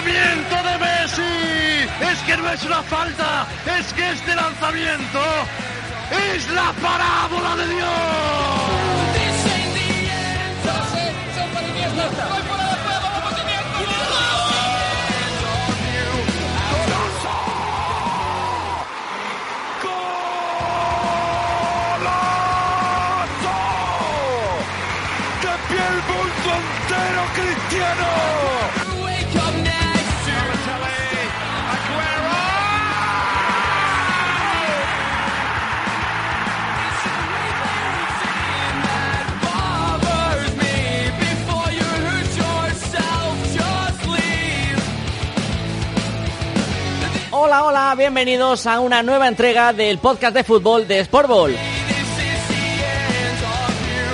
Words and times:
Lanzamiento 0.00 0.56
de 0.56 0.78
Messi! 0.78 1.88
Es 2.00 2.18
que 2.26 2.36
no 2.36 2.50
es 2.50 2.62
una 2.64 2.82
falta, 2.82 3.46
es 3.78 3.92
que 3.92 4.10
este 4.10 4.34
lanzamiento 4.34 5.20
es 6.34 6.48
la 6.50 6.72
parábola 6.80 7.56
de 7.56 7.74
Dios. 7.74 9.19
Bienvenidos 48.12 48.66
a 48.66 48.80
una 48.80 49.04
nueva 49.04 49.28
entrega 49.28 49.72
del 49.72 49.98
podcast 49.98 50.34
de 50.34 50.42
fútbol 50.42 50.88
de 50.88 51.04
Sportball. 51.04 51.56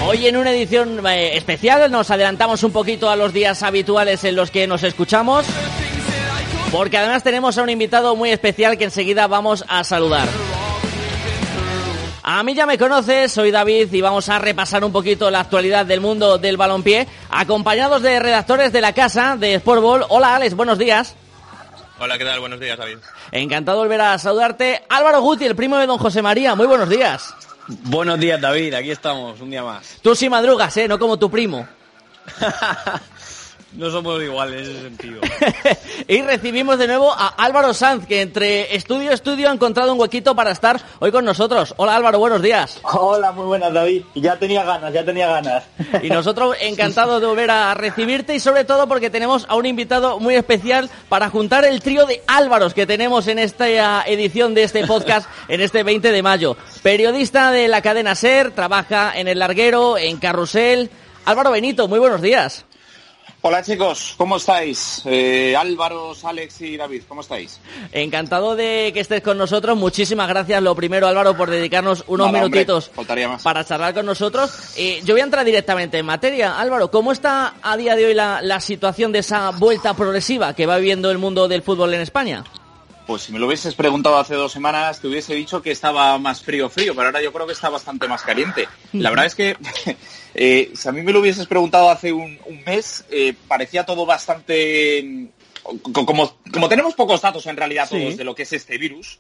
Hoy 0.07 0.27
en 0.27 0.37
una 0.37 0.51
edición 0.51 1.01
eh, 1.07 1.35
especial 1.35 1.91
nos 1.91 2.11
adelantamos 2.11 2.63
un 2.63 2.73
poquito 2.73 3.09
a 3.09 3.17
los 3.17 3.33
días 3.33 3.63
habituales 3.63 4.23
en 4.25 4.37
los 4.37 4.51
que 4.51 4.67
nos 4.67 4.83
escuchamos, 4.83 5.47
porque 6.71 6.99
además 6.99 7.23
tenemos 7.23 7.57
a 7.57 7.63
un 7.63 7.71
invitado 7.71 8.15
muy 8.17 8.29
especial 8.29 8.77
que 8.77 8.85
enseguida 8.85 9.29
vamos 9.29 9.65
a 9.67 9.83
saludar. 9.83 10.29
A 12.23 12.43
mí 12.43 12.53
ya 12.53 12.67
me 12.67 12.77
conoces, 12.77 13.33
soy 13.33 13.51
David 13.51 13.91
y 13.95 14.03
vamos 14.03 14.29
a 14.29 14.39
repasar 14.39 14.85
un 14.85 14.93
poquito 14.93 15.31
la 15.31 15.41
actualidad 15.41 15.87
del 15.87 16.03
mundo 16.03 16.37
del 16.37 16.59
balompié, 16.59 17.09
acompañados 17.31 18.03
de 18.03 18.21
redactores 18.21 18.73
de 18.73 18.83
la 18.83 18.93
casa 18.93 19.37
de 19.39 19.59
Sportball. 19.59 20.05
Hola 20.11 20.37
Alex, 20.37 20.55
buenos 20.55 20.77
días. 20.77 21.17
Hola, 21.99 22.19
¿qué 22.19 22.25
tal? 22.25 22.41
Buenos 22.41 22.61
días, 22.61 22.77
David. 22.77 22.99
Encantado 23.33 23.79
de 23.79 23.85
volver 23.85 24.01
a 24.03 24.19
saludarte. 24.19 24.83
Álvaro 24.89 25.23
Guti, 25.23 25.47
el 25.47 25.57
primo 25.57 25.79
de 25.79 25.87
don 25.87 25.97
José 25.97 26.21
María. 26.21 26.55
Muy 26.55 26.67
buenos 26.67 26.91
días. 26.91 27.35
Buenos 27.69 28.21
días, 28.21 28.39
David. 28.39 28.75
Aquí 28.75 28.91
estamos, 28.91 29.41
un 29.41 29.51
día 29.51 29.63
más. 29.63 29.99
Tú 30.03 30.15
sí 30.15 30.29
madrugas, 30.29 30.77
¿eh? 30.77 30.89
No 30.89 30.99
como 30.99 31.19
tu 31.19 31.31
primo. 31.31 31.67
no 33.77 33.91
somos 33.91 34.23
iguales 34.23 34.69
en 34.69 34.75
ese 34.75 34.83
sentido. 34.83 35.21
y 36.09 36.23
recibimos 36.23 36.79
de 36.79 36.87
nuevo 36.87 37.13
a 37.13 37.29
Álvaro 37.29 37.75
Sanz, 37.75 38.07
que 38.07 38.23
entre 38.23 38.75
estudio 38.75 39.11
y 39.11 39.15
estudio 39.15 39.51
ha 39.51 39.53
encontrado 39.53 39.93
un 39.93 40.01
huequito 40.01 40.35
para 40.35 40.51
estar 40.51 40.81
hoy 40.99 41.13
con 41.13 41.25
nosotros. 41.25 41.75
Hola 41.77 41.97
Álvaro, 41.97 42.19
buenos 42.19 42.43
días. 42.43 42.81
Hola, 42.83 43.33
muy 43.33 43.47
buenas, 43.47 43.73
David. 43.73 44.03
Ya 44.15 44.39
tenía 44.39 44.65
ganas, 44.65 44.93
ya 44.93 45.05
tenía 45.05 45.29
ganas. 45.29 45.65
Y 46.03 46.11
nosotros 46.11 46.57
encantados 46.61 47.21
de 47.21 47.27
volver 47.27 47.51
a 47.51 47.75
recibirte 47.75 48.35
y 48.35 48.41
sobre 48.41 48.65
todo 48.65 48.87
porque 48.87 49.11
tenemos 49.11 49.47
a 49.49 49.57
un 49.57 49.67
invitado 49.67 50.21
muy 50.21 50.35
especial 50.35 50.91
para 51.09 51.31
juntar 51.31 51.65
el 51.65 51.81
trío 51.81 52.07
de 52.07 52.23
Álvaros 52.27 52.75
que 52.75 52.87
tenemos 52.87 53.27
en 53.29 53.39
esta 53.39 54.05
edición 54.07 54.55
de 54.55 54.65
este 54.65 54.87
podcast 54.87 55.29
en 55.49 55.61
este 55.61 55.83
20 55.83 56.13
de 56.13 56.23
mayo. 56.23 56.57
Periodista 56.83 57.51
de 57.51 57.69
la 57.69 57.83
cadena 57.83 58.15
SER, 58.15 58.53
trabaja 58.53 59.13
en 59.15 59.29
El 59.29 59.39
Larguero, 59.39 59.99
en 59.99 60.19
Carrusel. 60.19 60.91
Álvaro 61.25 61.51
Benito, 61.51 61.89
muy 61.89 61.99
buenos 61.99 62.23
días. 62.23 62.66
Hola 63.49 63.63
chicos, 63.63 64.15
¿cómo 64.17 64.39
estáis? 64.39 65.03
Eh, 65.05 65.55
Álvaros, 65.57 66.25
Alex 66.25 66.63
y 66.63 66.77
David, 66.77 67.05
¿cómo 67.07 67.21
estáis? 67.21 67.61
Encantado 67.93 68.57
de 68.57 68.91
que 68.93 68.99
estés 68.99 69.23
con 69.23 69.39
nosotros. 69.39 69.79
Muchísimas 69.79 70.27
gracias, 70.27 70.61
lo 70.61 70.75
primero 70.75 71.07
Álvaro, 71.07 71.37
por 71.37 71.49
dedicarnos 71.49 72.03
unos 72.09 72.27
Nada, 72.27 72.41
minutitos 72.41 72.91
más. 72.97 73.43
para 73.45 73.65
charlar 73.65 73.95
con 73.95 74.05
nosotros. 74.05 74.51
Eh, 74.77 75.01
yo 75.05 75.15
voy 75.15 75.21
a 75.21 75.25
entrar 75.25 75.45
directamente 75.45 75.97
en 75.97 76.07
materia. 76.07 76.59
Álvaro, 76.59 76.91
¿cómo 76.91 77.13
está 77.13 77.55
a 77.63 77.77
día 77.77 77.95
de 77.95 78.07
hoy 78.07 78.15
la, 78.15 78.43
la 78.43 78.59
situación 78.59 79.13
de 79.13 79.21
esa 79.21 79.51
vuelta 79.51 79.95
progresiva 79.95 80.53
que 80.53 80.67
va 80.67 80.79
viviendo 80.79 81.13
el 81.13 81.19
mundo 81.19 81.47
del 81.47 81.63
fútbol 81.63 81.95
en 81.95 82.01
España? 82.01 82.43
Pues 83.07 83.23
si 83.23 83.33
me 83.33 83.39
lo 83.39 83.47
hubieses 83.47 83.77
preguntado 83.77 84.19
hace 84.19 84.35
dos 84.35 84.51
semanas, 84.51 84.99
te 84.99 85.07
hubiese 85.07 85.37
dicho 85.37 85.63
que 85.63 85.71
estaba 85.71 86.19
más 86.19 86.43
frío, 86.43 86.69
frío, 86.69 86.97
pero 86.97 87.07
ahora 87.07 87.23
yo 87.23 87.33
creo 87.33 87.47
que 87.47 87.53
está 87.53 87.69
bastante 87.69 88.09
más 88.09 88.23
caliente. 88.23 88.69
La 88.93 89.11
verdad 89.11 89.27
es 89.27 89.37
que 89.37 89.57
eh, 90.37 90.71
si 90.75 90.89
a 90.89 90.93
mí 90.93 91.03
me 91.03 91.13
lo 91.13 91.21
hubieses 91.21 91.47
preguntado 91.47 91.91
hace 91.91 92.13
un, 92.13 92.39
un 92.45 92.63
mes, 92.65 93.05
eh, 93.11 93.35
parecía 93.49 93.85
todo 93.85 94.05
bastante... 94.07 95.03
mm, 95.03 95.27
co- 95.93 96.05
Como, 96.07 96.37
como 96.53 96.69
tenemos 96.69 96.95
pocos 96.95 97.21
datos 97.23 97.47
en 97.47 97.57
realidad 97.57 97.89
todos 97.89 98.13
Sí. 98.13 98.17
de 98.17 98.25
lo 98.25 98.35
que 98.35 98.43
es 98.45 98.53
este 98.53 98.79
virus, 98.79 99.19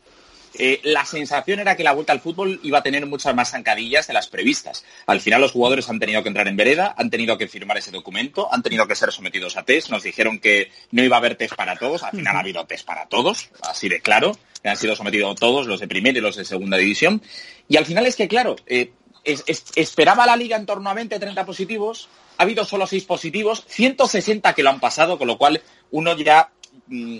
eh, 0.58 0.80
la 0.84 1.04
sensación 1.04 1.58
era 1.60 1.76
que 1.76 1.84
la 1.84 1.92
vuelta 1.92 2.12
al 2.12 2.20
fútbol 2.20 2.60
iba 2.62 2.78
a 2.78 2.82
tener 2.82 3.04
muchas 3.04 3.34
más 3.34 3.50
zancadillas 3.50 4.06
de 4.06 4.14
las 4.14 4.28
previstas. 4.28 4.84
Al 5.06 5.20
final 5.20 5.40
los 5.42 5.52
jugadores 5.52 5.88
han 5.90 5.98
tenido 5.98 6.22
que 6.22 6.28
entrar 6.28 6.48
en 6.48 6.56
vereda, 6.56 6.94
han 6.96 7.10
tenido 7.10 7.36
que 7.36 7.46
firmar 7.48 7.76
ese 7.76 7.90
documento, 7.90 8.48
han 8.52 8.62
tenido 8.62 8.86
que 8.86 8.94
ser 8.94 9.12
sometidos 9.12 9.56
a 9.58 9.64
test, 9.64 9.90
nos 9.90 10.02
dijeron 10.02 10.38
que 10.38 10.70
no 10.92 11.02
iba 11.02 11.16
a 11.16 11.18
haber 11.18 11.36
test 11.36 11.54
para 11.54 11.76
todos, 11.76 12.02
al 12.04 12.12
final 12.12 12.36
ha 12.36 12.40
habido 12.40 12.64
test 12.64 12.86
para 12.86 13.06
todos, 13.06 13.50
así 13.62 13.88
de 13.90 14.00
claro, 14.00 14.32
han 14.64 14.76
sido 14.78 14.96
sometidos 14.96 15.36
todos, 15.38 15.66
los 15.66 15.78
de 15.80 15.88
primera 15.88 16.16
y 16.18 16.22
los 16.22 16.36
de 16.36 16.44
segunda 16.46 16.76
división. 16.78 17.20
Y 17.68 17.76
al 17.76 17.84
final 17.84 18.06
es 18.06 18.16
que, 18.16 18.26
claro, 18.26 18.56
eh, 18.66 18.92
es- 19.26 19.44
es- 19.46 19.64
esperaba 19.74 20.24
la 20.24 20.36
liga 20.36 20.56
en 20.56 20.64
torno 20.66 20.88
a 20.88 20.94
20, 20.94 21.18
30 21.18 21.44
positivos, 21.44 22.08
ha 22.38 22.42
habido 22.44 22.64
solo 22.64 22.86
6 22.86 23.04
positivos, 23.04 23.64
160 23.68 24.54
que 24.54 24.62
lo 24.62 24.70
han 24.70 24.80
pasado, 24.80 25.18
con 25.18 25.26
lo 25.26 25.36
cual 25.36 25.60
uno 25.90 26.16
ya... 26.16 26.48
mm, 26.86 27.18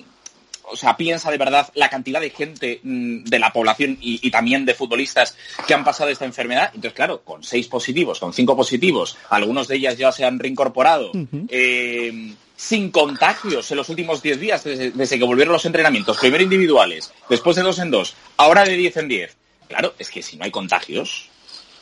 o 0.68 0.74
sea, 0.76 0.96
piensa 0.96 1.30
de 1.30 1.38
verdad 1.38 1.70
la 1.74 1.88
cantidad 1.88 2.20
de 2.20 2.30
gente 2.30 2.80
mm, 2.82 3.22
de 3.22 3.38
la 3.38 3.52
población 3.52 3.98
y, 4.00 4.18
y 4.26 4.32
también 4.32 4.64
de 4.64 4.74
futbolistas 4.74 5.36
que 5.64 5.74
han 5.74 5.84
pasado 5.84 6.10
esta 6.10 6.24
enfermedad. 6.24 6.70
Entonces, 6.74 6.92
claro, 6.92 7.22
con 7.22 7.44
seis 7.44 7.68
positivos, 7.68 8.18
con 8.18 8.32
cinco 8.32 8.56
positivos, 8.56 9.16
algunos 9.30 9.68
de 9.68 9.76
ellas 9.76 9.96
ya 9.96 10.10
se 10.10 10.24
han 10.24 10.40
reincorporado, 10.40 11.12
eh, 11.48 12.34
sin 12.56 12.90
contagios 12.90 13.70
en 13.70 13.76
los 13.76 13.88
últimos 13.90 14.20
10 14.22 14.40
días, 14.40 14.64
desde, 14.64 14.90
desde 14.90 15.18
que 15.20 15.24
volvieron 15.24 15.52
los 15.52 15.64
entrenamientos, 15.66 16.16
primero 16.18 16.42
individuales, 16.42 17.12
después 17.28 17.54
de 17.54 17.62
dos 17.62 17.78
en 17.78 17.92
dos, 17.92 18.14
ahora 18.36 18.64
de 18.64 18.76
10 18.76 18.96
en 18.96 19.08
10. 19.08 19.36
Claro, 19.68 19.94
es 20.00 20.10
que 20.10 20.20
si 20.20 20.36
no 20.36 20.44
hay 20.46 20.50
contagios, 20.50 21.28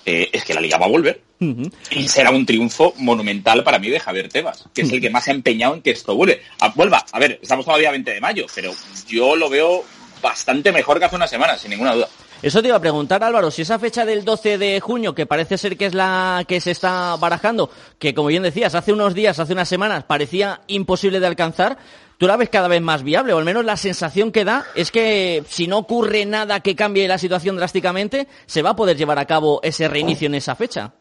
eh, 0.06 0.30
es 0.32 0.44
que 0.44 0.54
la 0.54 0.60
liga 0.60 0.78
va 0.78 0.86
a 0.86 0.90
volver. 0.90 1.20
Y 1.90 2.08
será 2.08 2.30
un 2.30 2.46
triunfo 2.46 2.94
monumental 2.96 3.62
para 3.64 3.78
mí 3.78 3.90
de 3.90 4.00
Javier 4.00 4.28
Tebas, 4.30 4.64
que 4.72 4.82
es 4.82 4.90
el 4.92 5.00
que 5.00 5.10
más 5.10 5.24
se 5.24 5.30
ha 5.30 5.34
empeñado 5.34 5.74
en 5.74 5.82
que 5.82 5.90
esto 5.90 6.14
vuelve. 6.16 6.40
A- 6.60 6.68
vuelva. 6.70 7.04
A 7.12 7.18
ver, 7.18 7.38
estamos 7.42 7.66
todavía 7.66 7.88
a 7.88 7.92
20 7.92 8.12
de 8.14 8.20
mayo, 8.20 8.46
pero 8.54 8.72
yo 9.08 9.36
lo 9.36 9.50
veo 9.50 9.84
bastante 10.22 10.72
mejor 10.72 10.98
que 10.98 11.04
hace 11.04 11.16
una 11.16 11.26
semana, 11.28 11.58
sin 11.58 11.70
ninguna 11.70 11.94
duda. 11.94 12.08
Eso 12.40 12.60
te 12.62 12.68
iba 12.68 12.76
a 12.76 12.80
preguntar, 12.80 13.22
Álvaro, 13.24 13.50
si 13.50 13.62
esa 13.62 13.78
fecha 13.78 14.04
del 14.04 14.24
12 14.24 14.58
de 14.58 14.80
junio, 14.80 15.14
que 15.14 15.24
parece 15.26 15.56
ser 15.58 15.76
que 15.76 15.86
es 15.86 15.94
la 15.94 16.44
que 16.48 16.60
se 16.60 16.70
está 16.70 17.16
barajando, 17.16 17.70
que 17.98 18.14
como 18.14 18.28
bien 18.28 18.42
decías, 18.42 18.74
hace 18.74 18.92
unos 18.92 19.14
días, 19.14 19.38
hace 19.38 19.52
unas 19.54 19.68
semanas, 19.68 20.04
parecía 20.04 20.60
imposible 20.66 21.20
de 21.20 21.26
alcanzar, 21.26 21.78
tú 22.18 22.26
la 22.26 22.36
ves 22.36 22.48
cada 22.48 22.68
vez 22.68 22.82
más 22.82 23.02
viable, 23.02 23.32
o 23.32 23.38
al 23.38 23.44
menos 23.44 23.64
la 23.64 23.76
sensación 23.76 24.32
que 24.32 24.44
da 24.44 24.64
es 24.74 24.90
que 24.90 25.44
si 25.48 25.66
no 25.66 25.78
ocurre 25.78 26.24
nada 26.26 26.60
que 26.60 26.76
cambie 26.76 27.08
la 27.08 27.18
situación 27.18 27.56
drásticamente, 27.56 28.28
se 28.46 28.62
va 28.62 28.70
a 28.70 28.76
poder 28.76 28.96
llevar 28.96 29.18
a 29.18 29.26
cabo 29.26 29.60
ese 29.62 29.88
reinicio 29.88 30.26
en 30.26 30.34
esa 30.34 30.54
fecha. 30.54 30.94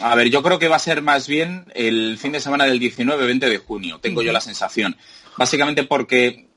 A 0.00 0.14
ver, 0.14 0.30
yo 0.30 0.42
creo 0.42 0.58
que 0.58 0.68
va 0.68 0.76
a 0.76 0.80
ser 0.80 1.02
más 1.02 1.26
bien 1.26 1.64
el 1.74 2.18
fin 2.18 2.32
de 2.32 2.40
semana 2.40 2.64
del 2.64 2.80
19-20 2.80 3.38
de 3.40 3.58
junio, 3.58 3.98
tengo 4.00 4.22
yo 4.22 4.32
la 4.32 4.40
sensación. 4.40 4.96
Básicamente 5.36 5.84
porque 5.84 6.48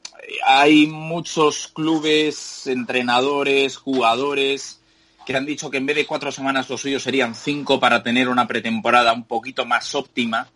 hay 0.46 0.88
muchos 0.88 1.68
clubes, 1.68 2.68
entrenadores, 2.68 3.78
jugadores 3.78 4.80
que 5.25 5.36
han 5.36 5.46
dicho 5.46 5.69
que 5.69 5.78
en 5.78 5.86
vez 5.86 5.96
de 5.96 6.06
cuatro 6.06 6.31
semanas 6.31 6.69
lo 6.69 6.78
suyo 6.78 7.00
serían 7.00 7.36
cinco 7.36 7.80
para 7.80 8.02
tener 8.02 8.28
una 8.28 8.48
pretemporada 8.48 9.13
un 9.13 9.25
poquito 9.25 9.66
más 9.66 9.94
óptima. 9.96 10.48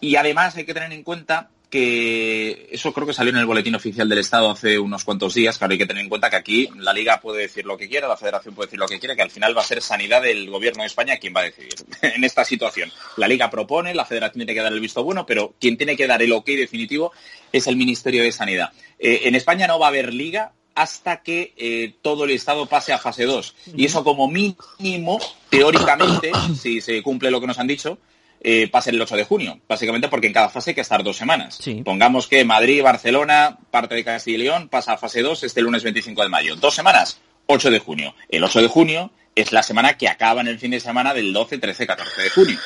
Y 0.00 0.16
además 0.16 0.56
hay 0.56 0.64
que 0.64 0.74
tener 0.74 0.92
en 0.92 1.02
cuenta 1.02 1.50
que 1.70 2.68
eso 2.72 2.92
creo 2.92 3.06
que 3.06 3.12
salió 3.14 3.30
en 3.30 3.38
el 3.38 3.46
boletín 3.46 3.76
oficial 3.76 4.08
del 4.08 4.18
Estado 4.18 4.50
hace 4.50 4.78
unos 4.78 5.04
cuantos 5.04 5.34
días. 5.34 5.56
Claro, 5.56 5.72
hay 5.72 5.78
que 5.78 5.86
tener 5.86 6.02
en 6.02 6.08
cuenta 6.08 6.28
que 6.28 6.36
aquí 6.36 6.68
la 6.76 6.92
Liga 6.92 7.20
puede 7.20 7.42
decir 7.42 7.64
lo 7.64 7.78
que 7.78 7.88
quiera, 7.88 8.08
la 8.08 8.16
Federación 8.16 8.54
puede 8.54 8.66
decir 8.66 8.80
lo 8.80 8.88
que 8.88 8.98
quiera, 8.98 9.14
que 9.14 9.22
al 9.22 9.30
final 9.30 9.56
va 9.56 9.62
a 9.62 9.64
ser 9.64 9.80
sanidad 9.80 10.20
del 10.22 10.50
Gobierno 10.50 10.82
de 10.82 10.88
España 10.88 11.18
quien 11.18 11.32
va 11.34 11.40
a 11.40 11.44
decidir 11.44 11.74
en 12.02 12.24
esta 12.24 12.44
situación. 12.44 12.90
La 13.16 13.28
Liga 13.28 13.48
propone, 13.48 13.94
la 13.94 14.04
Federación 14.04 14.40
tiene 14.40 14.54
que 14.54 14.62
dar 14.62 14.72
el 14.72 14.80
visto 14.80 15.04
bueno, 15.04 15.24
pero 15.24 15.54
quien 15.60 15.76
tiene 15.76 15.96
que 15.96 16.08
dar 16.08 16.20
el 16.20 16.32
ok 16.32 16.46
definitivo 16.46 17.12
es 17.52 17.68
el 17.68 17.76
Ministerio 17.76 18.24
de 18.24 18.32
Sanidad. 18.32 18.72
Eh, 18.98 19.22
en 19.24 19.36
España 19.36 19.68
no 19.68 19.78
va 19.78 19.86
a 19.86 19.90
haber 19.90 20.12
Liga 20.12 20.52
hasta 20.74 21.22
que 21.22 21.52
eh, 21.56 21.94
todo 22.02 22.24
el 22.24 22.30
Estado 22.30 22.66
pase 22.66 22.92
a 22.92 22.98
fase 22.98 23.24
2. 23.24 23.54
Y 23.76 23.84
eso 23.84 24.02
como 24.02 24.28
mínimo, 24.28 25.20
teóricamente, 25.48 26.32
si 26.60 26.80
se 26.80 27.00
cumple 27.02 27.30
lo 27.30 27.40
que 27.40 27.46
nos 27.46 27.58
han 27.58 27.66
dicho, 27.66 27.98
eh, 28.40 28.68
pase 28.68 28.90
el 28.90 29.00
8 29.00 29.16
de 29.16 29.24
junio, 29.24 29.60
básicamente 29.68 30.08
porque 30.08 30.26
en 30.26 30.32
cada 30.32 30.48
fase 30.48 30.70
hay 30.70 30.74
que 30.74 30.80
estar 30.80 31.02
dos 31.04 31.16
semanas. 31.16 31.60
Pongamos 31.84 32.26
que 32.26 32.44
Madrid, 32.44 32.82
Barcelona, 32.82 33.58
parte 33.70 33.94
de 33.94 34.04
Castilla 34.04 34.36
y 34.36 34.40
León 34.42 34.68
pasa 34.68 34.94
a 34.94 34.98
fase 34.98 35.20
2 35.20 35.44
este 35.44 35.60
lunes 35.60 35.82
25 35.82 36.22
de 36.22 36.28
mayo. 36.28 36.56
Dos 36.56 36.74
semanas, 36.74 37.20
8 37.46 37.70
de 37.70 37.78
junio. 37.78 38.14
El 38.28 38.42
8 38.44 38.62
de 38.62 38.68
junio 38.68 39.10
es 39.34 39.52
la 39.52 39.62
semana 39.62 39.96
que 39.96 40.08
acaba 40.08 40.40
en 40.40 40.48
el 40.48 40.58
fin 40.58 40.70
de 40.70 40.80
semana 40.80 41.12
del 41.14 41.32
12, 41.32 41.58
13, 41.58 41.86
14 41.86 42.22
de 42.22 42.30
junio. 42.30 42.58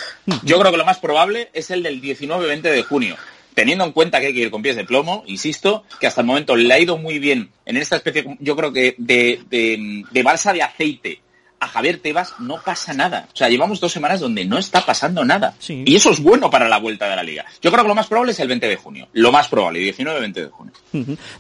Yo 0.45 0.59
creo 0.59 0.71
que 0.71 0.79
lo 0.79 0.85
más 0.85 0.99
probable 0.99 1.51
es 1.53 1.71
el 1.71 1.83
del 1.83 2.01
19, 2.01 2.47
20 2.47 2.71
de 2.71 2.83
junio. 2.83 3.17
Teniendo 3.55 3.85
en 3.85 3.93
cuenta 3.93 4.21
que 4.21 4.27
hay 4.27 4.35
que 4.35 4.41
ir 4.41 4.51
con 4.51 4.63
pies 4.63 4.75
de 4.75 4.85
plomo, 4.85 5.23
insisto, 5.27 5.85
que 6.01 6.09
hasta 6.09 6.23
el 6.23 6.27
momento 6.27 6.57
le 6.57 6.73
ha 6.73 6.79
ido 6.79 6.99
muy 6.99 7.21
bien 7.21 7.51
en 7.67 7.77
esta 7.77 7.97
especie, 7.97 8.37
yo 8.41 8.57
creo 8.57 8.73
que 8.73 8.97
de, 8.99 9.41
de, 9.49 10.05
de 10.11 10.23
balsa 10.25 10.53
de 10.53 10.63
aceite 10.63 11.21
a 11.61 11.69
Javier 11.69 11.99
Tebas 11.99 12.35
no 12.39 12.61
pasa 12.63 12.93
nada. 12.93 13.29
O 13.33 13.37
sea, 13.37 13.49
llevamos 13.49 13.81
dos 13.81 13.93
semanas 13.93 14.21
donde 14.21 14.45
no 14.45 14.59
está 14.59 14.85
pasando 14.85 15.25
nada. 15.25 15.55
Y 15.67 15.95
eso 15.95 16.11
es 16.11 16.21
bueno 16.21 16.51
para 16.51 16.69
la 16.69 16.79
vuelta 16.79 17.09
de 17.09 17.17
la 17.17 17.23
liga. 17.23 17.45
Yo 17.63 17.71
creo 17.71 17.85
que 17.85 17.89
lo 17.89 17.95
más 17.95 18.07
probable 18.07 18.33
es 18.33 18.41
el 18.41 18.49
20 18.49 18.69
de 18.69 18.77
junio. 18.77 19.09
Lo 19.13 19.33
más 19.33 19.49
probable, 19.49 19.81
19-20 19.81 20.33
de 20.33 20.47
junio. 20.47 20.73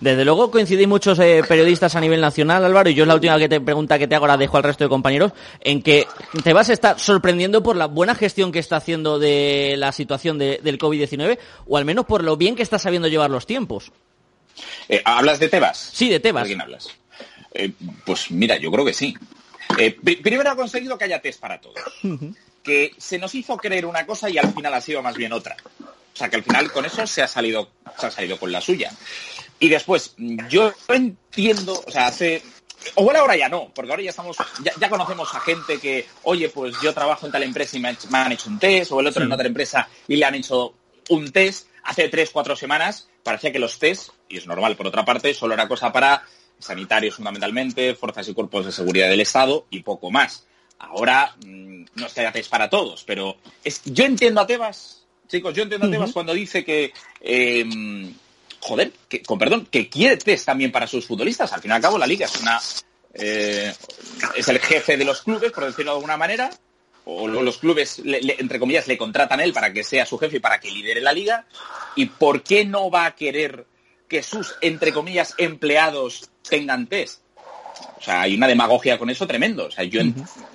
Desde 0.01 0.25
luego 0.25 0.51
coincidí 0.51 0.87
muchos 0.87 1.19
eh, 1.19 1.43
periodistas 1.47 1.95
a 1.97 2.01
nivel 2.01 2.21
nacional, 2.21 2.65
Álvaro, 2.65 2.89
y 2.91 2.95
yo 2.95 3.05
es 3.05 3.09
la 3.09 3.15
última 3.15 3.39
que 3.39 3.49
te 3.49 3.61
pregunta 3.61 3.99
que 3.99 4.09
te 4.09 4.15
hago, 4.15 4.25
ahora 4.25 4.37
dejo 4.37 4.57
al 4.57 4.63
resto 4.63 4.85
de 4.85 4.89
compañeros, 4.89 5.33
en 5.61 5.83
que 5.83 6.07
Tebas 6.43 6.71
está 6.71 6.99
sorprendiendo 6.99 7.63
por 7.63 7.77
la 7.77 7.87
buena 7.87 8.15
gestión 8.15 8.53
que 8.53 8.59
está 8.59 8.77
haciendo 8.77 9.19
de 9.19 9.75
la 9.77 9.93
situación 9.93 10.39
del 10.39 10.79
COVID-19, 10.79 11.39
o 11.67 11.77
al 11.77 11.85
menos 11.85 12.07
por 12.07 12.25
lo 12.25 12.37
bien 12.37 12.57
que 12.57 12.63
está 12.63 12.79
sabiendo 12.79 13.09
llevar 13.09 13.31
los 13.31 13.47
tiempos. 13.47 13.93
Eh, 14.89 15.03
¿Hablas 15.05 15.39
de 15.39 15.49
Tebas? 15.49 15.91
Sí, 15.93 16.09
de 16.09 16.21
Tebas. 16.21 16.45
¿De 16.45 16.49
quién 16.49 16.61
hablas? 16.61 16.89
Eh, 17.53 17.71
pues 18.05 18.31
mira, 18.31 18.57
yo 18.57 18.71
creo 18.71 18.85
que 18.85 18.93
sí. 18.93 19.17
Eh, 19.79 19.97
primero 20.23 20.51
ha 20.51 20.57
conseguido 20.57 20.97
que 20.99 21.05
haya 21.05 21.21
test 21.21 21.41
para 21.41 21.61
todos. 21.61 21.79
Que 22.63 22.95
se 22.97 23.19
nos 23.19 23.35
hizo 23.35 23.57
creer 23.57 23.87
una 23.87 24.07
cosa 24.07 24.31
y 24.31 24.39
al 24.39 24.53
final 24.53 24.75
ha 24.75 24.81
sido 24.81 25.03
más 25.03 25.17
bien 25.17 25.33
otra. 25.33 25.57
O 26.15 26.17
sea 26.17 26.29
que 26.29 26.37
al 26.37 26.45
final 26.45 26.71
con 26.71 26.85
eso 26.85 27.07
se 27.07 27.23
ha 27.23 27.27
salido, 27.27 27.71
se 27.99 28.07
ha 28.07 28.11
salido 28.11 28.39
con 28.39 28.53
la 28.53 28.61
suya. 28.61 28.93
Y 29.59 29.69
después, 29.69 30.15
yo 30.49 30.73
entiendo, 30.89 31.83
o 31.87 31.91
sea, 31.91 32.07
hace. 32.07 32.43
O 32.97 33.05
bueno, 33.05 33.21
ahora 33.21 33.37
ya 33.37 33.49
no, 33.49 33.73
porque 33.75 33.91
ahora 33.91 34.03
ya 34.03 34.11
estamos, 34.11 34.37
ya, 34.63 34.91
conocemos 34.91 35.35
a 35.35 35.41
gente 35.41 35.79
que, 35.79 36.07
oye, 36.23 36.51
pues 36.51 36.75
yo 36.83 36.93
trabajo 36.93 37.25
en 37.25 37.33
tal 37.33 37.43
empresa 37.43 37.77
y 37.77 37.81
me, 37.81 37.97
han 38.13 38.33
hecho 38.33 38.51
un 38.51 38.59
test, 38.59 38.93
o 38.93 39.01
el 39.01 39.07
otro 39.07 39.25
en 39.25 39.33
otra 39.33 39.47
empresa 39.47 39.89
y 40.07 40.17
le 40.17 40.25
han 40.25 40.35
hecho 40.35 40.75
un 41.09 41.33
test. 41.33 41.69
Hace 41.85 42.09
tres, 42.09 42.31
cuatro 42.31 42.57
semanas 42.57 43.09
parecía 43.23 43.53
que 43.53 43.59
los 43.59 43.79
test, 43.79 44.11
y 44.29 44.37
es 44.37 44.47
normal 44.47 44.77
por 44.77 44.87
otra 44.87 45.05
parte, 45.05 45.35
solo 45.35 45.55
era 45.55 45.67
cosa 45.67 45.93
para 45.93 46.23
sanitarios 46.65 47.17
fundamentalmente, 47.17 47.95
fuerzas 47.95 48.29
y 48.29 48.35
cuerpos 48.35 48.67
de 48.67 48.73
seguridad 48.73 49.09
del 49.09 49.21
Estado 49.21 49.67
y 49.71 49.83
poco 49.83 50.11
más. 50.11 50.47
Ahora 50.79 51.35
mm, 51.45 51.85
no 51.95 52.07
es 52.07 52.13
que 52.13 52.21
haya 52.21 52.33
para 52.49 52.69
todos, 52.71 53.05
pero 53.05 53.37
es, 53.63 53.83
yo 53.85 54.05
entiendo 54.05 54.41
a 54.41 54.47
Tebas, 54.47 55.05
chicos, 55.29 55.55
yo 55.55 55.63
entiendo 55.63 55.87
a 55.87 55.91
Tebas 55.91 56.13
cuando 56.13 56.33
dice 56.33 56.65
que, 56.65 56.93
em, 57.21 58.15
joder, 58.61 58.93
que, 59.09 59.23
con 59.23 59.39
perdón, 59.39 59.69
que 59.71 59.89
quiere 59.89 60.17
test 60.17 60.47
también 60.47 60.73
para 60.73 60.87
sus 60.87 61.07
futbolistas. 61.07 61.53
Al 61.53 61.61
fin 61.61 61.71
y 61.71 61.75
al 61.75 61.83
cabo 61.83 61.99
la 61.99 62.07
liga 62.07 62.27
es 62.27 62.41
una, 62.41 62.61
eh, 63.15 63.73
es 64.37 64.49
el 64.49 64.59
jefe 64.59 64.97
de 64.97 65.05
los 65.05 65.23
clubes, 65.23 65.53
por 65.53 65.65
decirlo 65.65 65.93
de 65.93 65.97
alguna 65.97 66.17
manera, 66.17 66.51
o 67.07 67.29
los 67.29 67.59
clubes, 67.59 68.01
entre 68.03 68.59
comillas, 68.59 68.89
le 68.89 68.97
contratan 68.97 69.39
a 69.39 69.45
él 69.45 69.53
para 69.53 69.73
que 69.73 69.85
sea 69.85 70.07
su 70.07 70.19
jefe 70.19 70.39
y 70.39 70.41
para 70.41 70.59
que 70.59 70.71
lidere 70.71 71.03
la 71.03 71.13
liga. 71.13 71.47
¿Y 71.97 72.07
por 72.07 72.43
qué 72.43 72.65
no 72.65 72.91
va 72.91 73.05
a 73.05 73.15
querer 73.15 73.67
que 74.09 74.23
sus, 74.23 74.55
entre 74.61 74.93
comillas, 74.93 75.35
empleados 75.39 76.31
tengan 76.49 76.87
test. 76.87 77.21
O 77.99 78.03
sea, 78.03 78.23
hay 78.23 78.35
una 78.35 78.47
demagogia 78.47 78.99
con 78.99 79.11
eso 79.11 79.27
tremendo. 79.27 79.67
O 79.67 79.71
sea, 79.71 79.85
yo, 79.85 80.01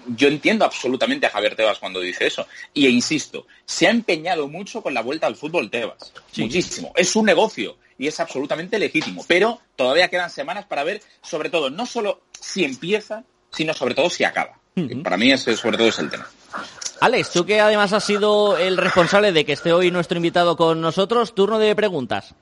yo 0.07 0.28
entiendo 0.28 0.66
absolutamente 0.66 1.25
a 1.25 1.30
Javier 1.30 1.56
Tebas 1.56 1.80
cuando 1.80 2.00
dice 2.00 2.28
eso. 2.28 2.48
Y 2.74 2.86
e 2.86 2.90
insisto, 2.90 3.48
se 3.66 3.88
ha 3.88 3.90
empeñado 3.90 4.48
mucho 4.48 4.81
con 4.81 4.94
la 4.94 5.01
vuelta 5.01 5.28
al 5.28 5.36
fútbol 5.36 5.69
Tebas. 5.69 6.13
Muchísimo. 6.38 6.94
Es 6.96 7.16
un 7.16 7.25
negocio 7.25 7.78
y 7.98 8.07
es 8.07 8.19
absolutamente 8.19 8.80
legítimo. 8.80 9.25
Pero 9.28 9.60
todavía 9.75 10.10
quedan 10.10 10.30
semanas 10.30 10.66
para 10.66 10.84
ver, 10.84 11.02
sobre 11.22 11.50
todo, 11.50 11.69
no 11.69 11.86
solo 11.86 12.22
si 12.40 12.63
empieza, 12.63 13.24
sino 13.52 13.74
sobre 13.74 13.95
todo 13.95 14.10
si 14.10 14.24
acaba. 14.24 14.60
Para 15.04 15.18
mí 15.18 15.31
ese 15.31 15.57
sobre 15.57 15.78
todo 15.78 15.88
es 15.88 16.00
el 16.00 16.10
tema. 16.10 16.30
Alex, 17.02 17.31
tú 17.31 17.45
que 17.45 17.60
además 17.60 17.94
has 17.94 18.04
sido 18.04 18.57
el 18.57 18.78
responsable 18.78 19.31
de 19.31 19.45
que 19.45 19.54
esté 19.54 19.74
hoy 19.74 19.92
nuestro 19.92 20.18
invitado 20.18 20.56
con 20.56 20.81
nosotros, 20.81 21.34
turno 21.34 21.60
de 21.60 21.75
preguntas. 21.75 22.36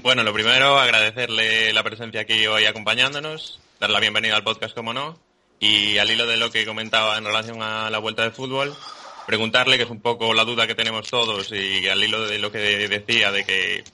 Bueno, 0.00 0.22
lo 0.22 0.32
primero, 0.32 0.78
agradecerle 0.78 1.72
la 1.72 1.82
presencia 1.82 2.20
aquí 2.22 2.46
hoy 2.46 2.66
acompañándonos, 2.66 3.60
dar 3.80 3.90
la 3.90 4.00
bienvenida 4.00 4.36
al 4.36 4.44
podcast, 4.44 4.74
como 4.74 4.92
no, 4.92 5.18
y 5.60 5.98
al 5.98 6.10
hilo 6.10 6.26
de 6.26 6.36
lo 6.36 6.50
que 6.50 6.66
comentaba 6.66 7.18
en 7.18 7.24
relación 7.24 7.62
a 7.62 7.90
la 7.90 7.98
vuelta 7.98 8.22
de 8.22 8.30
fútbol, 8.30 8.74
preguntarle, 9.26 9.76
que 9.76 9.84
es 9.84 9.90
un 9.90 10.00
poco 10.00 10.34
la 10.34 10.44
duda 10.44 10.66
que 10.66 10.74
tenemos 10.74 11.08
todos, 11.08 11.52
y 11.52 11.86
al 11.88 12.02
hilo 12.02 12.26
de 12.26 12.38
lo 12.38 12.50
que 12.50 12.88
decía 12.88 13.30
de 13.32 13.44
que 13.44 13.84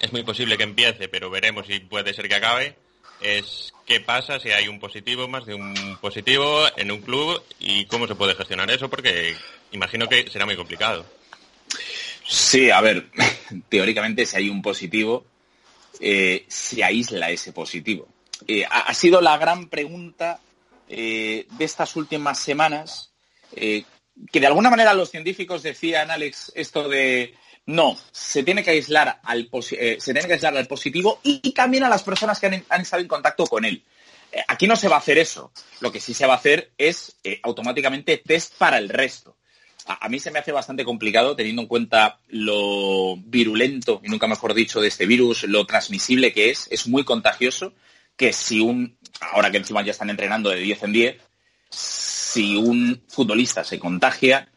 es 0.00 0.12
muy 0.12 0.22
posible 0.22 0.56
que 0.56 0.64
empiece, 0.64 1.08
pero 1.08 1.30
veremos 1.30 1.66
si 1.66 1.80
puede 1.80 2.14
ser 2.14 2.28
que 2.28 2.34
acabe, 2.34 2.76
es 3.20 3.72
qué 3.86 4.00
pasa 4.00 4.40
si 4.40 4.50
hay 4.50 4.68
un 4.68 4.80
positivo, 4.80 5.28
más 5.28 5.46
de 5.46 5.54
un 5.54 5.98
positivo 6.00 6.64
en 6.76 6.90
un 6.90 7.00
club, 7.00 7.42
y 7.60 7.86
cómo 7.86 8.06
se 8.06 8.14
puede 8.14 8.34
gestionar 8.34 8.70
eso, 8.70 8.90
porque 8.90 9.36
imagino 9.72 10.08
que 10.08 10.30
será 10.30 10.44
muy 10.46 10.56
complicado. 10.56 11.06
Sí, 12.26 12.70
a 12.70 12.80
ver, 12.80 13.10
teóricamente 13.68 14.26
si 14.26 14.36
hay 14.36 14.48
un 14.48 14.62
positivo, 14.62 15.26
eh, 16.00 16.44
se 16.48 16.82
aísla 16.82 17.30
ese 17.30 17.52
positivo. 17.52 18.08
Eh, 18.46 18.64
ha, 18.68 18.92
sido 18.94 19.20
la 19.20 19.36
gran 19.38 19.68
pregunta 19.68 20.40
eh, 20.88 21.46
de 21.50 21.64
estas 21.64 21.96
últimas 21.96 22.38
semanas, 22.38 23.10
que 23.54 24.40
de 24.40 24.46
alguna 24.46 24.70
manera 24.70 24.94
los 24.94 25.10
científicos 25.10 25.62
decían, 25.62 26.10
Alex, 26.10 26.52
esto 26.56 26.88
de 26.88 27.34
no, 27.66 27.96
se 28.10 28.42
tiene 28.42 28.64
que 28.64 28.70
aislar 28.70 29.20
al, 29.22 29.48
se 29.62 29.98
tiene 30.12 30.26
que 30.26 30.32
aislar 30.32 30.66
positivo 30.66 31.20
y, 31.22 31.52
también 31.52 31.84
a 31.84 31.88
las 31.88 32.02
personas 32.02 32.40
que 32.40 32.64
han 32.68 32.80
estado 32.80 33.02
en 33.02 33.08
contacto 33.08 33.46
con 33.46 33.64
él. 33.64 33.84
Aquí 34.48 34.66
no 34.66 34.74
se 34.74 34.88
va 34.88 34.96
a 34.96 34.98
hacer 34.98 35.18
eso. 35.18 35.52
Lo 35.80 35.92
que 35.92 36.00
sí 36.00 36.12
se 36.12 36.26
va 36.26 36.34
a 36.34 36.38
hacer 36.38 36.72
es 36.76 37.16
automáticamente 37.44 38.16
test 38.18 38.54
para 38.58 38.78
el 38.78 38.88
resto 38.88 39.36
a, 39.86 40.08
mí 40.08 40.18
se 40.18 40.30
me 40.30 40.38
hace 40.38 40.52
bastante 40.52 40.84
complicado 40.84 41.36
teniendo 41.36 41.62
en 41.62 41.68
cuenta 41.68 42.18
lo 42.28 43.16
virulento, 43.16 44.00
y 44.04 44.08
nunca 44.08 44.26
mejor 44.26 44.54
dicho, 44.54 44.80
de 44.80 44.88
este 44.88 45.06
virus, 45.06 45.44
lo 45.44 45.66
transmisible 45.66 46.32
que 46.32 46.50
es, 46.50 46.68
es 46.70 46.86
muy 46.86 47.04
contagioso, 47.04 47.74
que 48.16 48.32
si 48.32 48.60
un, 48.60 48.96
ahora 49.20 49.50
que 49.50 49.58
encima 49.58 49.82
ya 49.82 49.90
están 49.90 50.10
entrenando 50.10 50.50
de 50.50 50.60
10 50.60 50.82
en 50.84 50.92
10, 50.92 51.16
si 51.70 52.56
un 52.56 53.02
futbolista 53.08 53.64
se 53.64 53.78
contagia, 53.78 54.48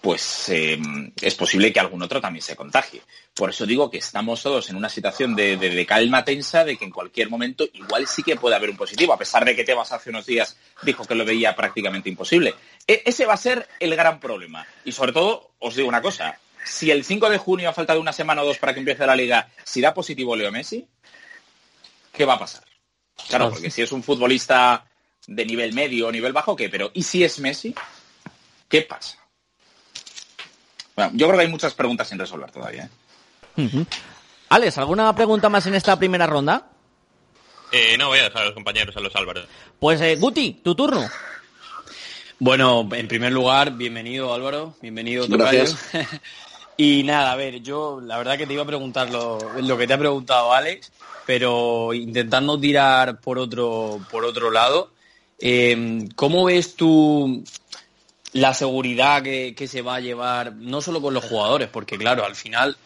pues 0.00 0.48
em, 0.48 1.12
es 1.20 1.34
posible 1.34 1.72
que 1.72 1.80
algún 1.80 2.02
otro 2.02 2.20
también 2.20 2.42
se 2.42 2.54
contagie. 2.54 3.02
Por 3.34 3.50
eso 3.50 3.66
digo 3.66 3.90
que 3.90 3.98
estamos 3.98 4.42
todos 4.42 4.70
en 4.70 4.76
una 4.76 4.88
situación 4.88 5.34
de, 5.34 5.86
calma 5.88 6.24
tensa, 6.24 6.64
de 6.64 6.76
que 6.76 6.84
en 6.84 6.90
cualquier 6.90 7.30
momento 7.30 7.64
igual 7.72 8.06
sí 8.06 8.22
que 8.22 8.36
puede 8.36 8.56
haber 8.56 8.70
un 8.70 8.76
positivo, 8.76 9.12
a 9.12 9.18
pesar 9.18 9.44
de 9.44 9.56
que 9.56 9.64
Tebas 9.64 9.92
hace 9.92 10.10
unos 10.10 10.26
días 10.26 10.56
dijo 10.82 11.04
que 11.04 11.14
lo 11.14 11.24
veía 11.24 11.54
prácticamente 11.56 12.08
imposible. 12.08 12.54
E, 12.86 13.02
ese 13.06 13.26
va 13.26 13.34
a 13.34 13.38
ser 13.38 13.68
el 13.80 13.94
gran 13.96 14.20
problema. 14.20 14.66
Y 14.84 14.92
sobre 14.92 15.12
todo, 15.12 15.50
os 15.58 15.74
digo 15.74 15.88
una 15.88 16.02
cosa, 16.02 16.38
si 16.64 16.90
el 16.90 17.04
5 17.04 17.30
de 17.30 17.38
junio, 17.38 17.68
ha 17.68 17.72
faltado 17.72 18.00
una 18.00 18.12
semana 18.12 18.42
o 18.42 18.46
dos 18.46 18.58
para 18.58 18.74
que 18.74 18.80
empiece 18.80 19.06
la 19.06 19.16
liga, 19.16 19.48
si 19.64 19.80
da 19.80 19.94
positivo 19.94 20.36
Leo 20.36 20.52
Messi, 20.52 20.86
¿qué 22.12 22.24
va 22.24 22.34
a 22.34 22.38
pasar? 22.38 22.64
Claro, 23.28 23.50
porque 23.50 23.70
si 23.70 23.82
es 23.82 23.90
un 23.90 24.02
futbolista 24.02 24.86
de 25.26 25.44
nivel 25.44 25.72
medio 25.72 26.08
o 26.08 26.12
nivel 26.12 26.32
bajo, 26.32 26.54
¿qué? 26.54 26.68
Pero 26.68 26.90
¿y 26.94 27.02
si 27.02 27.24
es 27.24 27.38
Messi? 27.40 27.74
¿Qué 28.68 28.82
pasa? 28.82 29.18
Bueno, 30.98 31.12
yo 31.14 31.28
creo 31.28 31.38
que 31.38 31.44
hay 31.44 31.50
muchas 31.52 31.74
preguntas 31.74 32.08
sin 32.08 32.18
resolver 32.18 32.50
todavía. 32.50 32.90
¿eh? 33.56 33.84
Alex, 34.48 34.78
¿alguna 34.78 35.14
pregunta 35.14 35.48
más 35.48 35.64
en 35.66 35.76
esta 35.76 35.96
primera 35.96 36.26
ronda? 36.26 36.66
Eh, 37.70 37.96
no, 37.96 38.08
voy 38.08 38.18
a 38.18 38.24
dejar 38.24 38.42
a 38.42 38.44
los 38.46 38.54
compañeros, 38.54 38.96
a 38.96 39.00
los 39.00 39.14
Álvaro. 39.14 39.42
Pues 39.78 40.00
eh, 40.00 40.16
Guti, 40.16 40.54
tu 40.54 40.74
turno. 40.74 41.08
Bueno, 42.40 42.88
en 42.90 43.06
primer 43.06 43.30
lugar, 43.30 43.76
bienvenido 43.76 44.34
Álvaro, 44.34 44.74
bienvenido 44.82 45.28
Gracias. 45.28 45.78
y 46.76 47.04
nada, 47.04 47.30
a 47.30 47.36
ver, 47.36 47.62
yo 47.62 48.00
la 48.00 48.18
verdad 48.18 48.36
que 48.36 48.48
te 48.48 48.54
iba 48.54 48.64
a 48.64 48.66
preguntar 48.66 49.08
lo, 49.08 49.38
que 49.78 49.86
te 49.86 49.94
ha 49.94 49.98
preguntado 49.98 50.52
Alex, 50.52 50.90
pero 51.24 51.94
intentando 51.94 52.58
tirar 52.58 53.20
por 53.20 53.38
otro, 53.38 54.00
por 54.10 54.24
otro 54.24 54.50
lado, 54.50 54.90
¿cómo 56.16 56.46
ves 56.46 56.74
tú 56.74 57.44
la 58.32 58.54
seguridad 58.54 59.22
que, 59.22 59.68
se 59.68 59.82
va 59.82 59.96
a 59.96 60.00
llevar, 60.00 60.52
no 60.54 60.80
solo 60.80 61.00
con 61.00 61.14
los 61.14 61.24
jugadores, 61.24 61.68
porque 61.68 61.96
claro, 61.96 62.24
al 62.24 62.36
final 62.36 62.76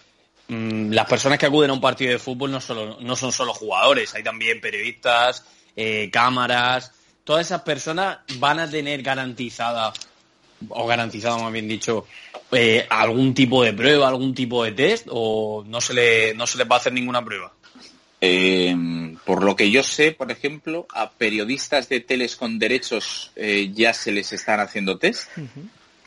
mm, 0.48 0.90
las 0.90 1.06
personas 1.06 1.38
que 1.38 1.46
acuden 1.46 1.70
a 1.70 1.74
un 1.74 1.80
partido 1.80 2.12
de 2.12 2.18
fútbol 2.18 2.50
no, 2.50 2.60
solo, 2.60 2.98
no 3.00 3.16
son 3.16 3.32
solo 3.32 3.52
jugadores, 3.52 4.14
hay 4.14 4.22
también 4.22 4.60
periodistas, 4.60 5.44
eh, 5.76 6.10
cámaras, 6.12 6.92
todas 7.24 7.46
esas 7.46 7.62
personas 7.62 8.18
van 8.38 8.60
a 8.60 8.70
tener 8.70 9.02
garantizada, 9.02 9.92
o 10.68 10.86
garantizado 10.86 11.38
más 11.38 11.52
bien 11.52 11.68
dicho, 11.68 12.06
eh, 12.52 12.86
algún 12.88 13.34
tipo 13.34 13.64
de 13.64 13.72
prueba, 13.72 14.08
algún 14.08 14.34
tipo 14.34 14.62
de 14.64 14.72
test, 14.72 15.08
o 15.10 15.64
no 15.66 15.80
se, 15.80 15.94
le, 15.94 16.34
no 16.34 16.46
se 16.46 16.58
les 16.58 16.70
va 16.70 16.76
a 16.76 16.78
hacer 16.78 16.92
ninguna 16.92 17.24
prueba. 17.24 17.52
Eh, 18.24 18.72
por 19.24 19.42
lo 19.42 19.56
que 19.56 19.72
yo 19.72 19.82
sé, 19.82 20.12
por 20.12 20.30
ejemplo, 20.30 20.86
a 20.94 21.10
periodistas 21.10 21.88
de 21.88 21.98
teles 21.98 22.36
con 22.36 22.60
derechos 22.60 23.32
eh, 23.34 23.72
ya 23.74 23.92
se 23.92 24.12
les 24.12 24.32
están 24.32 24.60
haciendo 24.60 24.96
test, 24.96 25.28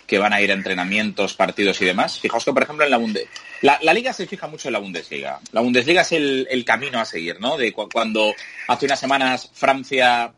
que 0.08 0.18
van 0.18 0.32
a 0.32 0.40
ir 0.40 0.50
a 0.50 0.54
entrenamientos, 0.54 1.34
partidos 1.34 1.82
y 1.82 1.86
demás. 1.86 2.18
Fijaos 2.18 2.46
que, 2.46 2.54
por 2.54 2.64
ejemplo, 2.64 2.86
en 2.86 2.92
la 2.92 2.98
Bundesliga, 2.98 3.30
la, 3.62 3.94
liga 3.94 4.14
se 4.14 4.28
fija 4.28 4.48
mucho 4.48 4.70
en 4.70 4.74
la 4.74 4.80
Bundesliga. 4.80 5.42
La 5.52 5.60
Bundesliga 5.60 6.04
es 6.04 6.14
el, 6.14 6.64
camino 6.66 7.02
a 7.02 7.06
seguir, 7.06 7.42
¿no? 7.42 7.58
De 7.58 7.74
cuando 7.74 8.34
hace 8.70 8.86
unas 8.86 9.00
semanas 9.00 9.50
Francia 9.54 10.32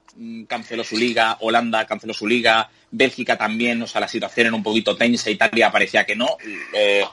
canceló 0.47 0.83
su 0.83 0.97
liga, 0.97 1.38
Holanda 1.41 1.86
canceló 1.86 2.13
su 2.13 2.27
liga, 2.27 2.69
Bélgica 2.91 3.38
también, 3.38 3.81
o 3.81 3.88
sea, 3.88 4.01
la 4.01 4.07
situación 4.07 4.47
era 4.47 4.55
un 4.55 4.63
poquito 4.63 4.95
tensa, 4.95 5.29
Italia 5.29 5.71
parecía 5.71 6.05
que 6.05 6.15
no. 6.15 6.38
Eh, 6.74 7.03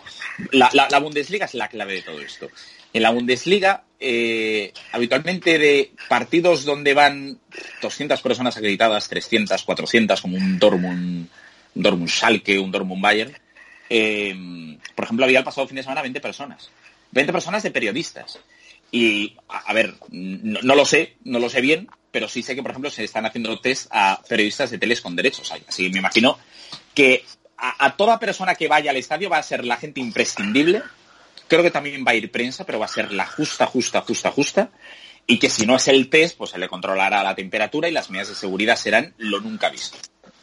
la 0.53 0.99
Bundesliga 0.99 1.47
es 1.47 1.55
la 1.55 1.69
clave 1.69 1.95
de 1.95 2.03
todo 2.03 2.21
esto. 2.21 2.49
En 2.93 3.03
la 3.03 3.11
Bundesliga, 3.11 3.83
eh, 3.99 4.73
habitualmente 4.93 5.59
de 5.59 5.93
partidos 6.09 6.65
donde 6.65 6.95
van 6.95 7.39
200 7.83 8.21
personas 8.23 8.57
acreditadas, 8.57 9.09
300, 9.09 9.63
400, 9.65 10.21
como 10.21 10.37
un 10.37 10.59
Dortmund, 10.61 11.29
un 11.75 11.83
Dortmund 11.83 12.09
Schalke, 12.09 12.59
un 12.59 12.71
Dortmund 12.71 13.03
Bayern, 13.03 13.35
eh, 13.91 14.77
por 14.95 15.07
ejemplo, 15.07 15.25
había 15.25 15.41
el 15.41 15.45
pasado 15.45 15.67
fin 15.67 15.77
de 15.77 15.83
semana 15.83 16.03
20 16.03 16.21
personas. 16.21 16.71
20 17.11 17.33
personas 17.33 17.63
de 17.63 17.71
periodistas. 17.71 18.39
Y, 18.93 19.37
a, 19.49 19.73
ver, 19.73 19.95
no, 20.11 20.75
lo 20.75 20.85
sé, 20.85 21.17
no 21.25 21.41
lo 21.41 21.49
sé 21.49 21.61
bien, 21.61 21.89
pero 22.15 22.29
sí 22.29 22.43
sé 22.43 22.55
que, 22.55 22.63
por 22.63 22.71
ejemplo, 22.71 22.91
se 22.91 23.05
están 23.05 23.27
haciendo 23.27 23.59
test 23.61 23.89
a 23.91 24.23
periodistas 24.27 24.71
de 24.71 24.79
teles 24.79 25.03
con 25.03 25.15
derechos. 25.15 25.53
Así 25.69 25.91
me 25.91 25.99
imagino 25.99 26.39
que 26.95 27.25
a 27.57 27.97
toda 27.97 28.19
persona 28.19 28.55
que 28.55 28.69
vaya 28.69 28.91
al 28.91 28.97
estadio 28.97 29.29
va 29.29 29.39
a 29.39 29.43
ser 29.43 29.65
la 29.65 29.77
gente 29.77 30.01
imprescindible 30.01 30.83
Creo 31.49 31.63
que 31.63 31.71
también 31.71 32.05
va 32.07 32.13
a 32.13 32.15
ir 32.15 32.31
prensa, 32.31 32.65
pero 32.65 32.79
va 32.79 32.87
a 32.87 32.89
ser 32.89 33.13
la 33.13 33.27
justa, 33.27 33.67
justa, 33.67 34.01
justa, 34.01 34.31
justa. 34.31 34.71
Y 35.27 35.39
que 35.39 35.49
si 35.49 35.67
no 35.67 35.77
es 35.77 35.89
el 35.89 36.09
test, 36.09 36.37
pues 36.37 36.51
se 36.51 36.59
le 36.59 36.69
controlará 36.69 37.23
la 37.23 37.35
temperatura 37.35 37.89
y 37.89 37.93
las 37.93 38.11
medidas 38.11 38.29
de 38.29 38.35
seguridad 38.35 38.77
serán 38.77 39.15
lo 39.19 39.41
nunca 39.41 39.71
visto. 39.71 39.97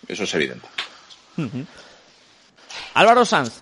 Eso 0.07 0.23
es 0.23 0.33
evidente. 0.33 0.67
Álvaro 2.93 3.25
Sanz. 3.25 3.61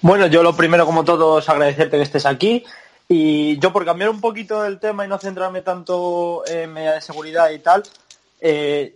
Bueno, 0.00 0.26
yo 0.26 0.42
lo 0.42 0.56
primero, 0.56 0.86
como 0.86 1.04
todos, 1.04 1.48
agradecerte 1.48 1.96
que 1.96 2.02
estés 2.02 2.26
aquí. 2.26 2.64
Y 3.08 3.58
yo, 3.58 3.72
por 3.72 3.84
cambiar 3.84 4.10
un 4.10 4.20
poquito 4.20 4.64
el 4.64 4.78
tema 4.78 5.04
y 5.04 5.08
no 5.08 5.18
centrarme 5.18 5.62
tanto 5.62 6.44
en 6.46 6.72
medidas 6.72 6.94
de 6.94 7.00
seguridad 7.02 7.50
y 7.50 7.58
tal, 7.58 7.82
eh, 8.40 8.94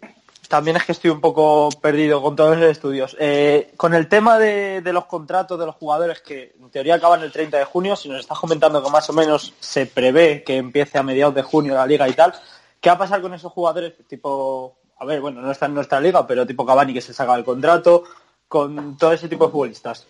también 0.48 0.76
es 0.76 0.84
que 0.84 0.92
estoy 0.92 1.10
un 1.10 1.20
poco 1.20 1.68
perdido 1.80 2.22
con 2.22 2.36
todos 2.36 2.56
los 2.56 2.70
estudios. 2.70 3.16
Eh, 3.18 3.72
con 3.76 3.94
el 3.94 4.08
tema 4.08 4.38
de, 4.38 4.80
los 4.92 5.06
contratos 5.06 5.58
de 5.58 5.66
los 5.66 5.75
jugadores 5.75 6.20
que 6.20 6.54
en 6.60 6.70
teoría 6.70 6.94
acaban 6.94 7.22
el 7.22 7.32
30 7.32 7.58
de 7.58 7.64
junio, 7.64 7.96
si 7.96 8.08
nos 8.08 8.20
estás 8.20 8.38
comentando 8.38 8.82
que 8.82 8.90
más 8.90 9.08
o 9.10 9.12
menos 9.12 9.54
se 9.60 9.86
prevé 9.86 10.42
que 10.44 10.56
empiece 10.56 10.98
a 10.98 11.02
mediados 11.02 11.34
de 11.34 11.42
junio 11.42 11.75
la 11.75 11.86
liga 11.86 12.08
y 12.08 12.12
tal, 12.12 12.32
¿qué 12.80 12.88
va 12.88 12.96
a 12.96 12.98
pasar 12.98 13.20
con 13.20 13.34
esos 13.34 13.52
jugadores 13.52 13.94
tipo, 14.08 14.76
a 14.98 15.04
ver, 15.04 15.20
bueno, 15.20 15.40
no 15.40 15.50
está 15.50 15.66
en 15.66 15.75
nuestra 15.75 16.00
liga, 16.00 16.26
pero 16.26 16.46
tipo 16.46 16.64
Cavani 16.64 16.94
que 16.94 17.00
se 17.00 17.12
saca 17.12 17.34
el 17.34 17.44
contrato, 17.44 18.04
con 18.48 18.96
todo 18.96 19.12
ese 19.12 19.28
tipo 19.28 19.46
de 19.46 19.52
futbolistas? 19.52 20.06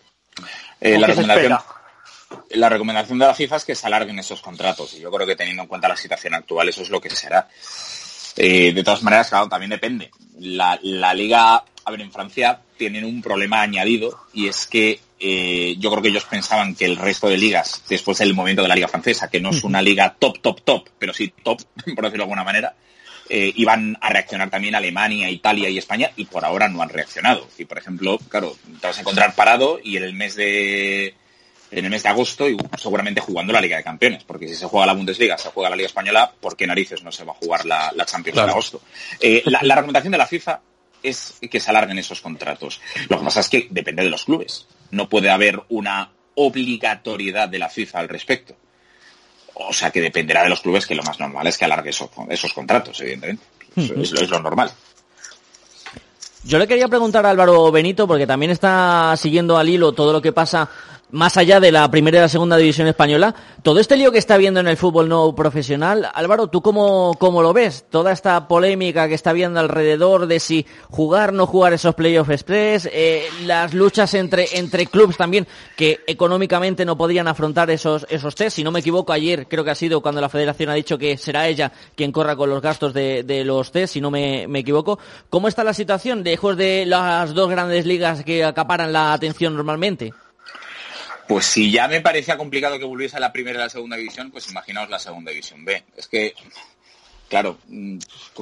Eh, 0.80 0.98
la, 0.98 1.06
recomendación, 1.06 1.58
la 2.50 2.68
recomendación 2.68 3.18
de 3.18 3.26
la 3.26 3.34
FIFA 3.34 3.56
es 3.56 3.64
que 3.64 3.74
se 3.74 3.86
alarguen 3.86 4.18
esos 4.18 4.40
contratos 4.40 4.94
y 4.94 5.00
yo 5.00 5.10
creo 5.10 5.26
que 5.26 5.36
teniendo 5.36 5.62
en 5.62 5.68
cuenta 5.68 5.88
la 5.88 5.96
situación 5.96 6.34
actual 6.34 6.68
eso 6.68 6.82
es 6.82 6.90
lo 6.90 7.00
que 7.00 7.10
será. 7.10 7.48
Eh, 8.36 8.72
de 8.72 8.84
todas 8.84 9.02
maneras, 9.02 9.28
claro, 9.28 9.48
también 9.48 9.70
depende. 9.70 10.10
La, 10.38 10.78
liga, 11.14 11.64
a 11.84 11.90
ver, 11.90 12.00
en 12.00 12.12
Francia 12.12 12.60
tienen 12.76 13.04
un 13.04 13.22
problema 13.22 13.62
añadido 13.62 14.26
y 14.34 14.48
es 14.48 14.66
que 14.66 15.00
eh, 15.18 15.76
yo 15.78 15.90
creo 15.90 16.02
que 16.02 16.08
ellos 16.10 16.26
pensaban 16.26 16.74
que 16.74 16.84
el 16.84 16.96
resto 16.96 17.28
de 17.28 17.38
ligas, 17.38 17.82
después 17.88 18.18
del 18.18 18.34
movimiento 18.34 18.62
de 18.62 18.68
la 18.68 18.74
liga 18.74 18.88
francesa, 18.88 19.30
que 19.30 19.40
no 19.40 19.50
es 19.50 19.64
una 19.64 19.80
liga 19.80 20.14
top, 20.18 20.40
top, 20.40 20.60
top, 20.62 20.88
pero 20.98 21.14
sí 21.14 21.32
top, 21.42 21.62
por 21.94 22.04
decirlo 22.04 22.10
de 22.10 22.22
alguna 22.22 22.44
manera, 22.44 22.74
eh, 23.28 23.52
iban 23.56 23.96
a 24.00 24.10
reaccionar 24.10 24.50
también 24.50 24.74
Alemania, 24.74 25.30
Italia 25.30 25.68
y 25.70 25.78
España 25.78 26.10
y 26.16 26.26
por 26.26 26.44
ahora 26.44 26.68
no 26.68 26.82
han 26.82 26.90
reaccionado. 26.90 27.48
Y 27.56 27.64
por 27.64 27.78
ejemplo, 27.78 28.18
claro, 28.28 28.56
te 28.80 28.86
vas 28.86 28.98
a 28.98 29.00
encontrar 29.00 29.34
parado 29.34 29.80
y 29.82 29.96
en 29.96 30.04
el 30.04 30.12
mes 30.12 30.36
de 30.36 31.14
en 31.70 31.84
el 31.84 31.90
mes 31.90 32.02
de 32.02 32.08
agosto 32.08 32.48
y 32.48 32.56
seguramente 32.78 33.20
jugando 33.20 33.52
la 33.52 33.60
Liga 33.60 33.76
de 33.76 33.84
Campeones, 33.84 34.24
porque 34.24 34.48
si 34.48 34.54
se 34.54 34.66
juega 34.66 34.86
la 34.86 34.92
Bundesliga, 34.92 35.36
se 35.36 35.50
juega 35.50 35.70
la 35.70 35.76
Liga 35.76 35.88
Española, 35.88 36.32
¿por 36.40 36.56
qué 36.56 36.66
narices 36.66 37.02
no 37.02 37.10
se 37.10 37.24
va 37.24 37.32
a 37.32 37.36
jugar 37.36 37.66
la, 37.66 37.92
Champions 38.04 38.38
en 38.38 38.48
agosto? 38.48 38.80
Eh, 39.20 39.42
la, 39.46 39.74
recomendación 39.74 40.12
de 40.12 40.18
la 40.18 40.26
FIFA 40.26 40.60
es 41.02 41.38
que 41.50 41.60
se 41.60 41.70
alarguen 41.70 41.98
esos 41.98 42.20
contratos. 42.20 42.80
Lo 43.08 43.18
que 43.18 43.24
pasa 43.24 43.40
es 43.40 43.48
que 43.48 43.68
depende 43.70 44.02
de 44.02 44.10
los 44.10 44.24
clubes. 44.24 44.66
No 44.90 45.08
puede 45.08 45.30
haber 45.30 45.60
una 45.68 46.10
obligatoriedad 46.34 47.48
de 47.48 47.58
la 47.58 47.68
FIFA 47.68 48.00
al 48.00 48.08
respecto. 48.08 48.56
O 49.54 49.72
sea 49.72 49.90
que 49.90 50.00
dependerá 50.00 50.42
de 50.42 50.50
los 50.50 50.60
clubes 50.60 50.86
que 50.86 50.94
lo 50.94 51.02
más 51.02 51.18
normal 51.18 51.46
es 51.46 51.56
que 51.56 51.64
alargue 51.64 51.90
esos, 51.90 52.10
esos 52.28 52.52
contratos, 52.52 53.00
evidentemente. 53.00 53.44
es, 53.76 54.12
es 54.12 54.28
lo 54.28 54.40
normal. 54.40 54.70
Yo 56.44 56.58
le 56.58 56.68
quería 56.68 56.86
preguntar 56.86 57.26
a 57.26 57.30
Álvaro 57.30 57.72
Benito, 57.72 58.06
porque 58.06 58.26
también 58.26 58.52
está 58.52 59.14
siguiendo 59.16 59.58
al 59.58 59.68
hilo 59.68 59.92
todo 59.92 60.12
lo 60.12 60.22
que 60.22 60.32
pasa 60.32 60.70
más 61.10 61.36
allá 61.36 61.60
de 61.60 61.70
la 61.70 61.88
primera 61.90 62.18
y 62.18 62.20
la 62.22 62.28
segunda 62.28 62.56
división 62.56 62.88
española, 62.88 63.34
todo 63.62 63.78
este 63.78 63.96
lío 63.96 64.10
que 64.10 64.18
está 64.18 64.34
habiendo 64.34 64.60
en 64.60 64.68
el 64.68 64.76
fútbol 64.76 65.08
no 65.08 65.34
profesional, 65.34 66.08
Álvaro, 66.12 66.48
¿tú 66.48 66.62
cómo, 66.62 67.14
cómo 67.18 67.42
lo 67.42 67.52
ves? 67.52 67.84
Toda 67.90 68.12
esta 68.12 68.48
polémica 68.48 69.08
que 69.08 69.14
está 69.14 69.30
habiendo 69.30 69.60
alrededor 69.60 70.26
de 70.26 70.40
si 70.40 70.66
jugar 70.90 71.32
no 71.32 71.46
jugar 71.46 71.72
esos 71.72 71.94
playoffs 71.94 72.30
express, 72.30 72.88
eh, 72.92 73.24
las 73.44 73.72
luchas 73.72 74.14
entre, 74.14 74.58
entre 74.58 74.86
clubes 74.86 75.16
también 75.16 75.46
que 75.76 76.00
económicamente 76.06 76.84
no 76.84 76.96
podrían 76.96 77.28
afrontar 77.28 77.70
esos, 77.70 78.06
esos 78.10 78.34
test. 78.34 78.56
Si 78.56 78.64
no 78.64 78.72
me 78.72 78.80
equivoco, 78.80 79.12
ayer 79.12 79.46
creo 79.48 79.64
que 79.64 79.70
ha 79.70 79.76
sido 79.76 80.00
cuando 80.00 80.20
la 80.20 80.28
federación 80.28 80.70
ha 80.70 80.74
dicho 80.74 80.98
que 80.98 81.16
será 81.16 81.46
ella 81.46 81.72
quien 81.94 82.12
corra 82.12 82.36
con 82.36 82.50
los 82.50 82.60
gastos 82.60 82.92
de, 82.92 83.22
de 83.22 83.44
los 83.44 83.70
test, 83.70 83.94
si 83.94 84.00
no 84.00 84.10
me, 84.10 84.48
me 84.48 84.60
equivoco. 84.60 84.98
¿Cómo 85.30 85.48
está 85.48 85.62
la 85.62 85.74
situación 85.74 86.24
lejos 86.24 86.56
de 86.56 86.84
las 86.86 87.34
dos 87.34 87.48
grandes 87.48 87.86
ligas 87.86 88.24
que 88.24 88.44
acaparan 88.44 88.92
la 88.92 89.12
atención 89.12 89.54
normalmente? 89.54 90.12
Pues 91.28 91.46
si 91.46 91.70
ya 91.70 91.88
me 91.88 92.00
parecía 92.00 92.36
complicado 92.36 92.78
que 92.78 92.84
volviese 92.84 93.16
a 93.16 93.20
la 93.20 93.32
primera 93.32 93.58
y 93.58 93.62
la 93.62 93.68
segunda 93.68 93.96
división, 93.96 94.30
pues 94.30 94.48
imaginaos 94.48 94.88
la 94.88 94.98
segunda 94.98 95.30
división 95.30 95.64
B. 95.64 95.82
Es 95.96 96.06
que, 96.06 96.34
claro, 97.28 97.58
mm, 97.66 97.98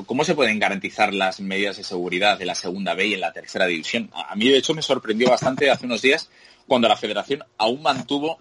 ¿cómo 0.07 0.25
se 0.25 0.35
pueden 0.35 0.59
garantizar 0.59 1.15
las 1.15 1.41
medidas 1.41 1.79
de 1.79 1.85
seguridad 1.85 2.39
de 2.39 2.45
la 2.45 2.55
segunda 2.55 2.95
B 2.95 3.07
y 3.07 3.15
en 3.15 3.21
la 3.21 3.33
tercera 3.33 3.67
división? 3.67 4.11
A 4.13 4.35
mí, 4.35 4.49
de 4.49 4.59
hecho, 4.59 4.75
me 4.75 4.83
sorprendió 4.83 5.31
bastante 5.31 5.71
hace 5.71 5.87
unos 5.87 6.03
días 6.03 6.29
cuando 6.67 6.89
la 6.89 6.97
federación 6.97 7.45
aún 7.57 7.83
mantuvo 7.83 8.39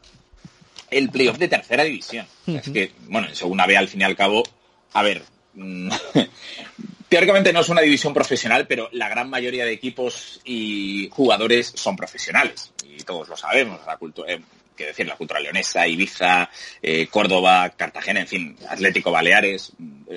el 0.92 1.10
playoff 1.10 1.38
de 1.38 1.48
tercera 1.48 1.84
división. 1.84 2.28
Es 2.46 2.70
que, 2.70 2.92
bueno, 3.08 3.30
en 3.30 3.36
segunda 3.36 3.66
B, 3.66 3.78
al 3.78 3.88
fin 3.88 4.02
y 4.02 4.04
al 4.04 4.16
cabo, 4.16 4.44
a 4.92 5.04
ver, 5.04 5.24
mm, 5.54 5.90
teóricamente 7.08 7.54
no 7.54 7.62
es 7.62 7.70
una 7.70 7.82
división 7.82 8.14
profesional, 8.14 8.68
pero 8.68 8.90
la 8.92 9.08
gran 9.08 9.30
mayoría 9.30 9.64
de 9.64 9.72
equipos 9.72 10.42
y 10.44 11.08
jugadores 11.12 11.72
son 11.76 11.96
profesionales 11.96 12.73
y 12.98 13.04
todos 13.04 13.28
lo 13.28 13.38
sabemos, 13.38 13.80
la 13.86 13.98
cultura, 13.98 14.32
eh, 14.34 14.42
que 14.76 14.88
decir, 14.88 15.08
la 15.08 15.16
cultura 15.16 15.40
leonesa, 15.40 15.88
Ibiza, 15.88 16.50
eh, 16.82 17.08
Córdoba, 17.08 17.70
Cartagena, 17.76 18.22
en 18.22 18.28
fin, 18.28 18.58
Atlético 18.68 19.12
Baleares, 19.12 19.72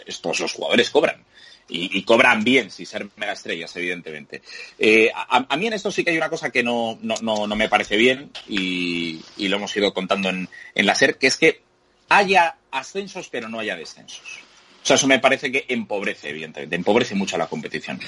estos 0.07 0.41
los 0.41 0.53
jugadores 0.53 0.91
cobran. 0.91 1.25
Y, 1.69 2.05
cobran 2.05 2.45
bien, 2.45 2.71
sin 2.71 2.87
ser 2.87 3.09
mega 3.17 3.33
estrellas, 3.33 3.75
evidentemente. 3.75 4.41
Eh, 4.79 5.11
a, 5.13 5.57
mí 5.57 5.67
en 5.67 5.73
esto 5.73 5.91
sí 5.91 6.05
que 6.05 6.11
hay 6.11 6.17
una 6.17 6.29
cosa 6.29 6.51
que 6.51 6.63
no, 6.63 6.97
no, 7.03 7.57
me 7.57 7.69
parece 7.69 7.97
bien 7.97 8.31
y, 8.47 9.21
lo 9.37 9.57
hemos 9.57 9.77
ido 9.77 9.93
contando 9.93 10.29
en, 10.29 10.49
en 10.77 10.87
la 10.87 10.95
SER, 10.95 11.19
que 11.19 11.27
es 11.27 11.37
que 11.37 11.63
haya 12.09 12.57
ascensos 12.71 13.29
pero 13.29 13.49
no 13.49 13.59
haya 13.59 13.75
descensos. 13.75 14.46
O 14.87 14.89
sea, 14.89 14.95
eso 14.95 15.09
me 15.09 15.19
parece 15.19 15.51
que 15.51 15.65
empobrece, 15.67 16.31
evidentemente, 16.31 16.77
empobrece 16.77 17.17
mucho 17.17 17.37
la 17.37 17.49
competición. 17.49 17.99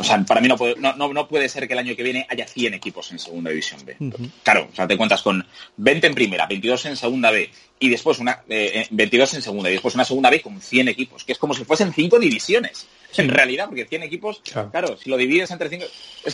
O 0.00 0.02
sea, 0.02 0.20
para 0.24 0.40
mí 0.40 0.48
no 0.48 0.56
puede, 0.56 0.74
no, 0.74 1.28
puede 1.28 1.48
ser 1.48 1.68
que 1.68 1.74
el 1.74 1.78
año 1.78 1.94
que 1.94 2.02
viene 2.02 2.26
haya 2.28 2.44
100 2.44 2.74
equipos 2.74 3.12
en 3.12 3.20
Segunda 3.20 3.50
División 3.50 3.84
B. 3.84 3.96
Claro, 4.42 4.68
o 4.72 4.74
sea, 4.74 4.88
te 4.88 4.96
cuentas 4.96 5.22
con 5.22 5.46
20 5.76 6.08
en 6.08 6.14
Primera, 6.16 6.48
22 6.48 6.86
en 6.86 6.96
Segunda 6.96 7.30
B 7.30 7.48
y 7.78 7.88
después 7.88 8.18
una, 8.18 8.42
22 8.48 9.32
eh, 9.32 9.36
en 9.36 9.42
Segunda 9.42 9.70
y 9.70 9.74
después 9.74 9.94
una 9.94 10.04
Segunda 10.04 10.28
B 10.28 10.42
con 10.42 10.60
100 10.60 10.88
equipos, 10.88 11.22
que 11.22 11.30
es 11.30 11.38
como 11.38 11.54
si 11.54 11.64
fuesen 11.64 11.92
5 11.92 12.18
divisiones. 12.18 12.88
En 13.16 13.28
realidad, 13.28 13.66
porque 13.66 13.84
100 13.84 14.02
equipos, 14.02 14.42
claro, 14.72 14.96
si 14.96 15.10
lo 15.10 15.16
divides 15.16 15.52
entre 15.52 15.68
5, 15.68 15.84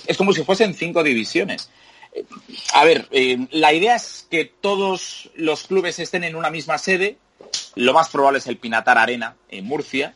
es, 0.06 0.16
como 0.16 0.32
si 0.32 0.44
fuesen 0.44 0.72
5 0.72 1.02
divisiones. 1.02 1.68
Eh, 2.14 2.24
a 2.72 2.86
ver, 2.86 3.06
eh, 3.10 3.36
la 3.50 3.74
idea 3.74 3.96
es 3.96 4.26
que 4.30 4.46
todos 4.46 5.28
los 5.34 5.64
clubes 5.64 5.98
estén 5.98 6.24
en 6.24 6.36
una 6.36 6.48
misma 6.48 6.78
sede, 6.78 7.18
lo 7.76 7.92
más 7.92 8.08
probable 8.08 8.38
es 8.38 8.46
el 8.46 8.56
Pinatar 8.56 8.98
Arena 8.98 9.34
en 9.48 9.64
Murcia. 9.64 10.14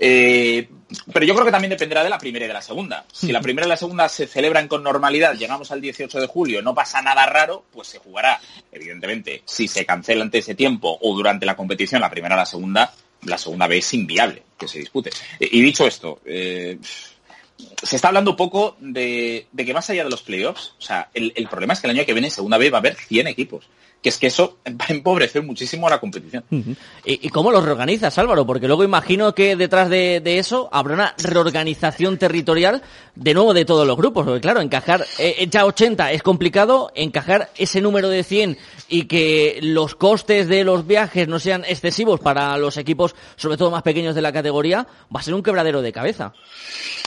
Eh, 0.00 0.68
pero 1.12 1.26
yo 1.26 1.34
creo 1.34 1.44
que 1.44 1.50
también 1.50 1.70
dependerá 1.70 2.04
de 2.04 2.10
la 2.10 2.18
primera 2.18 2.44
y 2.44 2.48
de 2.48 2.54
la 2.54 2.62
segunda. 2.62 3.04
Si 3.12 3.32
la 3.32 3.40
primera 3.40 3.66
y 3.66 3.70
la 3.70 3.76
segunda 3.76 4.08
se 4.08 4.26
celebran 4.26 4.68
con 4.68 4.82
normalidad, 4.82 5.34
llegamos 5.34 5.70
al 5.72 5.80
18 5.80 6.20
de 6.20 6.26
julio, 6.26 6.62
no 6.62 6.74
pasa 6.74 7.02
nada 7.02 7.26
raro, 7.26 7.64
pues 7.72 7.88
se 7.88 7.98
jugará. 7.98 8.40
Evidentemente, 8.70 9.42
si 9.44 9.66
se 9.66 9.84
cancela 9.84 10.22
ante 10.22 10.38
ese 10.38 10.54
tiempo 10.54 10.98
o 11.00 11.16
durante 11.16 11.46
la 11.46 11.56
competición, 11.56 12.00
la 12.00 12.10
primera 12.10 12.36
o 12.36 12.38
la 12.38 12.46
segunda, 12.46 12.92
la 13.22 13.38
segunda 13.38 13.66
vez 13.66 13.86
es 13.86 13.94
inviable 13.94 14.44
que 14.56 14.68
se 14.68 14.78
dispute. 14.78 15.10
Y 15.40 15.60
dicho 15.60 15.86
esto, 15.86 16.20
eh, 16.24 16.78
se 17.82 17.96
está 17.96 18.08
hablando 18.08 18.32
un 18.32 18.36
poco 18.36 18.76
de, 18.80 19.48
que 19.56 19.74
más 19.74 19.90
allá 19.90 20.04
de 20.04 20.10
los 20.10 20.22
playoffs, 20.22 20.74
o 20.78 20.82
sea, 20.82 21.10
el, 21.12 21.32
el, 21.34 21.48
problema 21.48 21.72
es 21.72 21.80
que 21.80 21.88
el 21.88 21.96
año 21.96 22.06
que 22.06 22.12
viene, 22.12 22.30
segunda 22.30 22.56
vez, 22.56 22.72
va 22.72 22.76
a 22.76 22.80
haber 22.80 22.94
100 22.94 23.26
equipos 23.26 23.68
que 24.02 24.08
es 24.10 24.18
que 24.18 24.28
eso 24.28 24.58
va 24.68 24.86
a 24.88 24.92
empobrecer 24.92 25.42
muchísimo 25.42 25.88
la 25.88 25.98
competición. 25.98 26.44
¿Y, 27.04 27.28
cómo 27.30 27.50
los 27.50 27.64
reorganizas, 27.64 28.16
Álvaro? 28.18 28.46
Porque 28.46 28.66
luego 28.66 28.84
imagino 28.84 29.34
que 29.34 29.56
detrás 29.56 29.88
de, 29.88 30.22
eso 30.38 30.68
habrá 30.72 30.94
una 30.94 31.14
reorganización 31.18 32.18
territorial 32.18 32.82
de 33.14 33.34
nuevo 33.34 33.54
de 33.54 33.64
todos 33.64 33.86
los 33.86 33.96
grupos. 33.96 34.24
Porque 34.24 34.40
claro, 34.40 34.60
encajar 34.60 35.04
eh, 35.18 35.46
ya 35.50 35.64
80 35.64 36.12
es 36.12 36.22
complicado, 36.22 36.92
encajar 36.94 37.50
ese 37.56 37.80
número 37.80 38.08
de 38.08 38.22
100 38.22 38.58
y 38.88 39.04
que 39.04 39.58
los 39.62 39.94
costes 39.94 40.48
de 40.48 40.64
los 40.64 40.86
viajes 40.86 41.28
no 41.28 41.38
sean 41.38 41.64
excesivos 41.66 42.20
para 42.20 42.56
los 42.58 42.76
equipos, 42.76 43.14
sobre 43.36 43.56
todo 43.56 43.70
más 43.70 43.82
pequeños 43.82 44.14
de 44.14 44.22
la 44.22 44.32
categoría, 44.32 44.86
va 45.14 45.20
a 45.20 45.22
ser 45.22 45.34
un 45.34 45.42
quebradero 45.42 45.82
de 45.82 45.92
cabeza. 45.92 46.32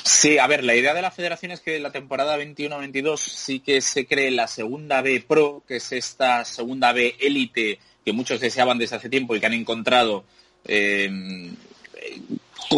Sí, 0.04 0.38
a 0.38 0.48
ver, 0.48 0.64
la 0.64 0.76
idea 0.76 0.94
de 0.94 1.02
la 1.02 1.12
federación 1.12 1.52
es 1.52 1.62
que 1.62 1.80
la 1.80 1.92
temporada 1.92 2.38
21-22 2.38 3.18
sí 3.18 3.60
que 3.60 3.82
se 3.82 4.06
cree 4.08 4.32
la 4.32 4.48
segunda 4.48 5.02
B 5.02 5.24
Pro, 5.28 5.64
que 5.68 5.78
es 5.78 5.92
esta 5.92 6.44
segunda 6.44 6.81
B 6.92 7.16
élite 7.20 7.80
que 8.04 8.14
muchos 8.14 8.40
deseaban 8.40 8.78
desde 8.78 8.96
hace 8.96 9.10
tiempo 9.10 9.36
y 9.36 9.40
que 9.40 9.46
han 9.46 9.54
encontrado 9.54 10.26
em, 10.66 11.56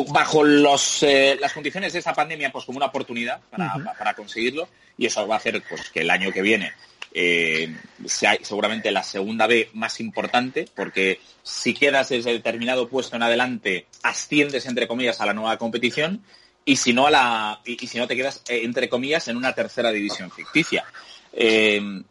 bajo 0.09 0.43
los, 0.43 1.03
eh, 1.03 1.37
las 1.39 1.53
condiciones 1.53 1.93
de 1.93 1.99
esta 1.99 2.13
pandemia 2.13 2.51
pues 2.51 2.65
como 2.65 2.77
una 2.77 2.87
oportunidad 2.87 3.39
para, 3.49 4.13
conseguirlo 4.13 4.67
y 4.97 5.05
eso 5.05 5.27
va 5.27 5.35
a 5.35 5.37
hacer 5.37 5.61
pues, 5.67 5.89
que 5.89 6.01
el 6.01 6.09
año 6.09 6.31
que 6.31 6.41
viene 6.41 6.73
eh, 7.13 7.73
sea 8.05 8.37
seguramente 8.41 8.91
la 8.91 9.03
segunda 9.03 9.45
B 9.45 9.69
más 9.73 9.99
importante, 9.99 10.67
porque 10.75 11.19
si 11.43 11.75
quedas 11.75 12.09
desde 12.09 12.33
determinado 12.33 12.89
puesto 12.89 13.15
en 13.15 13.23
adelante, 13.23 13.85
asciendes 14.01 14.65
entre 14.65 14.87
comillas 14.87 15.21
a 15.21 15.27
la 15.27 15.33
nueva 15.33 15.57
competición 15.57 16.23
y 16.65 16.77
si 16.77 16.91
no 16.91 17.05
a 17.05 17.11
la 17.11 17.61
y, 17.65 17.77
si 17.85 17.99
no 17.99 18.07
te 18.07 18.15
quedas 18.15 18.41
eh, 18.47 18.61
entre 18.63 18.89
comillas 18.89 19.27
en 19.27 19.37
una 19.37 19.53
tercera 19.53 19.91
división 19.91 20.31
ficticia. 20.31 20.85
Eh, 21.33 22.03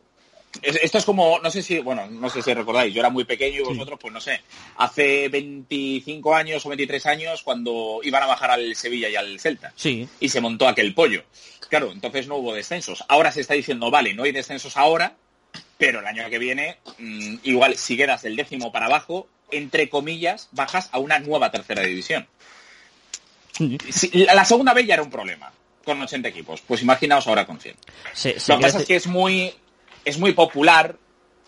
esto 0.60 0.98
es 0.98 1.04
como, 1.04 1.38
no 1.38 1.50
sé 1.50 1.62
si, 1.62 1.78
bueno, 1.78 2.06
no 2.08 2.28
sé 2.28 2.42
si 2.42 2.52
recordáis, 2.52 2.92
yo 2.92 3.00
era 3.00 3.10
muy 3.10 3.24
pequeño 3.24 3.60
y 3.60 3.64
vosotros, 3.64 3.98
pues 4.00 4.12
no 4.12 4.20
sé, 4.20 4.40
hace 4.76 5.28
25 5.28 6.34
años 6.34 6.66
o 6.66 6.68
23 6.68 7.06
años 7.06 7.42
cuando 7.42 8.00
iban 8.02 8.22
a 8.22 8.26
bajar 8.26 8.50
al 8.50 8.74
Sevilla 8.76 9.08
y 9.08 9.16
al 9.16 9.40
Celta. 9.40 9.72
Sí. 9.76 10.08
Y 10.20 10.28
se 10.28 10.40
montó 10.40 10.68
aquel 10.68 10.94
pollo. 10.94 11.24
Claro, 11.68 11.90
entonces 11.90 12.26
no 12.26 12.36
hubo 12.36 12.54
descensos. 12.54 13.02
Ahora 13.08 13.32
se 13.32 13.40
está 13.40 13.54
diciendo, 13.54 13.90
vale, 13.90 14.14
no 14.14 14.24
hay 14.24 14.32
descensos 14.32 14.76
ahora, 14.76 15.16
pero 15.78 16.00
el 16.00 16.06
año 16.06 16.28
que 16.28 16.38
viene, 16.38 16.76
mm, 16.98 17.36
igual 17.44 17.76
si 17.76 17.96
quedas 17.96 18.22
del 18.22 18.36
décimo 18.36 18.72
para 18.72 18.86
abajo, 18.86 19.26
entre 19.50 19.88
comillas, 19.88 20.48
bajas 20.52 20.88
a 20.92 20.98
una 20.98 21.18
nueva 21.18 21.50
tercera 21.50 21.82
división 21.82 22.26
la 24.32 24.44
segunda 24.44 24.72
vez 24.74 24.86
ya 24.86 24.94
era 24.94 25.02
un 25.02 25.10
problema 25.10 25.52
con 25.84 26.00
80 26.00 26.28
equipos. 26.28 26.62
Pues 26.62 26.82
imaginaos 26.82 27.26
ahora 27.26 27.46
con 27.46 27.58
100. 27.58 27.74
Lo 28.48 28.56
que 28.56 28.62
pasa 28.62 28.78
es 28.78 28.86
que 28.86 28.96
es 28.96 29.06
muy, 29.06 29.52
es 30.04 30.18
muy 30.18 30.32
popular 30.32 30.96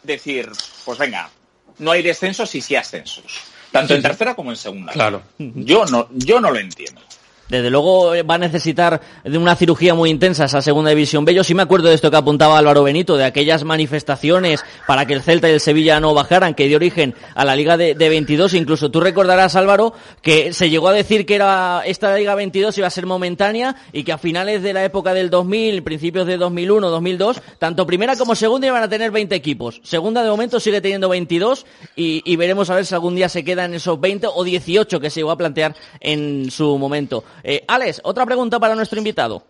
decir, 0.02 0.50
pues 0.84 0.98
venga, 0.98 1.30
no 1.78 1.90
hay 1.90 2.02
descensos 2.02 2.54
y 2.54 2.60
sí 2.60 2.76
ascensos. 2.76 3.40
Tanto 3.72 3.94
en 3.94 4.02
tercera 4.02 4.34
como 4.34 4.50
en 4.50 4.56
segunda. 4.56 4.92
Claro. 4.92 5.22
Yo 5.38 5.84
no, 5.86 6.08
yo 6.12 6.40
no 6.40 6.50
lo 6.50 6.58
entiendo. 6.58 7.00
Desde 7.48 7.68
luego 7.68 8.14
eh, 8.14 8.22
va 8.22 8.36
a 8.36 8.38
necesitar 8.38 9.00
de 9.22 9.36
una 9.36 9.54
cirugía 9.54 9.94
muy 9.94 10.08
intensa 10.08 10.46
esa 10.46 10.62
segunda 10.62 10.90
división 10.90 11.24
B. 11.24 11.34
Yo 11.34 11.44
sí 11.44 11.54
me 11.54 11.62
acuerdo 11.62 11.88
de 11.88 11.94
esto 11.94 12.10
que 12.10 12.16
apuntaba 12.16 12.56
Álvaro 12.56 12.82
Benito, 12.82 13.16
de 13.16 13.24
aquellas 13.24 13.64
manifestaciones 13.64 14.64
para 14.86 15.06
que 15.06 15.12
el 15.12 15.22
Celta 15.22 15.48
y 15.48 15.52
el 15.52 15.60
Sevilla 15.60 16.00
no 16.00 16.14
bajaran, 16.14 16.54
que 16.54 16.66
dio 16.68 16.76
origen 16.76 17.14
a 17.34 17.44
la 17.44 17.54
Liga 17.54 17.76
de, 17.76 17.94
22. 17.94 18.54
Incluso 18.54 18.90
tú 18.90 19.00
recordarás, 19.00 19.56
Álvaro, 19.56 19.92
que 20.22 20.52
se 20.52 20.70
llegó 20.70 20.88
a 20.88 20.92
decir 20.92 21.26
que 21.26 21.34
era 21.34 21.82
esta 21.84 22.16
Liga 22.16 22.34
22 22.34 22.78
iba 22.78 22.86
a 22.86 22.90
ser 22.90 23.06
momentánea 23.06 23.76
y 23.92 24.04
que 24.04 24.12
a 24.12 24.18
finales 24.18 24.62
de 24.62 24.72
la 24.72 24.84
época 24.84 25.12
del 25.12 25.28
2000, 25.28 25.82
principios 25.82 26.26
de 26.26 26.38
2001, 26.38 26.88
2002, 26.88 27.42
tanto 27.58 27.86
primera 27.86 28.16
como 28.16 28.34
segunda 28.34 28.66
iban 28.66 28.82
a 28.82 28.88
tener 28.88 29.10
20 29.10 29.34
equipos. 29.34 29.80
Segunda 29.84 30.22
de 30.22 30.30
momento 30.30 30.60
sigue 30.60 30.80
teniendo 30.80 31.08
22 31.10 31.66
y, 31.94 32.22
y 32.24 32.36
veremos 32.36 32.70
a 32.70 32.76
ver 32.76 32.86
si 32.86 32.94
algún 32.94 33.14
día 33.14 33.28
se 33.28 33.44
quedan 33.44 33.74
esos 33.74 34.00
20 34.00 34.28
o 34.34 34.44
18 34.44 35.00
que 35.00 35.10
se 35.10 35.20
llegó 35.20 35.30
a 35.30 35.36
plantear 35.36 35.74
en 36.00 36.50
su 36.50 36.78
momento. 36.78 37.24
Eh, 37.46 37.62
Alex, 37.68 38.00
otra 38.04 38.24
pregunta 38.24 38.58
para 38.58 38.74
nuestro 38.74 38.98
invitado. 38.98 39.46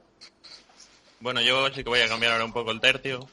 Bueno, 1.20 1.40
yo 1.40 1.68
sí 1.68 1.84
que 1.84 1.88
voy 1.88 2.00
a 2.00 2.08
cambiar 2.08 2.32
ahora 2.32 2.44
un 2.44 2.52
poco 2.52 2.72
el 2.72 2.80
tercio. 2.80 3.26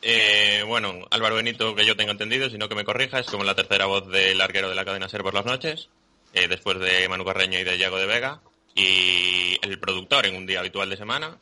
Eh, 0.00 0.64
bueno, 0.66 1.06
Álvaro 1.10 1.34
Benito, 1.34 1.74
que 1.74 1.84
yo 1.84 1.94
tengo 1.94 2.10
entendido, 2.10 2.48
si 2.48 2.56
no 2.56 2.70
que 2.70 2.74
me 2.74 2.86
corrija, 2.86 3.18
es 3.18 3.26
como 3.26 3.44
la 3.44 3.54
tercera 3.54 3.84
voz 3.84 4.08
del 4.08 4.40
arquero 4.40 4.70
de 4.70 4.74
la 4.74 4.86
cadena 4.86 5.10
Ser 5.10 5.22
por 5.22 5.34
las 5.34 5.44
noches, 5.44 5.90
eh, 6.32 6.48
después 6.48 6.80
de 6.80 7.06
Manu 7.10 7.26
Carreño 7.26 7.58
y 7.58 7.64
de 7.64 7.76
Diego 7.76 7.98
de 7.98 8.06
Vega, 8.06 8.40
y 8.74 9.58
el 9.60 9.78
productor 9.78 10.24
en 10.24 10.36
un 10.36 10.46
día 10.46 10.60
habitual 10.60 10.88
de 10.88 10.96
semana. 10.96 11.36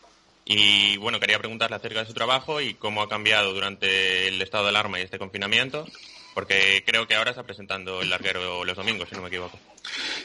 Y 0.44 0.96
bueno, 0.96 1.20
quería 1.20 1.38
preguntarle 1.38 1.76
acerca 1.76 2.00
de 2.00 2.06
su 2.06 2.14
trabajo 2.14 2.60
y 2.60 2.74
cómo 2.74 3.02
ha 3.02 3.08
cambiado 3.08 3.52
durante 3.54 4.26
el 4.26 4.42
estado 4.42 4.64
de 4.64 4.70
alarma 4.70 4.98
y 4.98 5.02
este 5.02 5.20
confinamiento, 5.20 5.86
porque 6.34 6.82
creo 6.86 7.06
que 7.06 7.14
ahora 7.14 7.30
está 7.30 7.42
presentando 7.42 8.02
el 8.02 8.10
larguero 8.10 8.64
los 8.64 8.76
domingos, 8.76 9.08
si 9.08 9.16
no 9.16 9.22
me 9.22 9.28
equivoco. 9.28 9.58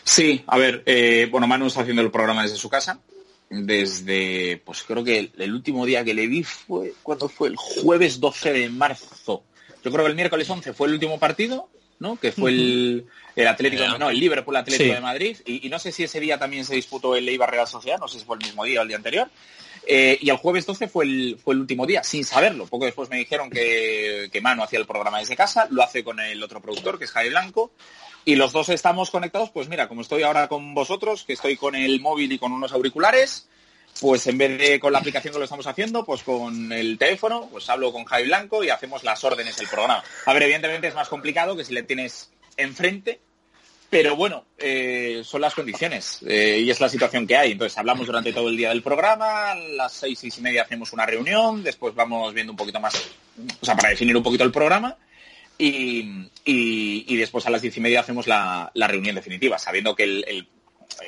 Sí, 0.04 0.44
a 0.48 0.58
ver, 0.58 0.84
eh, 0.86 1.28
bueno, 1.32 1.48
Manu 1.48 1.68
está 1.68 1.82
haciendo 1.82 2.02
el 2.02 2.12
programa 2.12 2.44
desde 2.44 2.58
su 2.58 2.70
casa, 2.70 3.00
desde, 3.50 4.62
pues 4.66 4.84
creo 4.84 5.04
que 5.04 5.32
el, 5.38 5.54
último 5.54 5.86
día 5.86 6.04
que 6.04 6.14
le 6.14 6.28
vi 6.28 6.44
fue, 6.44 6.94
cuando 7.04 7.30
fue? 7.30 7.50
El 7.50 7.56
jueves 7.56 8.20
12 8.20 8.54
de 8.54 8.70
marzo. 8.70 9.44
Yo 9.84 9.92
creo 9.92 10.06
que 10.06 10.10
el 10.10 10.16
miércoles 10.16 10.50
11 10.50 10.74
fue 10.74 10.88
el 10.88 10.94
último 10.94 11.20
partido, 11.20 11.70
¿no? 12.00 12.18
Que 12.18 12.32
fue 12.32 12.52
el, 12.52 13.06
el 13.36 13.48
Atlético, 13.48 13.98
no, 13.98 14.10
el 14.10 14.20
Liverpool 14.20 14.56
Atlético 14.56 14.94
de 14.94 15.02
Madrid. 15.02 15.38
Y, 15.46 15.70
no 15.70 15.80
sé 15.80 15.92
si 15.92 16.04
ese 16.04 16.20
día 16.20 16.38
también 16.38 16.66
se 16.66 16.76
disputó 16.76 17.16
el 17.16 17.28
Eibar 17.28 17.52
Real 17.52 17.68
Sociedad, 17.68 18.00
no 18.00 18.08
sé 18.08 18.20
si 18.20 18.26
fue 18.26 18.38
el 18.38 18.44
mismo 18.44 18.64
día 18.64 18.80
o 18.80 18.84
el 18.84 18.88
día 18.88 18.98
anterior. 18.98 19.30
Eh, 19.86 20.18
y 20.22 20.30
el 20.30 20.38
jueves 20.38 20.66
12 20.66 20.88
fue 20.88 21.06
el, 21.06 21.40
fue 21.44 21.54
el 21.54 21.62
último 21.62 21.86
día, 21.86 22.04
sin 22.04 22.24
saberlo. 22.24 22.66
Poco 22.68 22.86
después 22.86 23.10
me 23.10 23.18
dijeron 23.18 23.50
que, 23.50 24.30
que 24.32 24.42
Manu 24.42 24.64
hacía 24.64 24.80
el 24.80 24.86
programa 24.86 25.20
desde 25.20 25.36
casa, 25.36 25.68
lo 25.70 25.84
hace 25.84 26.04
con 26.04 26.20
el 26.20 26.42
otro 26.42 26.62
productor, 26.62 26.98
que 26.98 27.06
es 27.06 27.12
Jaime 27.12 27.32
Blanco, 27.32 27.72
y 28.26 28.36
los 28.36 28.54
dos 28.54 28.70
estamos 28.70 29.12
conectados, 29.12 29.50
pues 29.50 29.68
mira, 29.68 29.88
como 29.88 30.02
estoy 30.02 30.24
ahora 30.24 30.48
con 30.48 30.74
vosotros, 30.74 31.24
que 31.26 31.34
estoy 31.34 31.58
con 31.58 31.76
el 31.76 32.00
móvil 32.00 32.32
y 32.32 32.40
con 32.40 32.54
unos 32.54 32.72
auriculares, 32.72 33.50
pues 34.00 34.26
en 34.28 34.38
vez 34.38 34.58
de 34.58 34.80
con 34.80 34.94
la 34.94 35.00
aplicación 35.00 35.34
que 35.34 35.40
lo 35.40 35.44
estamos 35.44 35.68
haciendo, 35.68 36.06
pues 36.06 36.24
con 36.24 36.72
el 36.72 36.98
teléfono, 36.98 37.50
pues 37.52 37.70
hablo 37.70 37.92
con 37.92 38.06
Javi 38.06 38.26
Blanco 38.26 38.64
y 38.64 38.70
hacemos 38.70 39.04
las 39.04 39.24
órdenes 39.24 39.58
del 39.58 39.68
programa. 39.68 40.04
A 40.26 40.34
ver, 40.34 40.44
evidentemente 40.44 40.88
es 40.88 40.96
más 40.96 41.10
complicado 41.10 41.56
que 41.56 41.66
si 41.66 41.74
le 41.74 41.84
tienes 41.84 42.32
enfrente, 42.58 43.20
pero 43.94 44.16
bueno, 44.16 44.46
eh, 44.58 45.22
son 45.24 45.42
las 45.42 45.54
condiciones 45.54 46.18
eh, 46.28 46.60
y 46.66 46.72
es 46.72 46.82
la 46.82 46.90
situación 46.90 47.28
que 47.28 47.38
hay. 47.38 47.52
Entonces 47.52 47.78
hablamos 47.78 48.08
durante 48.08 48.34
todo 48.34 48.50
el 48.50 48.58
día 48.58 48.70
del 48.70 48.82
programa, 48.82 49.52
a 49.52 49.56
las 49.56 49.94
seis, 49.94 50.18
seis 50.18 50.36
y 50.40 50.42
media 50.42 50.64
hacemos 50.64 50.94
una 50.94 51.06
reunión, 51.06 51.62
después 51.62 51.94
vamos 51.94 52.34
viendo 52.34 52.54
un 52.54 52.58
poquito 52.58 52.80
más, 52.80 52.96
o 53.62 53.64
sea, 53.64 53.76
para 53.76 53.90
definir 53.90 54.18
un 54.18 54.24
poquito 54.24 54.44
el 54.44 54.52
programa 54.52 54.98
y, 55.60 56.28
después 57.16 57.46
a 57.46 57.52
las 57.52 57.62
diez 57.62 57.78
y 57.78 57.82
media 57.82 58.00
hacemos 58.00 58.26
la, 58.26 58.72
reunión 58.74 59.14
definitiva, 59.14 59.60
sabiendo 59.60 59.96
que 59.96 60.06
el, 60.06 60.48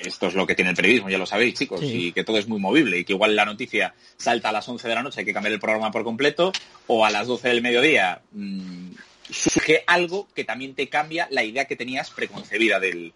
esto 0.03 0.27
es 0.27 0.35
lo 0.35 0.45
que 0.45 0.53
tiene 0.53 0.69
el 0.69 0.77
periodismo, 0.77 1.09
ya 1.09 1.17
lo 1.17 1.25
sabéis, 1.25 1.55
chicos, 1.55 1.81
y 1.81 2.11
que 2.11 2.23
todo 2.23 2.37
es 2.37 2.47
muy 2.47 2.59
movible 2.59 2.99
y 2.99 3.03
que 3.03 3.13
igual 3.13 3.35
la 3.35 3.45
noticia 3.45 3.95
salta 4.15 4.49
a 4.49 4.51
las 4.51 4.69
11 4.69 4.87
de 4.87 4.93
la 4.93 5.01
noche, 5.01 5.21
hay 5.21 5.25
que 5.25 5.33
cambiar 5.33 5.53
el 5.53 5.59
programa 5.59 5.89
por 5.89 6.03
completo, 6.03 6.51
o 6.85 7.03
a 7.03 7.09
las 7.09 7.25
12 7.25 7.47
del 7.47 7.63
mediodía 7.63 8.21
mm, 8.31 8.91
surge 9.29 9.83
algo 9.87 10.27
que 10.33 10.43
también 10.43 10.75
te 10.75 10.89
cambia 10.89 11.27
la 11.31 11.43
idea 11.43 11.65
que 11.65 11.75
tenías 11.75 12.11
preconcebida 12.11 12.79
del, 12.79 13.13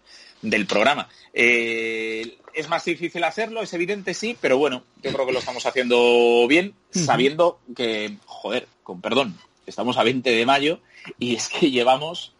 programa. 0.66 1.08
Eh, 1.32 2.38
es 2.54 2.68
más 2.68 2.84
difícil 2.84 3.24
hacerlo, 3.24 3.62
es 3.62 3.72
evidente, 3.72 4.14
sí, 4.14 4.36
pero 4.40 4.58
bueno, 4.58 4.84
yo 5.02 5.12
creo 5.12 5.26
que 5.26 5.32
lo 5.32 5.38
estamos 5.38 5.66
haciendo 5.66 6.46
bien, 6.48 6.74
sabiendo 6.90 7.60
que, 7.76 8.16
joder, 8.26 8.66
con 8.82 9.00
perdón, 9.00 9.38
estamos 9.66 9.96
a 9.98 10.02
20 10.02 10.30
de 10.30 10.46
mayo 10.46 10.80
y 11.18 11.34
es 11.36 11.48
que 11.48 11.70
llevamos 11.70 12.32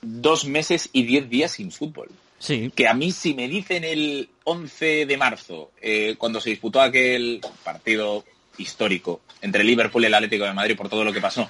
dos 0.00 0.44
meses 0.44 0.90
y 0.92 1.04
diez 1.04 1.28
días 1.28 1.52
sin 1.52 1.70
fútbol. 1.70 2.08
Sí. 2.38 2.72
Que 2.74 2.88
a 2.88 2.94
mí 2.94 3.12
si 3.12 3.34
me 3.34 3.46
dicen 3.46 3.84
el 3.84 4.28
11 4.44 5.06
de 5.06 5.16
marzo, 5.16 5.70
eh, 5.80 6.16
cuando 6.18 6.40
se 6.40 6.50
disputó 6.50 6.80
aquel 6.80 7.40
partido 7.62 8.24
histórico 8.58 9.20
entre 9.40 9.64
Liverpool 9.64 10.02
y 10.02 10.06
el 10.06 10.14
Atlético 10.14 10.44
de 10.44 10.52
Madrid 10.52 10.76
por 10.76 10.88
todo 10.88 11.04
lo 11.04 11.12
que 11.12 11.20
pasó, 11.20 11.48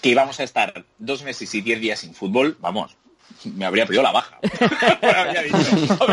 que 0.00 0.10
íbamos 0.10 0.40
a 0.40 0.44
estar 0.44 0.84
dos 0.98 1.22
meses 1.22 1.54
y 1.54 1.60
diez 1.60 1.80
días 1.80 2.00
sin 2.00 2.14
fútbol, 2.14 2.56
vamos, 2.60 2.96
me 3.44 3.64
habría 3.66 3.86
pedido 3.86 4.02
la 4.02 4.12
baja. 4.12 4.38
a, 6.00 6.06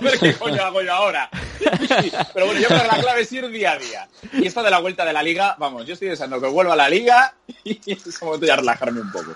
ver, 0.00 0.18
qué 0.18 0.34
coño 0.34 0.62
hago 0.62 0.82
yo 0.82 0.92
ahora. 0.92 1.30
Pero 2.34 2.46
bueno, 2.46 2.60
yo 2.60 2.68
creo 2.68 2.82
que 2.82 2.86
la 2.88 2.98
clave 3.00 3.22
es 3.22 3.32
ir 3.32 3.48
día 3.48 3.72
a 3.72 3.78
día. 3.78 4.08
Y 4.32 4.46
esto 4.46 4.62
de 4.62 4.70
la 4.70 4.80
vuelta 4.80 5.04
de 5.04 5.12
la 5.12 5.22
liga, 5.22 5.56
vamos, 5.58 5.86
yo 5.86 5.94
estoy 5.94 6.08
deseando 6.08 6.40
que 6.40 6.48
vuelva 6.48 6.74
a 6.74 6.76
la 6.76 6.88
liga 6.88 7.34
y 7.64 7.78
es 7.86 8.06
ese 8.06 8.24
momento 8.24 8.46
ya 8.46 8.56
relajarme 8.56 9.00
un 9.00 9.12
poco. 9.12 9.34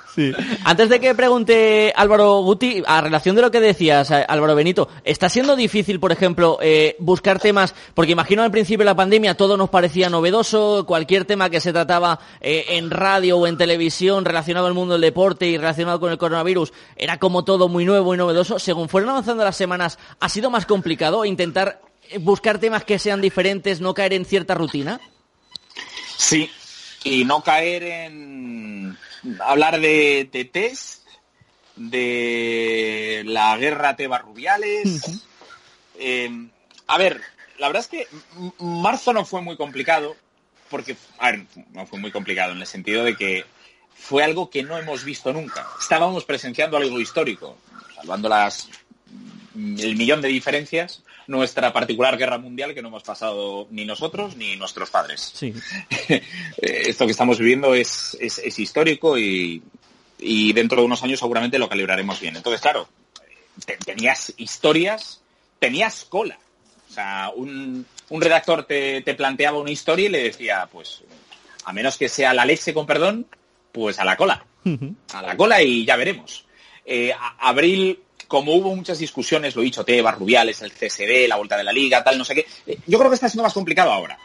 Antes 0.65 0.89
de 0.89 1.01
que 1.01 1.15
pregunte 1.15 1.93
Álvaro 1.95 2.41
Guti, 2.43 2.83
a 2.87 3.01
relación 3.01 3.37
de 3.37 3.43
lo 3.43 3.51
que 3.51 3.61
decías, 3.61 4.11
eh, 4.11 4.25
Álvaro 4.29 4.55
Benito, 4.55 4.89
¿está 5.05 5.29
siendo 5.29 5.57
difícil, 5.57 6.01
por 6.01 6.13
ejemplo, 6.13 6.59
eh, 6.61 6.97
buscar 6.99 7.39
temas? 7.39 7.75
Porque 7.95 8.13
imagino 8.13 8.43
al 8.43 8.51
principio 8.51 8.79
de 8.79 8.87
la 8.87 8.97
pandemia 8.97 9.37
todo 9.37 9.57
nos 9.57 9.71
parecía 9.71 10.11
novedoso, 10.11 10.85
cualquier 10.87 11.25
tema 11.25 11.51
que 11.51 11.61
se 11.61 11.73
trataba 11.73 12.19
eh, 12.41 12.65
en 12.71 12.91
radio 12.91 13.39
o 13.39 13.47
en 13.47 13.57
televisión 13.57 14.25
relacionado 14.25 14.67
al 14.67 14.75
mundo 14.75 14.95
del 14.95 15.03
deporte 15.03 15.47
y 15.47 15.57
relacionado 15.57 16.01
con 16.01 16.11
el 16.11 16.19
coronavirus 16.19 16.73
era 16.97 17.19
como 17.19 17.45
todo 17.45 17.69
muy 17.69 17.85
nuevo 17.85 18.15
y 18.15 18.17
novedoso. 18.17 18.59
Según 18.59 18.89
fueron 18.89 19.11
avanzando 19.11 19.45
las 19.45 19.57
semanas, 19.57 19.99
¿ha 20.21 20.29
sido 20.29 20.51
más 20.51 20.67
complicado 20.67 21.25
intentar 21.25 21.81
buscar 22.21 22.59
temas 22.59 22.85
que 22.85 22.99
sean 22.99 23.21
diferentes, 23.21 23.81
no 23.81 23.95
caer 23.95 24.13
en 24.13 24.25
cierta 24.25 24.55
rutina? 24.55 25.01
Sí, 26.17 26.51
y 27.05 27.25
no 27.25 27.43
caer 27.43 27.83
en 27.83 28.99
hablar 29.41 29.81
de, 29.81 30.29
de 30.31 30.45
test, 30.45 31.07
de 31.77 33.23
la 33.27 33.57
guerra 33.57 33.97
Tebas 33.97 34.23
Rubiales. 34.23 35.21
Eh, 35.99 36.49
a 36.87 36.99
ver, 36.99 37.21
la 37.59 37.69
verdad 37.69 37.83
es 37.83 37.89
que 37.89 38.09
marzo 38.59 39.13
no 39.13 39.25
fue 39.25 39.43
muy 39.43 39.57
complicado, 39.57 40.17
porque, 40.71 40.97
a 41.19 41.31
ver, 41.31 41.47
no 41.73 41.87
fue 41.87 41.99
muy 41.99 42.11
complicado 42.11 42.53
en 42.53 42.59
el 42.59 42.67
sentido 42.67 43.05
de 43.05 43.17
que 43.17 43.45
fue 43.95 44.23
algo 44.25 44.51
que 44.51 44.63
no 44.63 44.79
hemos 44.79 45.05
visto 45.05 45.33
nunca. 45.33 45.67
Estábamos 45.81 46.25
presenciando 46.25 46.77
algo 46.77 47.01
histórico, 47.01 47.57
salvando 47.95 48.29
las 48.29 48.69
el 49.79 49.97
millón 49.97 50.21
de 50.23 50.29
diferencias, 50.29 51.03
nuestra 51.27 51.73
particular 51.73 52.17
guerra 52.17 52.39
mundial 52.39 52.75
que 52.75 52.83
no 52.83 52.89
hemos 52.89 53.03
pasado 53.03 53.67
ni 53.71 53.85
nosotros 53.85 54.37
ni 54.37 54.57
nuestros 54.57 54.91
padres. 54.91 55.33
Sí. 55.35 55.53
Eh, 56.09 56.23
Esto 56.89 57.05
que 57.07 57.13
estamos 57.13 57.39
viviendo 57.39 57.75
es, 57.75 58.17
es- 58.21 58.39
es 58.39 58.59
histórico 58.59 59.19
y, 59.19 59.63
y 60.19 60.53
dentro 60.53 60.79
de 60.81 60.87
unos 60.87 61.03
años 61.03 61.19
seguramente 61.21 61.59
lo 61.59 61.69
calibraremos 61.69 62.21
bien. 62.21 62.37
Entonces, 62.37 62.61
claro, 62.61 62.89
te- 63.67 63.77
tenías 63.77 64.33
historias, 64.39 65.21
tenías 65.59 66.05
cola. 66.05 66.39
O 66.91 66.93
sea, 66.93 67.31
un, 67.37 67.87
un 68.09 68.21
redactor 68.23 68.65
te, 68.65 69.03
te 69.03 69.15
planteaba 69.15 69.59
una 69.59 69.71
historia 69.71 70.07
y 70.07 70.11
le 70.11 70.23
decía, 70.25 70.69
pues, 70.73 71.03
a 71.65 71.73
menos 71.73 71.97
que 71.99 72.09
sea 72.09 72.33
la 72.35 72.45
leche 72.45 72.73
con 72.75 72.87
perdón, 72.87 73.27
pues 73.73 73.99
a 73.99 74.05
la 74.05 74.17
cola. 74.17 74.45
A 75.13 75.23
la 75.23 75.37
cola 75.37 75.63
y 75.63 75.85
ya 75.85 75.97
veremos. 75.97 76.45
Eh, 76.85 77.13
a- 77.13 77.37
abril, 77.49 78.01
como 78.29 78.55
hubo 78.55 78.77
muchas 78.77 78.99
discusiones, 78.99 79.57
lo 79.57 79.63
he 79.63 79.65
dicho, 79.65 79.85
Tebas, 79.85 80.17
Rubiales, 80.17 80.63
el 80.63 80.73
CSD, 80.73 81.27
la 81.27 81.37
vuelta 81.37 81.57
de 81.57 81.65
la 81.65 81.73
liga, 81.73 82.05
tal, 82.05 82.19
no 82.19 82.25
sé 82.25 82.35
qué, 82.35 82.47
eh, 82.67 82.79
yo 82.87 82.99
creo 82.99 83.11
que 83.11 83.15
está 83.15 83.29
siendo 83.29 83.43
más 83.43 83.55
complicado 83.55 83.91
ahora. 83.91 84.19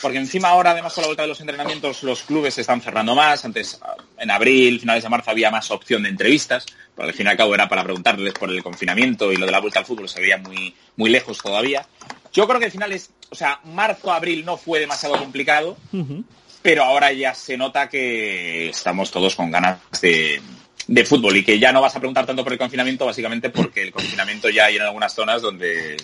Porque 0.00 0.18
encima 0.18 0.48
ahora, 0.48 0.72
además 0.72 0.92
con 0.92 1.02
la 1.02 1.08
vuelta 1.08 1.22
de 1.22 1.28
los 1.28 1.40
entrenamientos, 1.40 2.02
los 2.02 2.22
clubes 2.22 2.54
se 2.54 2.60
están 2.60 2.82
cerrando 2.82 3.14
más. 3.14 3.44
Antes, 3.44 3.78
ah, 3.82 3.96
en 4.18 4.30
abril, 4.30 4.78
finales 4.78 5.02
de 5.02 5.08
marzo, 5.08 5.30
había 5.30 5.50
más 5.50 5.70
opción 5.70 6.02
de 6.02 6.10
entrevistas. 6.10 6.66
Pero 6.94 7.08
al 7.08 7.14
fin 7.14 7.26
y 7.26 7.30
al 7.30 7.36
cabo 7.36 7.54
era 7.54 7.68
para 7.68 7.82
preguntarles 7.82 8.34
por 8.34 8.50
el 8.50 8.62
confinamiento 8.62 9.32
y 9.32 9.36
lo 9.36 9.46
de 9.46 9.52
la 9.52 9.60
vuelta 9.60 9.80
al 9.80 9.86
fútbol 9.86 10.08
se 10.08 10.20
veía 10.20 10.36
muy, 10.36 10.74
muy 10.96 11.08
lejos 11.08 11.38
todavía. 11.38 11.86
Yo 12.32 12.46
creo 12.46 12.58
que 12.58 12.66
al 12.66 12.72
final 12.72 12.92
es, 12.92 13.10
o 13.30 13.34
sea, 13.34 13.60
marzo, 13.64 14.12
abril 14.12 14.44
no 14.44 14.58
fue 14.58 14.80
demasiado 14.80 15.18
complicado, 15.18 15.76
pero 16.60 16.84
ahora 16.84 17.12
ya 17.12 17.34
se 17.34 17.56
nota 17.56 17.88
que 17.88 18.68
estamos 18.68 19.10
todos 19.10 19.34
con 19.34 19.50
ganas 19.50 19.78
de, 20.02 20.40
de 20.88 21.04
fútbol 21.04 21.36
y 21.36 21.44
que 21.44 21.58
ya 21.58 21.72
no 21.72 21.80
vas 21.80 21.96
a 21.96 21.98
preguntar 21.98 22.26
tanto 22.26 22.44
por 22.44 22.52
el 22.52 22.58
confinamiento, 22.58 23.06
básicamente 23.06 23.50
porque 23.50 23.82
el 23.82 23.92
confinamiento 23.92 24.48
ya 24.48 24.66
hay 24.66 24.76
en 24.76 24.82
algunas 24.82 25.12
zonas 25.14 25.42
donde 25.42 25.96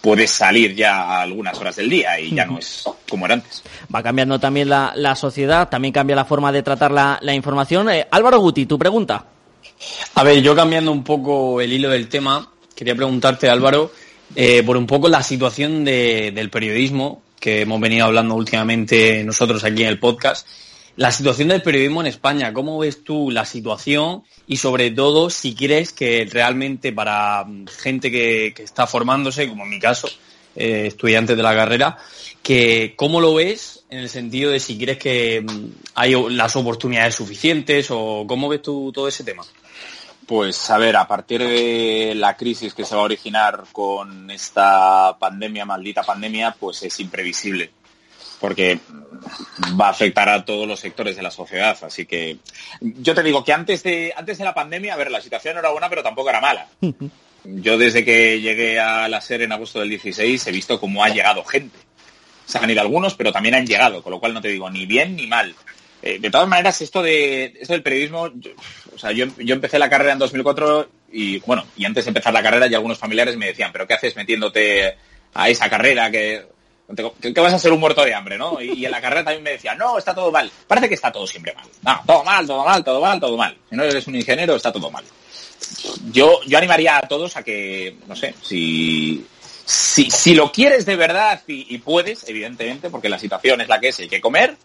puedes 0.00 0.30
salir 0.32 0.74
ya 0.74 0.96
a 1.02 1.20
algunas 1.22 1.56
horas 1.58 1.76
del 1.76 1.88
día 1.88 2.18
y 2.18 2.34
ya 2.34 2.44
no 2.44 2.58
es 2.58 2.84
como 3.08 3.26
era 3.26 3.34
antes. 3.34 3.62
Va 3.94 4.02
cambiando 4.02 4.40
también 4.40 4.68
la, 4.68 4.92
la 4.96 5.14
sociedad, 5.14 5.68
también 5.68 5.92
cambia 5.92 6.16
la 6.16 6.24
forma 6.24 6.50
de 6.50 6.62
tratar 6.64 6.90
la, 6.90 7.18
la 7.22 7.32
información. 7.34 7.88
Eh, 7.88 8.06
Álvaro 8.10 8.40
Guti, 8.40 8.66
tu 8.66 8.76
pregunta. 8.78 9.24
A 10.14 10.24
ver, 10.24 10.42
yo 10.42 10.56
cambiando 10.56 10.90
un 10.90 11.04
poco 11.04 11.60
el 11.60 11.72
hilo 11.72 11.88
del 11.88 12.08
tema, 12.08 12.50
quería 12.74 12.96
preguntarte, 12.96 13.48
Álvaro, 13.48 13.92
eh, 14.34 14.62
por 14.64 14.76
un 14.76 14.86
poco 14.88 15.08
la 15.08 15.22
situación 15.22 15.84
de- 15.84 16.32
del 16.34 16.50
periodismo 16.50 17.22
que 17.38 17.60
hemos 17.62 17.80
venido 17.80 18.06
hablando 18.06 18.34
últimamente 18.34 19.22
nosotros 19.24 19.62
aquí 19.62 19.82
en 19.82 19.88
el 19.88 19.98
podcast. 20.00 20.46
La 20.96 21.10
situación 21.10 21.48
del 21.48 21.62
periodismo 21.62 22.02
en 22.02 22.06
España, 22.06 22.52
¿cómo 22.52 22.78
ves 22.78 23.02
tú 23.02 23.30
la 23.30 23.46
situación? 23.46 24.24
Y 24.46 24.58
sobre 24.58 24.90
todo, 24.90 25.30
si 25.30 25.54
crees 25.54 25.90
que 25.92 26.28
realmente 26.30 26.92
para 26.92 27.44
mm, 27.44 27.66
gente 27.66 28.10
que, 28.10 28.54
está 28.58 28.86
formándose, 28.86 29.48
como 29.48 29.64
en 29.64 29.70
mi 29.70 29.78
caso, 29.78 30.08
eh, 30.54 30.88
estudiantes 30.88 31.34
de 31.34 31.42
la 31.42 31.54
carrera, 31.54 31.96
que 32.42 32.92
cómo 32.94 33.22
lo 33.22 33.34
ves 33.34 33.84
en 33.88 34.00
el 34.00 34.10
sentido 34.10 34.50
de 34.50 34.60
si 34.60 34.76
crees 34.76 34.98
que 34.98 35.40
mm, 35.40 35.66
hay 35.94 36.14
las 36.30 36.56
oportunidades 36.56 37.14
suficientes 37.14 37.86
o 37.90 38.26
cómo 38.28 38.50
ves 38.50 38.60
tú 38.60 38.92
todo 38.92 39.08
ese 39.08 39.24
tema. 39.24 39.44
Pues 40.26 40.68
a 40.70 40.76
ver, 40.76 40.96
a 40.96 41.08
partir 41.08 41.42
de 41.42 42.12
la 42.14 42.36
crisis 42.36 42.74
que 42.74 42.84
se 42.84 42.94
va 42.94 43.00
a 43.00 43.04
originar 43.04 43.64
con 43.72 44.30
esta 44.30 45.16
pandemia, 45.18 45.64
maldita 45.64 46.02
pandemia, 46.02 46.54
pues 46.58 46.82
es 46.82 47.00
imprevisible. 47.00 47.70
Porque 48.42 48.78
va 49.80 49.86
a 49.86 49.90
afectar 49.90 50.28
a 50.28 50.44
todos 50.44 50.66
los 50.68 50.80
sectores 50.80 51.16
de 51.16 51.22
la 51.22 51.30
sociedad. 51.30 51.78
Así 51.82 52.04
que 52.04 52.38
yo 52.80 53.14
te 53.14 53.22
digo 53.22 53.44
que 53.44 53.52
antes 53.52 53.82
de, 53.84 54.12
antes 54.14 54.36
de 54.36 54.44
la 54.44 54.52
pandemia, 54.52 54.94
a 54.94 54.96
ver, 54.96 55.10
la 55.10 55.22
situación 55.22 55.54
no 55.54 55.60
era 55.60 55.70
buena, 55.70 55.88
pero 55.88 56.02
tampoco 56.02 56.28
era 56.28 56.40
mala. 56.40 56.66
Yo 57.44 57.76
desde 57.76 58.04
que 58.04 58.40
llegué 58.40 58.78
a 58.78 59.08
la 59.08 59.20
SER 59.20 59.42
en 59.42 59.50
agosto 59.50 59.80
del 59.80 59.88
16 59.88 60.46
he 60.46 60.52
visto 60.52 60.78
cómo 60.78 61.02
ha 61.02 61.08
llegado 61.08 61.42
gente. 61.44 61.76
Se 62.46 62.58
han 62.58 62.70
ido 62.70 62.80
algunos, 62.80 63.14
pero 63.14 63.32
también 63.32 63.56
han 63.56 63.66
llegado, 63.66 64.00
con 64.00 64.12
lo 64.12 64.20
cual 64.20 64.32
no 64.32 64.40
te 64.40 64.48
digo 64.48 64.70
ni 64.70 64.86
bien 64.86 65.16
ni 65.16 65.26
mal. 65.26 65.52
Eh, 66.02 66.20
de 66.20 66.30
todas 66.30 66.46
maneras, 66.46 66.80
esto 66.80 67.02
de 67.02 67.52
esto 67.60 67.72
del 67.72 67.82
periodismo, 67.82 68.30
yo, 68.34 68.52
o 68.94 68.98
sea, 68.98 69.10
yo, 69.10 69.26
yo 69.38 69.54
empecé 69.56 69.80
la 69.80 69.90
carrera 69.90 70.12
en 70.12 70.20
2004 70.20 70.88
y 71.12 71.38
bueno, 71.40 71.64
y 71.76 71.84
antes 71.84 72.04
de 72.04 72.10
empezar 72.10 72.32
la 72.32 72.42
carrera 72.44 72.68
ya 72.68 72.76
algunos 72.76 72.98
familiares 72.98 73.36
me 73.36 73.46
decían, 73.46 73.72
pero 73.72 73.88
¿qué 73.88 73.94
haces 73.94 74.14
metiéndote 74.14 74.96
a 75.34 75.48
esa 75.48 75.68
carrera 75.68 76.10
que 76.10 76.44
que 77.20 77.40
vas 77.40 77.54
a 77.54 77.58
ser 77.58 77.72
un 77.72 77.80
muerto 77.80 78.04
de 78.04 78.14
hambre, 78.14 78.38
¿no? 78.38 78.60
Y, 78.60 78.84
en 78.84 78.90
la 78.90 79.00
carrera 79.00 79.24
también 79.24 79.42
me 79.42 79.50
decían, 79.50 79.78
no, 79.78 79.98
está 79.98 80.14
todo 80.14 80.30
mal. 80.30 80.50
Parece 80.66 80.88
que 80.88 80.94
está 80.94 81.10
todo 81.10 81.26
siempre 81.26 81.54
mal. 81.54 82.00
Todo 82.06 82.24
mal, 82.24 82.46
todo 82.46 82.64
mal, 82.64 82.84
todo 82.84 83.00
mal, 83.00 83.20
todo 83.20 83.36
mal. 83.36 83.56
Si 83.68 83.76
no 83.76 83.84
eres 83.84 84.06
un 84.06 84.16
ingeniero, 84.16 84.56
está 84.56 84.72
todo 84.72 84.90
mal. 84.90 85.04
Yo, 86.10 86.40
yo 86.46 86.58
animaría 86.58 86.98
a 86.98 87.02
todos 87.02 87.36
a 87.36 87.42
que, 87.42 87.96
no 88.06 88.14
sé, 88.14 88.34
si, 88.42 89.24
si, 89.64 90.10
si 90.10 90.34
lo 90.34 90.52
quieres 90.52 90.84
de 90.84 90.96
verdad 90.96 91.42
y, 91.46 91.74
y 91.74 91.78
puedes, 91.78 92.28
evidentemente, 92.28 92.90
porque 92.90 93.08
la 93.08 93.18
situación 93.18 93.60
es 93.60 93.68
la 93.68 93.80
que 93.80 93.88
es, 93.88 94.00
hay 94.00 94.08
que 94.08 94.20
comer, 94.20 94.56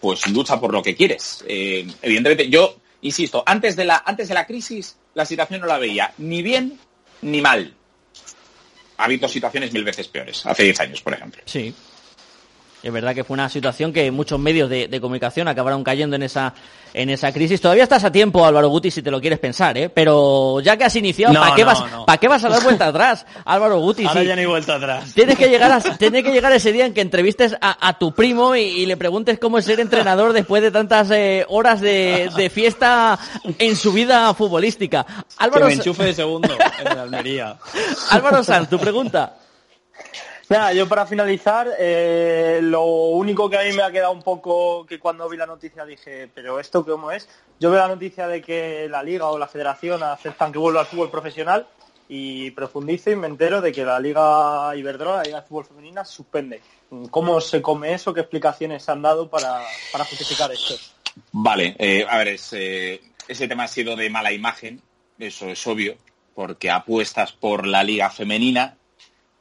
pues 0.00 0.26
lucha 0.28 0.60
por 0.60 0.72
lo 0.72 0.82
que 0.82 0.94
quieres. 0.94 1.44
Eh, 1.46 1.86
evidentemente, 2.02 2.48
yo 2.48 2.76
insisto, 3.00 3.42
antes 3.46 3.76
de 3.76 3.84
la 3.84 4.02
antes 4.04 4.28
de 4.28 4.34
la 4.34 4.46
crisis 4.46 4.96
la 5.14 5.24
situación 5.24 5.60
no 5.60 5.66
la 5.66 5.78
veía 5.78 6.12
ni 6.18 6.42
bien 6.42 6.78
ni 7.22 7.40
mal. 7.40 7.74
Ha 8.96 9.04
habido 9.04 9.28
situaciones 9.28 9.72
mil 9.72 9.84
veces 9.84 10.08
peores, 10.08 10.44
hace 10.46 10.64
10 10.64 10.80
años, 10.80 11.02
por 11.02 11.14
ejemplo. 11.14 11.42
Es 12.84 12.92
verdad 12.92 13.14
que 13.14 13.24
fue 13.24 13.32
una 13.32 13.48
situación 13.48 13.94
que 13.94 14.10
muchos 14.10 14.38
medios 14.38 14.68
de, 14.68 14.88
de 14.88 15.00
comunicación 15.00 15.48
acabaron 15.48 15.82
cayendo 15.82 16.16
en 16.16 16.22
esa, 16.22 16.52
en 16.92 17.08
esa 17.08 17.32
crisis. 17.32 17.58
Todavía 17.58 17.82
estás 17.84 18.04
a 18.04 18.12
tiempo, 18.12 18.44
Álvaro 18.44 18.68
Guti, 18.68 18.90
si 18.90 19.00
te 19.00 19.10
lo 19.10 19.22
quieres 19.22 19.38
pensar, 19.38 19.78
¿eh? 19.78 19.88
Pero 19.88 20.60
ya 20.60 20.76
que 20.76 20.84
has 20.84 20.94
iniciado, 20.94 21.32
No, 21.32 21.40
¿para 21.40 21.54
qué, 21.54 21.62
no, 21.62 21.66
vas, 21.68 21.90
no. 21.90 22.04
¿para 22.04 22.18
qué 22.18 22.28
vas 22.28 22.44
a 22.44 22.50
dar 22.50 22.62
vuelta 22.62 22.86
atrás, 22.88 23.24
Álvaro 23.46 23.78
Guti? 23.80 24.04
Ahora 24.04 24.20
Sí. 24.20 24.26
ya 24.26 24.34
hay 24.34 24.44
vuelta 24.44 24.74
atrás. 24.74 25.14
Tienes 25.14 25.38
que 25.38 25.48
llegar 25.48 25.72
a, 25.72 25.80
tienes 25.80 26.22
que 26.22 26.30
llegar 26.30 26.52
ese 26.52 26.72
día 26.72 26.84
en 26.84 26.92
que 26.92 27.00
entrevistes 27.00 27.56
a, 27.58 27.88
a 27.88 27.98
tu 27.98 28.12
primo 28.12 28.54
y, 28.54 28.60
y 28.60 28.84
le 28.84 28.98
preguntes 28.98 29.38
cómo 29.38 29.56
es 29.56 29.64
ser 29.64 29.80
entrenador 29.80 30.34
después 30.34 30.62
de 30.62 30.70
tantas 30.70 31.10
eh, 31.10 31.46
horas 31.48 31.80
de, 31.80 32.30
de 32.36 32.50
fiesta 32.50 33.18
en 33.58 33.76
su 33.76 33.94
vida 33.94 34.34
futbolística. 34.34 35.04
Que 35.04 35.12
Álvaro, 35.38 35.64
me 35.64 35.72
Sa- 35.72 35.76
enchufe 35.78 36.04
de 36.04 36.12
segundo 36.12 36.54
en 36.80 36.98
Almería. 36.98 37.56
Álvaro 38.10 38.44
Sanz, 38.44 38.68
tu 38.68 38.78
pregunta. 38.78 39.36
Nada, 40.48 40.74
yo 40.74 40.86
para 40.86 41.06
finalizar, 41.06 41.70
eh, 41.78 42.60
lo 42.62 42.84
único 42.84 43.48
que 43.48 43.58
a 43.58 43.62
mí 43.62 43.72
me 43.72 43.82
ha 43.82 43.90
quedado 43.90 44.12
un 44.12 44.22
poco 44.22 44.84
que 44.84 44.98
cuando 44.98 45.28
vi 45.28 45.38
la 45.38 45.46
noticia 45.46 45.86
dije, 45.86 46.28
pero 46.34 46.60
esto 46.60 46.84
cómo 46.84 47.10
es, 47.10 47.28
yo 47.58 47.70
veo 47.70 47.80
la 47.80 47.88
noticia 47.88 48.28
de 48.28 48.42
que 48.42 48.86
la 48.90 49.02
liga 49.02 49.26
o 49.26 49.38
la 49.38 49.48
federación 49.48 50.02
aceptan 50.02 50.52
que 50.52 50.58
vuelva 50.58 50.80
al 50.80 50.86
fútbol 50.86 51.10
profesional 51.10 51.66
y 52.08 52.50
profundizo 52.50 53.10
y 53.10 53.16
me 53.16 53.26
entero 53.26 53.62
de 53.62 53.72
que 53.72 53.84
la 53.84 53.98
liga 53.98 54.76
Iberdrola, 54.76 55.18
la 55.18 55.22
liga 55.22 55.40
de 55.40 55.46
fútbol 55.46 55.64
femenina, 55.64 56.04
suspende. 56.04 56.60
¿Cómo 57.10 57.40
se 57.40 57.62
come 57.62 57.94
eso? 57.94 58.12
¿Qué 58.12 58.20
explicaciones 58.20 58.84
se 58.84 58.92
han 58.92 59.00
dado 59.00 59.30
para, 59.30 59.62
justificar 60.10 60.52
esto? 60.52 60.74
Vale, 61.32 61.74
eh, 61.78 62.04
a 62.08 62.18
ver, 62.18 62.36
eh, 62.52 63.00
ese 63.26 63.48
tema 63.48 63.64
ha 63.64 63.68
sido 63.68 63.96
de 63.96 64.10
mala 64.10 64.32
imagen, 64.32 64.82
eso 65.18 65.46
es 65.46 65.66
obvio, 65.66 65.96
porque 66.34 66.70
apuestas 66.70 67.32
por 67.32 67.66
la 67.66 67.82
liga 67.82 68.10
femenina, 68.10 68.76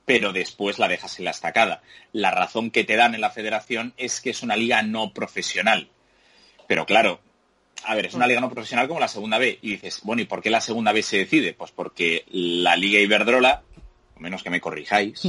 pero 0.06 0.34
después 0.34 0.80
la 0.80 0.88
dejas 0.88 1.20
en 1.20 1.26
la 1.26 1.32
estacada. 1.32 1.82
La 2.12 2.32
razón 2.32 2.72
que 2.72 2.84
te 2.84 2.96
dan 2.96 3.16
en 3.16 3.22
la 3.22 3.30
federación 3.30 3.94
es 3.98 4.22
que 4.22 4.32
es 4.32 4.44
una 4.44 4.56
liga 4.56 4.82
no 4.82 5.14
profesional. 5.14 5.90
Pero 6.68 6.86
claro, 6.86 7.22
a 7.86 7.96
ver, 7.96 8.06
es 8.06 8.14
una 8.14 8.28
liga 8.28 8.42
no 8.42 8.50
profesional 8.50 8.88
como 8.88 9.00
la 9.00 9.08
segunda 9.08 9.38
B. 9.38 9.60
Y 9.62 9.72
dices, 9.72 10.02
bueno, 10.04 10.22
¿y 10.22 10.26
por 10.26 10.42
qué 10.42 10.50
la 10.50 10.62
segunda 10.62 10.92
B 10.92 11.04
se 11.04 11.18
decide? 11.18 11.54
Pues 11.54 11.72
porque 11.72 12.26
la 12.30 12.76
liga 12.76 13.00
Iberdrola, 13.00 13.64
menos 14.20 14.44
que 14.44 14.50
me 14.50 14.62
corrijáis, 14.62 15.22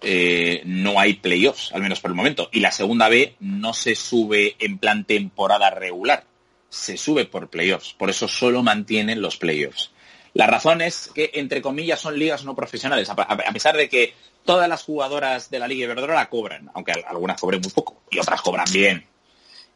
eh, 0.00 0.62
no 0.64 0.98
hay 0.98 1.14
playoffs, 1.14 1.72
al 1.72 1.82
menos 1.82 2.00
por 2.00 2.10
el 2.10 2.16
momento. 2.16 2.48
Y 2.52 2.60
la 2.60 2.72
segunda 2.72 3.08
B 3.08 3.36
no 3.40 3.72
se 3.72 3.94
sube 3.94 4.56
en 4.58 4.78
plan 4.78 5.04
temporada 5.04 5.70
regular, 5.70 6.24
se 6.68 6.96
sube 6.96 7.24
por 7.24 7.48
playoffs. 7.48 7.94
Por 7.94 8.10
eso 8.10 8.28
solo 8.28 8.62
mantienen 8.62 9.22
los 9.22 9.36
playoffs. 9.36 9.92
La 10.34 10.46
razón 10.46 10.80
es 10.80 11.10
que, 11.14 11.30
entre 11.34 11.60
comillas, 11.60 12.00
son 12.00 12.18
ligas 12.18 12.44
no 12.44 12.54
profesionales, 12.54 13.08
a, 13.10 13.52
pesar 13.52 13.76
de 13.76 13.88
que 13.88 14.14
todas 14.44 14.68
las 14.68 14.82
jugadoras 14.82 15.50
de 15.50 15.58
la 15.58 15.68
Liga 15.68 15.84
Iberdrola 15.84 16.28
cobran, 16.30 16.70
aunque 16.74 16.92
algunas 17.06 17.40
cobren 17.40 17.60
muy 17.60 17.70
poco 17.70 18.02
y 18.10 18.18
otras 18.18 18.40
cobran 18.40 18.66
bien. 18.72 19.06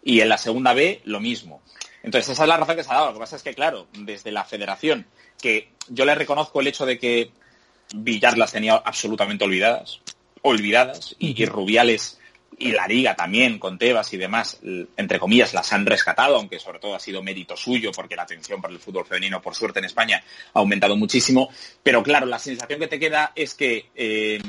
Y 0.02 0.20
en 0.20 0.28
la 0.28 0.38
segunda 0.38 0.72
B, 0.72 1.02
lo 1.04 1.20
mismo. 1.20 1.60
Entonces, 2.02 2.30
esa 2.30 2.44
es 2.44 2.48
la 2.48 2.56
razón 2.56 2.76
que 2.76 2.84
se 2.84 2.90
ha 2.90 2.94
dado. 2.94 3.06
Lo 3.08 3.14
que 3.14 3.20
pasa 3.20 3.36
es 3.36 3.42
que, 3.42 3.54
claro, 3.54 3.88
desde 3.92 4.30
la 4.32 4.44
federación, 4.44 5.06
que 5.40 5.70
yo 5.88 6.04
le 6.04 6.14
reconozco 6.14 6.60
el 6.60 6.68
hecho 6.68 6.86
de 6.86 6.98
que 6.98 7.30
Villar 7.94 8.38
las 8.38 8.52
tenía 8.52 8.74
absolutamente 8.74 9.44
olvidadas, 9.44 10.00
olvidadas, 10.42 11.16
y, 11.18 11.40
y 11.40 11.46
Rubiales 11.46 12.18
y 12.58 12.72
la 12.72 12.86
liga 12.86 13.14
también, 13.14 13.58
con 13.58 13.78
Tebas 13.78 14.12
y 14.14 14.16
demás, 14.16 14.58
entre 14.96 15.18
comillas, 15.18 15.52
las 15.52 15.72
han 15.72 15.84
rescatado, 15.84 16.36
aunque 16.36 16.58
sobre 16.58 16.78
todo 16.78 16.94
ha 16.94 17.00
sido 17.00 17.22
mérito 17.22 17.56
suyo, 17.56 17.92
porque 17.92 18.16
la 18.16 18.22
atención 18.22 18.62
por 18.62 18.70
el 18.70 18.78
fútbol 18.78 19.04
femenino, 19.04 19.42
por 19.42 19.54
suerte 19.54 19.80
en 19.80 19.84
España, 19.84 20.22
ha 20.54 20.58
aumentado 20.58 20.96
muchísimo. 20.96 21.50
Pero 21.82 22.02
claro, 22.02 22.24
la 22.24 22.38
sensación 22.38 22.80
que 22.80 22.88
te 22.88 22.98
queda 22.98 23.32
es 23.34 23.54
que 23.54 23.86
eh, 23.94 24.40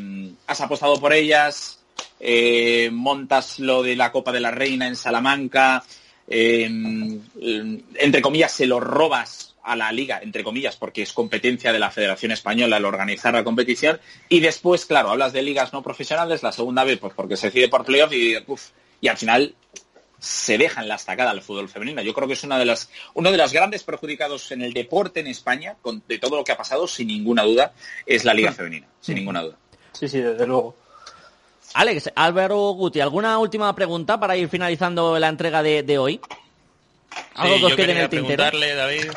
has 0.47 0.61
apostado 0.61 0.99
por 0.99 1.11
ellas, 1.11 1.83
eh, 2.19 2.89
montas 2.91 3.59
lo 3.59 3.83
de 3.83 3.95
la 3.95 4.11
Copa 4.11 4.31
de 4.31 4.39
la 4.39 4.51
Reina 4.51 4.87
en 4.87 4.95
Salamanca, 4.95 5.83
eh, 6.29 6.65
entre 6.65 8.21
comillas, 8.21 8.53
se 8.53 8.67
lo 8.67 8.79
robas 8.79 9.55
a 9.67 9.75
la 9.75 9.91
liga, 9.91 10.19
entre 10.23 10.43
comillas, 10.43 10.77
porque 10.77 11.01
es 11.01 11.13
competencia 11.13 11.73
de 11.73 11.79
la 11.79 11.91
Federación 11.91 12.31
Española 12.31 12.77
el 12.77 12.85
organizar 12.85 13.33
la 13.33 13.43
competición. 13.43 13.99
Y 14.29 14.39
después, 14.39 14.85
claro, 14.85 15.09
hablas 15.09 15.33
de 15.33 15.41
ligas 15.41 15.73
no 15.73 15.83
profesionales, 15.83 16.41
la 16.41 16.51
segunda 16.51 16.83
vez, 16.83 16.99
pues 16.99 17.13
porque 17.13 17.37
se 17.37 17.47
decide 17.47 17.67
por 17.67 17.85
playoff 17.85 18.13
y, 18.13 18.35
y 19.01 19.07
al 19.07 19.17
final 19.17 19.53
se 20.19 20.57
deja 20.57 20.81
en 20.81 20.87
la 20.87 20.95
estacada 20.95 21.31
al 21.31 21.41
fútbol 21.41 21.69
femenino. 21.69 22.01
Yo 22.01 22.13
creo 22.13 22.27
que 22.27 22.33
es 22.33 22.43
una 22.43 22.57
de 22.57 22.65
las, 22.65 22.89
uno 23.13 23.31
de 23.31 23.37
los 23.37 23.53
grandes 23.53 23.83
perjudicados 23.83 24.51
en 24.51 24.61
el 24.61 24.73
deporte 24.73 25.19
en 25.19 25.27
España, 25.27 25.75
con, 25.81 26.01
de 26.07 26.17
todo 26.17 26.37
lo 26.37 26.43
que 26.43 26.51
ha 26.51 26.57
pasado, 26.57 26.87
sin 26.87 27.07
ninguna 27.07 27.43
duda, 27.43 27.73
es 28.05 28.25
la 28.25 28.33
liga 28.33 28.51
femenina, 28.51 28.87
sin 28.99 29.15
ninguna 29.15 29.41
duda. 29.41 29.57
Sí, 29.91 30.07
sí, 30.07 30.19
desde 30.19 30.45
luego. 30.47 30.75
Alex, 31.73 32.11
Álvaro 32.15 32.71
Guti, 32.71 33.01
¿alguna 33.01 33.37
última 33.37 33.73
pregunta 33.75 34.19
para 34.19 34.35
ir 34.35 34.49
finalizando 34.49 35.19
la 35.19 35.27
entrega 35.27 35.61
de, 35.61 35.97
hoy? 35.97 36.19
¿Algo 37.35 37.57
que 37.57 37.65
os 37.65 37.75
quede 37.75 37.91
en 37.91 37.97
el 37.97 38.09
tintero? 38.09 38.43
David, 38.43 39.11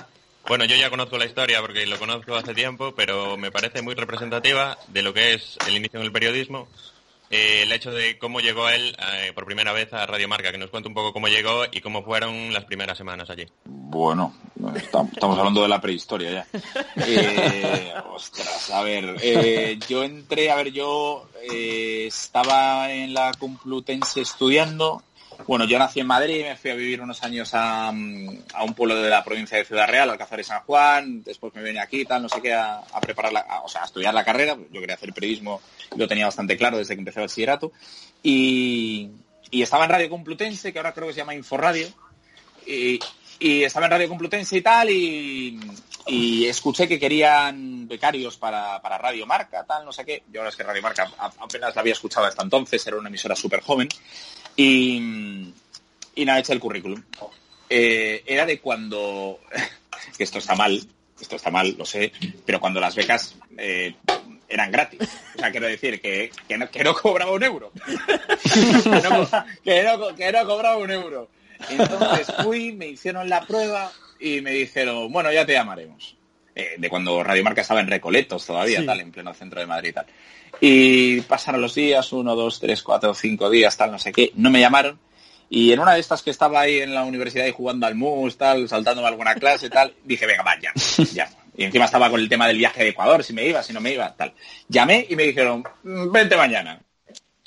bueno, 0.50 0.64
yo 0.64 0.74
ya 0.74 0.90
conozco 0.90 1.16
la 1.16 1.26
historia 1.26 1.60
porque 1.60 1.86
lo 1.86 1.96
conozco 1.96 2.34
hace 2.34 2.54
tiempo, 2.54 2.92
pero 2.92 3.36
me 3.36 3.52
parece 3.52 3.82
muy 3.82 3.94
representativa 3.94 4.76
de 4.88 5.00
lo 5.00 5.14
que 5.14 5.34
es 5.34 5.56
el 5.68 5.76
inicio 5.76 6.00
en 6.00 6.06
el 6.06 6.10
periodismo. 6.10 6.66
Eh, 7.30 7.62
el 7.62 7.70
hecho 7.70 7.92
de 7.92 8.18
cómo 8.18 8.40
llegó 8.40 8.68
él 8.68 8.96
eh, 8.98 9.30
por 9.32 9.44
primera 9.44 9.72
vez 9.72 9.92
a 9.92 10.04
Radio 10.06 10.26
Marca, 10.26 10.50
que 10.50 10.58
nos 10.58 10.70
cuente 10.70 10.88
un 10.88 10.94
poco 10.96 11.12
cómo 11.12 11.28
llegó 11.28 11.66
y 11.70 11.80
cómo 11.80 12.02
fueron 12.02 12.52
las 12.52 12.64
primeras 12.64 12.98
semanas 12.98 13.30
allí. 13.30 13.46
Bueno, 13.64 14.34
estamos 14.74 15.38
hablando 15.38 15.62
de 15.62 15.68
la 15.68 15.80
prehistoria 15.80 16.32
ya. 16.32 16.46
Eh, 16.96 17.94
ostras, 18.12 18.70
a 18.72 18.82
ver, 18.82 19.78
yo 19.88 20.02
entré, 20.02 20.50
a 20.50 20.56
ver, 20.56 20.72
yo 20.72 21.28
estaba 21.48 22.92
en 22.92 23.14
la 23.14 23.30
Complutense 23.38 24.20
estudiando, 24.20 25.04
bueno, 25.46 25.64
yo 25.64 25.78
nací 25.78 26.00
en 26.00 26.06
Madrid, 26.06 26.42
me 26.42 26.56
fui 26.56 26.70
a 26.70 26.74
vivir 26.74 27.00
unos 27.00 27.22
años 27.22 27.50
a, 27.54 27.90
un 27.90 28.74
pueblo 28.76 28.96
de 28.96 29.10
la 29.10 29.24
provincia 29.24 29.58
de 29.58 29.64
Ciudad 29.64 29.88
Real, 29.88 30.10
Alcázar 30.10 30.38
de 30.38 30.44
San 30.44 30.60
Juan, 30.60 31.22
después 31.22 31.54
me 31.54 31.62
vine 31.62 31.80
aquí, 31.80 32.04
tal, 32.04 32.22
no 32.22 32.28
sé 32.28 32.40
qué, 32.40 32.52
a, 32.52 32.82
preparar, 33.00 33.32
la, 33.32 33.62
o 33.64 33.68
sea, 33.68 33.82
a 33.82 33.84
estudiar 33.84 34.14
la 34.14 34.24
carrera, 34.24 34.56
yo 34.70 34.80
quería 34.80 34.94
hacer 34.94 35.12
periodismo, 35.12 35.60
lo 35.96 36.08
tenía 36.08 36.26
bastante 36.26 36.56
claro 36.56 36.78
desde 36.78 36.94
que 36.94 37.00
empecé 37.00 37.20
el 37.20 37.26
bachillerato, 37.26 37.72
y, 38.22 39.10
estaba 39.50 39.84
en 39.84 39.90
Radio 39.90 40.08
Complutense, 40.08 40.72
que 40.72 40.78
ahora 40.78 40.92
creo 40.92 41.08
que 41.08 41.14
se 41.14 41.20
llama 41.20 41.34
Inforradio, 41.34 41.88
y, 42.66 43.00
y 43.38 43.64
estaba 43.64 43.86
en 43.86 43.92
Radio 43.92 44.08
Complutense 44.08 44.56
y 44.56 44.62
tal, 44.62 44.90
y, 44.90 45.58
escuché 46.46 46.88
que 46.88 46.98
querían 46.98 47.86
becarios 47.86 48.36
para, 48.36 48.78
Radio 48.78 49.26
Marca, 49.26 49.64
tal, 49.64 49.84
no 49.84 49.92
sé 49.92 50.04
qué. 50.04 50.22
Yo 50.32 50.40
ahora 50.40 50.50
es 50.50 50.56
que 50.56 50.62
Radio 50.62 50.82
Marca 50.82 51.10
apenas 51.18 51.74
la 51.74 51.80
había 51.80 51.92
escuchado 51.92 52.26
hasta 52.26 52.42
entonces, 52.42 52.86
era 52.86 52.96
una 52.96 53.08
emisora 53.08 53.36
súper 53.36 53.60
joven. 53.60 53.88
Y, 54.56 55.52
y 56.14 56.24
nada, 56.24 56.40
eché 56.40 56.52
el 56.52 56.60
currículum. 56.60 57.02
Eh, 57.68 58.22
era 58.26 58.44
de 58.46 58.60
cuando, 58.60 59.40
que 60.16 60.24
esto 60.24 60.38
está 60.38 60.54
mal, 60.54 60.80
esto 61.20 61.36
está 61.36 61.50
mal, 61.50 61.74
lo 61.78 61.84
sé, 61.84 62.12
pero 62.44 62.58
cuando 62.58 62.80
las 62.80 62.94
becas 62.94 63.36
eh, 63.56 63.94
eran 64.48 64.70
gratis. 64.72 65.00
O 65.36 65.38
sea, 65.38 65.50
quiero 65.50 65.66
decir 65.66 66.00
que, 66.00 66.30
no, 66.84 66.94
cobraba 66.94 67.30
un 67.32 67.44
euro. 67.44 67.72
que, 69.64 69.82
no, 70.32 70.46
cobraba 70.46 70.76
un 70.76 70.90
euro. 70.90 71.28
Entonces 71.68 72.34
fui, 72.42 72.72
me 72.72 72.88
hicieron 72.88 73.28
la 73.28 73.46
prueba 73.46 73.92
y 74.20 74.40
me 74.40 74.50
dijeron, 74.50 75.10
bueno, 75.12 75.32
ya 75.32 75.46
te 75.46 75.52
llamaremos. 75.52 76.16
Eh, 76.54 76.74
de 76.78 76.90
cuando 76.90 77.22
Radio 77.22 77.44
Marca 77.44 77.60
estaba 77.60 77.80
en 77.80 77.86
Recoletos 77.86 78.44
todavía, 78.44 78.84
tal, 78.84 79.00
en 79.00 79.12
pleno 79.12 79.32
centro 79.32 79.60
de 79.60 79.66
Madrid 79.66 79.90
y 79.90 79.92
tal. 79.92 80.06
Y 80.60 81.20
pasaron 81.22 81.60
los 81.60 81.74
días, 81.74 82.12
uno, 82.12 82.34
dos, 82.34 82.58
tres, 82.58 82.82
cuatro, 82.82 83.14
cinco 83.14 83.48
días, 83.48 83.76
tal, 83.76 83.92
no 83.92 83.98
sé 83.98 84.12
qué, 84.12 84.32
no 84.34 84.50
me 84.50 84.60
llamaron. 84.60 84.98
Y 85.48 85.72
en 85.72 85.80
una 85.80 85.94
de 85.94 86.00
estas 86.00 86.22
que 86.22 86.30
estaba 86.30 86.60
ahí 86.60 86.78
en 86.78 86.94
la 86.94 87.04
universidad 87.04 87.46
y 87.46 87.52
jugando 87.52 87.86
al 87.86 87.94
mus, 87.94 88.36
tal, 88.36 88.68
saltándome 88.68 89.08
alguna 89.08 89.34
clase, 89.34 89.70
tal, 89.70 89.94
dije, 90.04 90.26
venga, 90.26 90.42
va, 90.42 90.58
ya, 90.60 90.72
ya. 91.12 91.28
Y 91.56 91.64
encima 91.64 91.86
estaba 91.86 92.10
con 92.10 92.20
el 92.20 92.28
tema 92.28 92.46
del 92.46 92.58
viaje 92.58 92.84
de 92.84 92.90
Ecuador, 92.90 93.24
si 93.24 93.32
me 93.32 93.46
iba, 93.46 93.62
si 93.62 93.72
no 93.72 93.80
me 93.80 93.92
iba, 93.92 94.14
tal. 94.16 94.32
Llamé 94.68 95.06
y 95.08 95.16
me 95.16 95.24
dijeron, 95.24 95.64
mm, 95.82 96.12
vente 96.12 96.36
mañana. 96.36 96.80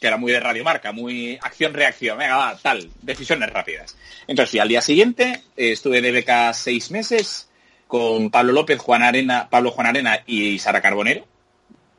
Que 0.04 0.08
era 0.08 0.18
muy 0.18 0.34
de 0.34 0.42
radiomarca, 0.42 0.92
muy 0.92 1.40
acción-reacción, 1.42 2.18
venga, 2.18 2.36
va, 2.36 2.60
tal, 2.62 2.90
decisiones 3.02 3.50
rápidas. 3.50 3.96
Entonces 4.28 4.60
al 4.60 4.68
día 4.68 4.82
siguiente, 4.82 5.44
estuve 5.56 6.02
de 6.02 6.12
beca 6.12 6.52
seis 6.52 6.92
meses 6.92 7.50
con 7.88 8.30
Pablo 8.30 8.52
López, 8.52 8.80
Juan 8.80 9.02
Arena, 9.02 9.48
Pablo 9.50 9.72
Juan 9.72 9.88
Arena 9.88 10.20
y 10.26 10.60
Sara 10.60 10.82
Carbonero 10.82 11.26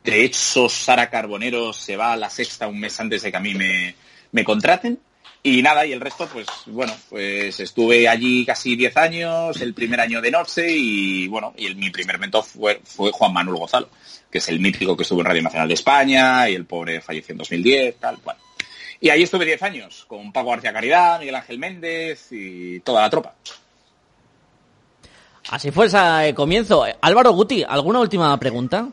de 0.05 0.23
hecho, 0.23 0.69
Sara 0.69 1.09
Carbonero 1.09 1.73
se 1.73 1.97
va 1.97 2.12
a 2.12 2.17
la 2.17 2.29
sexta 2.29 2.69
un 2.69 2.79
mes 2.79 3.01
antes 3.01 3.23
de 3.23 3.31
que 3.31 3.37
a 3.38 3.40
mí 3.40 3.55
me, 3.55 4.45
contraten. 4.45 5.01
Y 5.46 5.61
nada, 5.61 5.85
y 5.85 5.92
el 5.92 6.00
resto, 6.00 6.26
pues 6.26 6.46
bueno, 6.64 6.96
pues 7.11 7.61
estuve 7.61 8.09
allí 8.09 8.46
casi 8.46 8.76
10 8.76 8.96
años, 8.96 9.61
el 9.61 9.74
primer 9.74 10.00
año 10.00 10.22
de 10.22 10.30
Norse 10.30 10.66
y 10.66 11.28
bueno, 11.28 11.52
y 11.59 11.74
mi 11.74 11.90
primer 11.90 12.18
mentor 12.18 12.44
fue, 12.44 12.80
fue 12.83 13.12
Juan 13.12 13.35
Manuel 13.35 13.59
Gozalo, 13.59 13.90
que 14.30 14.38
es 14.38 14.48
el 14.48 14.59
mítico 14.59 14.96
que 14.96 15.02
estuvo 15.02 15.20
en 15.20 15.26
Radio 15.26 15.42
Nacional 15.42 15.68
de 15.68 15.74
España 15.74 16.48
y 16.48 16.54
el 16.54 16.64
pobre 16.64 17.02
falleció 17.02 17.35
en 17.35 17.38
2010, 17.38 17.96
tal, 18.00 18.20
cual. 18.20 18.38
Y 18.98 19.11
ahí 19.11 19.22
estuve 19.22 19.44
10 19.44 19.62
años, 19.64 20.07
con 20.09 20.33
Paco 20.33 20.48
García 20.48 20.72
Caridad, 20.72 21.18
Miguel 21.18 21.35
Ángel 21.35 21.59
Méndez 21.59 22.28
y 22.30 22.80
toda 22.80 23.02
la 23.02 23.11
tropa. 23.11 23.35
Así 25.50 25.70
fue 25.70 25.88
ese 25.88 26.33
comienzo. 26.35 26.87
Álvaro 27.02 27.33
Guti, 27.33 27.62
¿alguna 27.68 28.00
última 28.00 28.35
pregunta? 28.40 28.88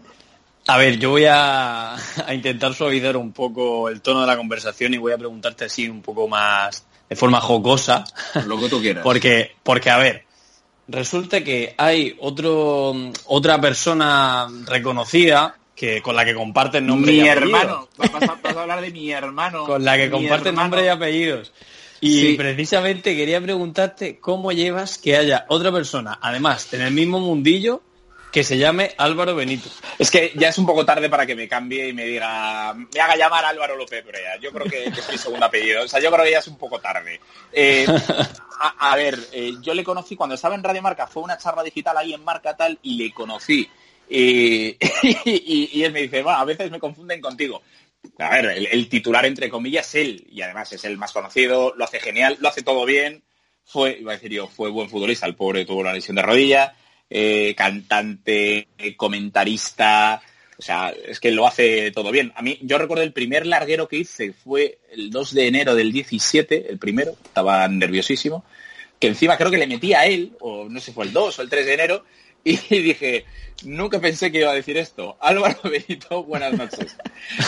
A 0.67 0.77
ver, 0.77 0.99
yo 0.99 1.11
voy 1.11 1.25
a, 1.29 1.97
intentar 2.31 2.73
suavizar 2.73 3.17
un 3.17 3.31
poco 3.31 3.89
el 3.89 4.01
tono 4.01 4.21
de 4.21 4.27
la 4.27 4.37
conversación 4.37 4.93
y 4.93 4.97
voy 4.97 5.13
a 5.13 5.17
preguntarte 5.17 5.65
así 5.65 5.87
un 5.89 6.01
poco 6.01 6.27
más 6.27 6.85
de 7.09 7.15
forma 7.15 7.41
jocosa. 7.41 8.03
Lo 8.45 8.59
que 8.59 8.69
tú 8.69 8.81
quieras. 8.81 9.03
Porque, 9.03 9.55
porque 9.63 9.89
a 9.89 9.97
ver, 9.97 10.25
resulta 10.87 11.43
que 11.43 11.75
hay 11.77 12.15
otro, 12.19 12.95
otra 13.25 13.59
persona 13.59 14.47
reconocida 14.65 15.55
que 15.75 16.01
con 16.01 16.15
la 16.15 16.23
que 16.23 16.35
comparten 16.35 16.85
nombre 16.85 17.11
mi 17.11 17.27
hermano. 17.27 17.89
Vas 17.97 18.11
a, 18.13 18.61
hablar 18.61 18.81
de 18.81 18.91
mi 18.91 19.09
hermano. 19.09 19.65
Con 19.65 19.83
la 19.83 19.97
que 19.97 20.11
comparten 20.11 20.53
nombre 20.53 20.85
y 20.85 20.87
apellidos. 20.89 21.51
Y 22.01 22.35
precisamente 22.35 23.15
quería 23.15 23.41
preguntarte 23.41 24.19
cómo 24.19 24.51
llevas 24.51 24.97
que 24.97 25.15
haya 25.17 25.45
otra 25.49 25.71
persona, 25.71 26.17
además, 26.21 26.73
en 26.73 26.81
el 26.81 26.93
mismo 26.93 27.19
mundillo, 27.19 27.81
que 28.31 28.43
se 28.43 28.57
llame 28.57 28.93
Álvaro 28.97 29.35
Benito. 29.35 29.69
Es 29.99 30.09
que 30.09 30.31
ya 30.35 30.49
es 30.49 30.57
un 30.57 30.65
poco 30.65 30.85
tarde 30.85 31.09
para 31.09 31.25
que 31.25 31.35
me 31.35 31.47
cambie 31.47 31.89
y 31.89 31.93
me 31.93 32.05
diga, 32.05 32.73
me 32.73 32.99
haga 32.99 33.17
llamar 33.17 33.43
Álvaro 33.43 33.75
López 33.75 34.05
Brea. 34.05 34.37
Yo 34.37 34.51
creo 34.51 34.67
que, 34.67 34.85
es 34.85 35.11
mi 35.11 35.17
segundo 35.17 35.45
apellido. 35.45 35.83
O 35.83 35.87
sea, 35.87 35.99
yo 35.99 36.09
creo 36.11 36.23
que 36.23 36.31
ya 36.31 36.39
es 36.39 36.47
un 36.47 36.57
poco 36.57 36.79
tarde. 36.79 37.19
Eh, 37.51 37.85
a, 38.79 38.95
ver, 38.95 39.19
eh, 39.33 39.53
yo 39.61 39.73
le 39.73 39.83
conocí 39.83 40.15
cuando 40.15 40.35
estaba 40.35 40.55
en 40.55 40.63
Radio 40.63 40.81
Marca, 40.81 41.07
fue 41.07 41.23
una 41.23 41.37
charla 41.37 41.61
digital 41.61 41.97
ahí 41.97 42.13
en 42.13 42.23
Marca 42.23 42.55
tal, 42.55 42.79
y 42.81 42.95
le 42.95 43.13
conocí. 43.13 43.69
y, 44.13 45.83
él 45.83 45.93
me 45.93 46.01
dice, 46.01 46.21
bueno, 46.21 46.39
a 46.39 46.45
veces 46.45 46.71
me 46.71 46.79
confunden 46.79 47.21
contigo. 47.21 47.61
A 48.17 48.29
ver, 48.29 48.45
el, 48.45 48.65
el, 48.67 48.89
titular 48.89 49.25
entre 49.25 49.49
comillas 49.49 49.87
es 49.89 49.95
él, 49.95 50.27
y 50.29 50.41
además 50.41 50.71
es 50.73 50.83
el 50.85 50.97
más 50.97 51.11
conocido, 51.13 51.73
lo 51.77 51.83
hace 51.85 51.99
genial, 51.99 52.37
lo 52.39 52.49
hace 52.49 52.61
todo 52.61 52.85
bien. 52.85 53.23
Fue, 53.63 53.97
iba 53.99 54.11
a 54.11 54.15
decir 54.15 54.31
yo, 54.31 54.47
fue 54.47 54.69
buen 54.69 54.89
futbolista, 54.89 55.25
el 55.27 55.35
pobre 55.35 55.65
tuvo 55.65 55.79
una 55.79 55.93
lesión 55.93 56.15
de 56.15 56.23
rodilla 56.23 56.75
eh, 57.11 57.53
cantante, 57.55 58.69
comentarista, 58.95 60.21
o 60.57 60.63
sea, 60.63 60.93
es 61.07 61.19
que 61.19 61.31
lo 61.31 61.47
hace 61.47 61.91
todo 61.91 62.11
bien. 62.11 62.31
A 62.35 62.41
mí, 62.41 62.59
yo 62.61 62.77
recuerdo 62.77 63.03
el 63.03 63.13
primer 63.13 63.47
larguero 63.47 63.87
que 63.87 63.97
hice 63.97 64.31
fue 64.31 64.77
el 64.91 65.09
2 65.09 65.33
de 65.33 65.47
enero 65.47 65.75
del 65.75 65.91
17, 65.91 66.71
el 66.71 66.77
primero, 66.77 67.15
estaba 67.23 67.67
nerviosísimo, 67.67 68.45
que 68.99 69.07
encima 69.07 69.37
creo 69.37 69.49
que 69.49 69.57
le 69.57 69.65
metí 69.65 69.93
a 69.93 70.05
él, 70.05 70.37
o 70.39 70.69
no 70.69 70.79
sé 70.79 70.87
si 70.87 70.91
fue 70.91 71.05
el 71.05 71.13
2 71.13 71.39
o 71.39 71.41
el 71.41 71.49
3 71.49 71.65
de 71.65 71.73
enero, 71.73 72.05
y 72.43 72.57
dije, 72.69 73.25
nunca 73.63 73.99
pensé 73.99 74.31
que 74.31 74.41
iba 74.41 74.51
a 74.51 74.55
decir 74.55 74.77
esto. 74.77 75.17
Álvaro 75.19 75.59
Benito, 75.63 76.23
buenas 76.23 76.53
noches. 76.53 76.95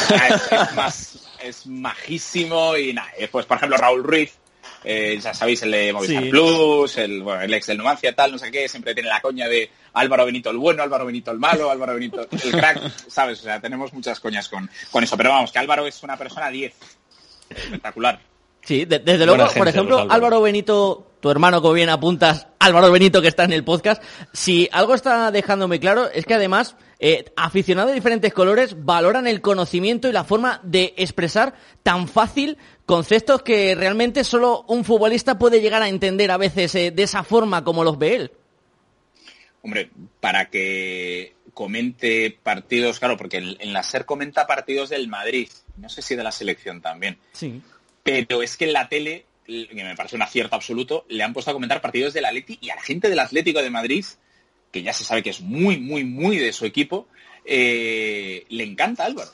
Ah, 0.09 0.27
es, 0.29 0.51
es 0.51 0.75
más, 0.75 1.27
es 1.43 1.67
majísimo 1.67 2.75
y 2.77 2.93
nada, 2.93 3.11
eh, 3.17 3.27
pues 3.31 3.45
por 3.45 3.57
ejemplo 3.57 3.77
Raúl 3.77 4.03
Ruiz, 4.03 4.39
eh, 4.83 5.19
ya 5.21 5.33
sabéis, 5.33 5.61
el 5.63 5.71
de 5.71 5.93
Movistar 5.93 6.23
Sí. 6.23 6.29
Plus, 6.29 6.97
el, 6.97 7.21
bueno, 7.23 7.41
el 7.41 7.53
ex 7.53 7.67
del 7.67 7.77
Numancia, 7.77 8.13
tal, 8.15 8.31
no 8.31 8.37
sé 8.37 8.51
qué, 8.51 8.67
siempre 8.67 8.93
tiene 8.93 9.09
la 9.09 9.21
coña 9.21 9.47
de 9.47 9.69
Álvaro 9.93 10.25
Benito 10.25 10.49
el 10.49 10.57
bueno, 10.57 10.83
Álvaro 10.83 11.05
Benito 11.05 11.31
el 11.31 11.39
malo, 11.39 11.69
Álvaro 11.69 11.93
Benito 11.95 12.21
el 12.31 12.51
crack, 12.51 12.81
¿sabes? 13.07 13.39
O 13.39 13.43
sea, 13.43 13.59
tenemos 13.59 13.93
muchas 13.93 14.19
coñas 14.19 14.47
con, 14.49 14.69
con 14.91 15.03
eso. 15.03 15.15
Pero 15.17 15.29
vamos, 15.29 15.51
que 15.51 15.59
Álvaro 15.59 15.85
es 15.87 16.01
una 16.03 16.17
persona 16.17 16.49
10. 16.49 16.73
Espectacular. 17.49 18.19
Sí, 18.61 18.85
de- 18.85 18.99
desde 18.99 19.25
luego, 19.25 19.43
Buena 19.43 19.53
por 19.57 19.67
ejemplo. 19.67 20.07
Álvaro 20.09 20.41
Benito, 20.41 21.11
tu 21.19 21.29
hermano, 21.29 21.61
como 21.61 21.73
bien 21.73 21.89
apuntas, 21.89 22.47
Álvaro 22.59 22.91
Benito 22.91 23.21
que 23.21 23.27
está 23.27 23.43
en 23.43 23.51
el 23.51 23.65
podcast, 23.65 24.01
si 24.31 24.69
algo 24.71 24.95
está 24.95 25.31
dejando 25.31 25.67
muy 25.67 25.79
claro 25.79 26.09
es 26.09 26.25
que 26.25 26.33
además 26.33 26.77
eh, 26.97 27.25
aficionados 27.35 27.91
de 27.91 27.95
diferentes 27.95 28.33
colores 28.33 28.77
valoran 28.85 29.27
el 29.27 29.41
conocimiento 29.41 30.07
y 30.07 30.13
la 30.13 30.23
forma 30.23 30.61
de 30.63 30.93
expresar 30.95 31.55
tan 31.83 32.07
fácil 32.07 32.57
conceptos 32.85 33.41
que 33.43 33.75
realmente 33.75 34.23
solo 34.23 34.65
un 34.67 34.83
futbolista 34.83 35.37
puede 35.39 35.61
llegar 35.61 35.81
a 35.81 35.89
entender 35.89 36.31
a 36.31 36.37
veces 36.37 36.75
eh, 36.75 36.91
de 36.91 37.03
esa 37.03 37.23
forma 37.23 37.63
como 37.63 37.83
los 37.83 37.97
ve 37.97 38.15
él. 38.15 38.31
Hombre, 39.61 39.89
para 40.19 40.49
que 40.49 41.35
comente 41.53 42.37
partidos, 42.43 42.99
claro, 42.99 43.15
porque 43.15 43.37
en, 43.37 43.55
en 43.59 43.71
la 43.73 43.83
SER 43.83 44.05
comenta 44.05 44.45
partidos 44.47 44.89
del 44.89 45.07
Madrid, 45.07 45.47
no 45.77 45.87
sé 45.87 46.01
si 46.01 46.15
de 46.15 46.23
la 46.23 46.31
selección 46.31 46.81
también, 46.81 47.17
Sí. 47.31 47.61
pero 48.03 48.41
es 48.43 48.57
que 48.57 48.65
en 48.65 48.73
la 48.73 48.89
tele, 48.89 49.25
que 49.45 49.69
me 49.73 49.95
parece 49.95 50.15
un 50.15 50.21
acierto 50.23 50.55
absoluto, 50.55 51.05
le 51.07 51.23
han 51.23 51.31
puesto 51.31 51.51
a 51.51 51.53
comentar 51.53 51.79
partidos 51.79 52.13
del 52.13 52.25
Atleti 52.25 52.57
y 52.61 52.69
a 52.71 52.75
la 52.75 52.81
gente 52.81 53.07
del 53.09 53.19
Atlético 53.19 53.61
de 53.61 53.69
Madrid, 53.69 54.03
que 54.71 54.81
ya 54.83 54.91
se 54.91 55.03
sabe 55.05 55.23
que 55.23 55.29
es 55.29 55.39
muy, 55.41 55.77
muy, 55.77 56.03
muy 56.03 56.37
de 56.37 56.51
su 56.51 56.65
equipo, 56.65 57.07
eh, 57.45 58.45
le 58.49 58.63
encanta 58.63 59.05
Álvaro. 59.05 59.29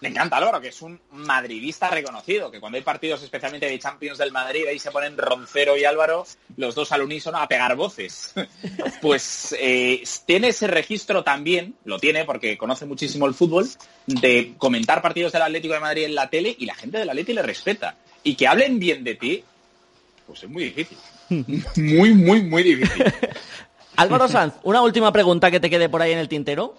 Le 0.00 0.08
encanta 0.08 0.38
Álvaro, 0.38 0.60
que 0.60 0.68
es 0.68 0.80
un 0.80 0.98
madridista 1.12 1.90
reconocido, 1.90 2.50
que 2.50 2.58
cuando 2.58 2.76
hay 2.76 2.82
partidos 2.82 3.22
especialmente 3.22 3.66
de 3.66 3.78
Champions 3.78 4.16
del 4.16 4.32
Madrid, 4.32 4.66
ahí 4.66 4.78
se 4.78 4.90
ponen 4.90 5.18
Roncero 5.18 5.76
y 5.76 5.84
Álvaro, 5.84 6.26
los 6.56 6.74
dos 6.74 6.90
al 6.92 7.02
unísono, 7.02 7.38
a 7.38 7.48
pegar 7.48 7.76
voces. 7.76 8.34
Pues 9.00 9.54
eh, 9.58 10.02
tiene 10.26 10.48
ese 10.48 10.66
registro 10.66 11.24
también, 11.24 11.74
lo 11.84 11.98
tiene 11.98 12.24
porque 12.24 12.58
conoce 12.58 12.84
muchísimo 12.84 13.26
el 13.26 13.34
fútbol, 13.34 13.66
de 14.06 14.54
comentar 14.58 15.00
partidos 15.00 15.32
del 15.32 15.42
Atlético 15.42 15.74
de 15.74 15.80
Madrid 15.80 16.04
en 16.04 16.14
la 16.14 16.28
tele 16.28 16.54
y 16.58 16.66
la 16.66 16.74
gente 16.74 16.98
del 16.98 17.08
Atlético 17.08 17.36
le 17.36 17.42
respeta. 17.42 17.96
Y 18.22 18.34
que 18.34 18.46
hablen 18.46 18.78
bien 18.78 19.02
de 19.02 19.14
ti, 19.14 19.44
pues 20.26 20.42
es 20.42 20.50
muy 20.50 20.64
difícil. 20.64 20.98
Muy, 21.76 22.12
muy, 22.12 22.42
muy 22.42 22.62
difícil. 22.64 23.04
Álvaro 23.96 24.26
Sanz, 24.28 24.54
una 24.64 24.82
última 24.82 25.12
pregunta 25.12 25.50
que 25.50 25.60
te 25.60 25.70
quede 25.70 25.88
por 25.88 26.02
ahí 26.02 26.12
en 26.12 26.18
el 26.18 26.28
tintero. 26.28 26.74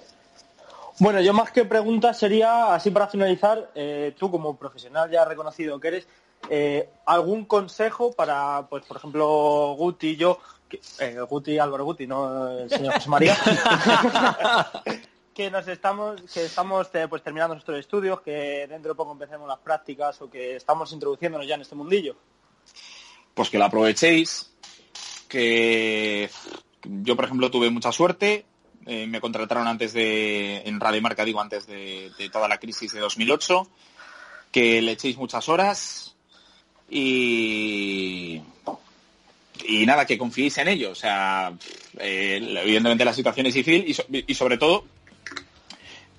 Bueno, 1.01 1.19
yo 1.19 1.33
más 1.33 1.51
que 1.51 1.65
pregunta 1.65 2.13
sería, 2.13 2.75
así 2.75 2.91
para 2.91 3.07
finalizar, 3.07 3.71
eh, 3.73 4.13
tú 4.19 4.29
como 4.29 4.55
profesional 4.55 5.09
ya 5.09 5.25
reconocido 5.25 5.79
que 5.79 5.87
eres, 5.87 6.07
eh, 6.47 6.91
¿algún 7.07 7.45
consejo 7.45 8.11
para, 8.11 8.67
pues 8.69 8.85
por 8.85 8.97
ejemplo, 8.97 9.73
Guti 9.75 10.09
y 10.09 10.15
yo, 10.15 10.37
que- 10.69 10.79
eh, 10.99 11.17
Guti, 11.27 11.57
Álvaro 11.57 11.85
Guti, 11.85 12.05
no 12.05 12.51
el 12.51 12.69
señor 12.69 12.93
José 12.93 13.09
María, 13.09 13.35
que 15.33 15.49
nos 15.49 15.67
estamos, 15.67 16.21
que 16.31 16.45
estamos 16.45 16.87
eh, 16.93 17.07
pues 17.07 17.23
terminando 17.23 17.55
nuestros 17.55 17.79
estudios, 17.79 18.21
que 18.21 18.67
dentro 18.69 18.91
de 18.91 18.95
poco 18.95 19.13
empecemos 19.13 19.47
las 19.47 19.57
prácticas 19.57 20.21
o 20.21 20.29
que 20.29 20.55
estamos 20.57 20.91
introduciéndonos 20.93 21.47
ya 21.47 21.55
en 21.55 21.61
este 21.61 21.73
mundillo? 21.73 22.15
pues 23.33 23.49
que 23.49 23.57
lo 23.57 23.65
aprovechéis, 23.65 24.53
que 25.27 26.29
yo, 26.83 27.15
por 27.15 27.25
ejemplo, 27.25 27.49
tuve 27.49 27.71
mucha 27.71 27.91
suerte, 27.91 28.45
eh, 28.85 29.05
me 29.07 29.21
contrataron 29.21 29.67
antes 29.67 29.93
de, 29.93 30.61
en 30.65 30.79
Radio 30.79 31.01
Marca, 31.01 31.25
digo, 31.25 31.41
antes 31.41 31.67
de, 31.67 32.11
toda 32.31 32.47
la 32.47 32.57
crisis 32.57 32.93
de 32.93 32.99
2008, 32.99 33.67
que 34.51 34.81
le 34.81 34.93
echéis 34.93 35.17
muchas 35.17 35.47
horas 35.49 36.15
y, 36.89 38.41
y 39.65 39.85
nada, 39.85 40.05
que 40.05 40.17
confiéis 40.17 40.57
en 40.57 40.67
ello. 40.67 40.91
O 40.91 40.95
sea, 40.95 41.53
eh, 41.99 42.39
evidentemente 42.63 43.05
la 43.05 43.13
situación 43.13 43.45
es 43.45 43.53
difícil 43.53 43.95
y, 44.09 44.25
y 44.27 44.35
sobre 44.35 44.57
todo 44.57 44.85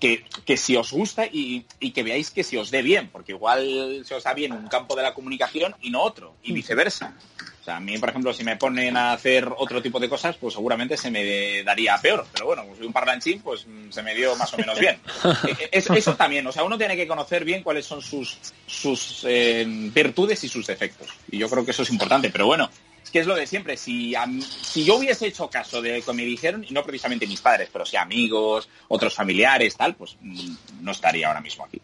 que, 0.03 0.25
que 0.45 0.57
si 0.57 0.75
os 0.75 0.91
gusta 0.91 1.27
y, 1.27 1.65
y 1.79 1.93
que 1.93 2.03
veáis 2.03 2.33
que 2.33 2.43
si 2.43 2.57
os 2.57 2.73
dé 2.73 2.83
bien, 2.83 3.09
porque 3.13 3.31
igual 3.33 4.03
se 4.05 4.17
os 4.17 4.25
da 4.25 4.35
bien 4.35 4.51
un 4.51 4.67
campo 4.67 4.97
de 4.97 5.03
la 5.05 5.15
comunicación 5.15 5.77
y 5.81 5.91
no 5.91 6.03
otro, 6.03 6.35
y 6.43 6.53
viceversa. 6.53 7.15
O 7.61 7.65
sea, 7.65 7.77
a 7.77 7.81
mí, 7.81 7.97
por 7.99 8.09
ejemplo, 8.09 8.33
si 8.35 8.43
me 8.43 8.57
ponen 8.57 8.97
a 8.97 9.13
hacer 9.13 9.49
otro 9.57 9.81
tipo 9.81 10.01
de 10.01 10.09
cosas, 10.09 10.37
pues 10.37 10.55
seguramente 10.55 10.97
se 10.97 11.13
me 11.13 11.63
daría 11.63 11.97
peor. 11.99 12.27
Pero 12.33 12.47
bueno, 12.47 12.65
soy 12.77 12.85
un 12.89 12.93
parlanchín, 12.93 13.41
pues 13.43 13.65
mm, 13.69 13.93
se 13.93 14.03
me 14.03 14.17
dio 14.17 14.35
más 14.35 14.53
o 14.55 14.57
menos 14.57 14.77
bien. 14.81 14.99
Eh, 15.47 15.69
es- 15.71 15.89
eso 15.89 16.17
también, 16.17 16.45
o 16.49 16.51
sea, 16.51 16.65
uno 16.65 16.77
tiene 16.77 16.97
que 16.97 17.07
conocer 17.07 17.45
bien 17.45 17.63
cuáles 17.63 17.87
son 17.87 18.03
sus, 18.03 18.37
sus 18.67 19.25
eh, 19.29 19.65
virtudes 19.95 20.43
y 20.43 20.49
sus 20.49 20.67
defectos. 20.67 21.07
Y 21.31 21.39
yo 21.39 21.49
creo 21.49 21.65
que 21.65 21.71
eso 21.71 21.85
es 21.85 21.91
importante. 21.91 22.31
Pero 22.31 22.47
bueno, 22.47 22.69
es 23.03 23.11
que 23.11 23.21
es 23.21 23.27
lo 23.27 23.35
de 23.35 23.47
siempre. 23.47 23.77
Si, 23.77 24.15
si 24.63 24.85
yo 24.85 24.97
hubiese 24.97 25.27
hecho 25.27 25.49
caso 25.49 25.83
de 25.83 25.99
lo 25.99 26.05
que 26.05 26.13
me 26.13 26.25
dijeron, 26.25 26.65
y 26.69 26.73
no 26.73 26.83
precisamente 26.83 27.27
mis 27.27 27.41
padres, 27.41 27.69
pero 27.73 27.85
sí 27.85 27.97
amigos, 27.97 28.69
otros 28.89 29.15
familiares, 29.15 29.77
tal, 29.77 29.95
pues 29.95 30.17
mm, 30.21 30.55
no 30.81 30.93
estaría 30.93 31.29
ahora 31.29 31.41
mismo 31.41 31.65
aquí. 31.65 31.81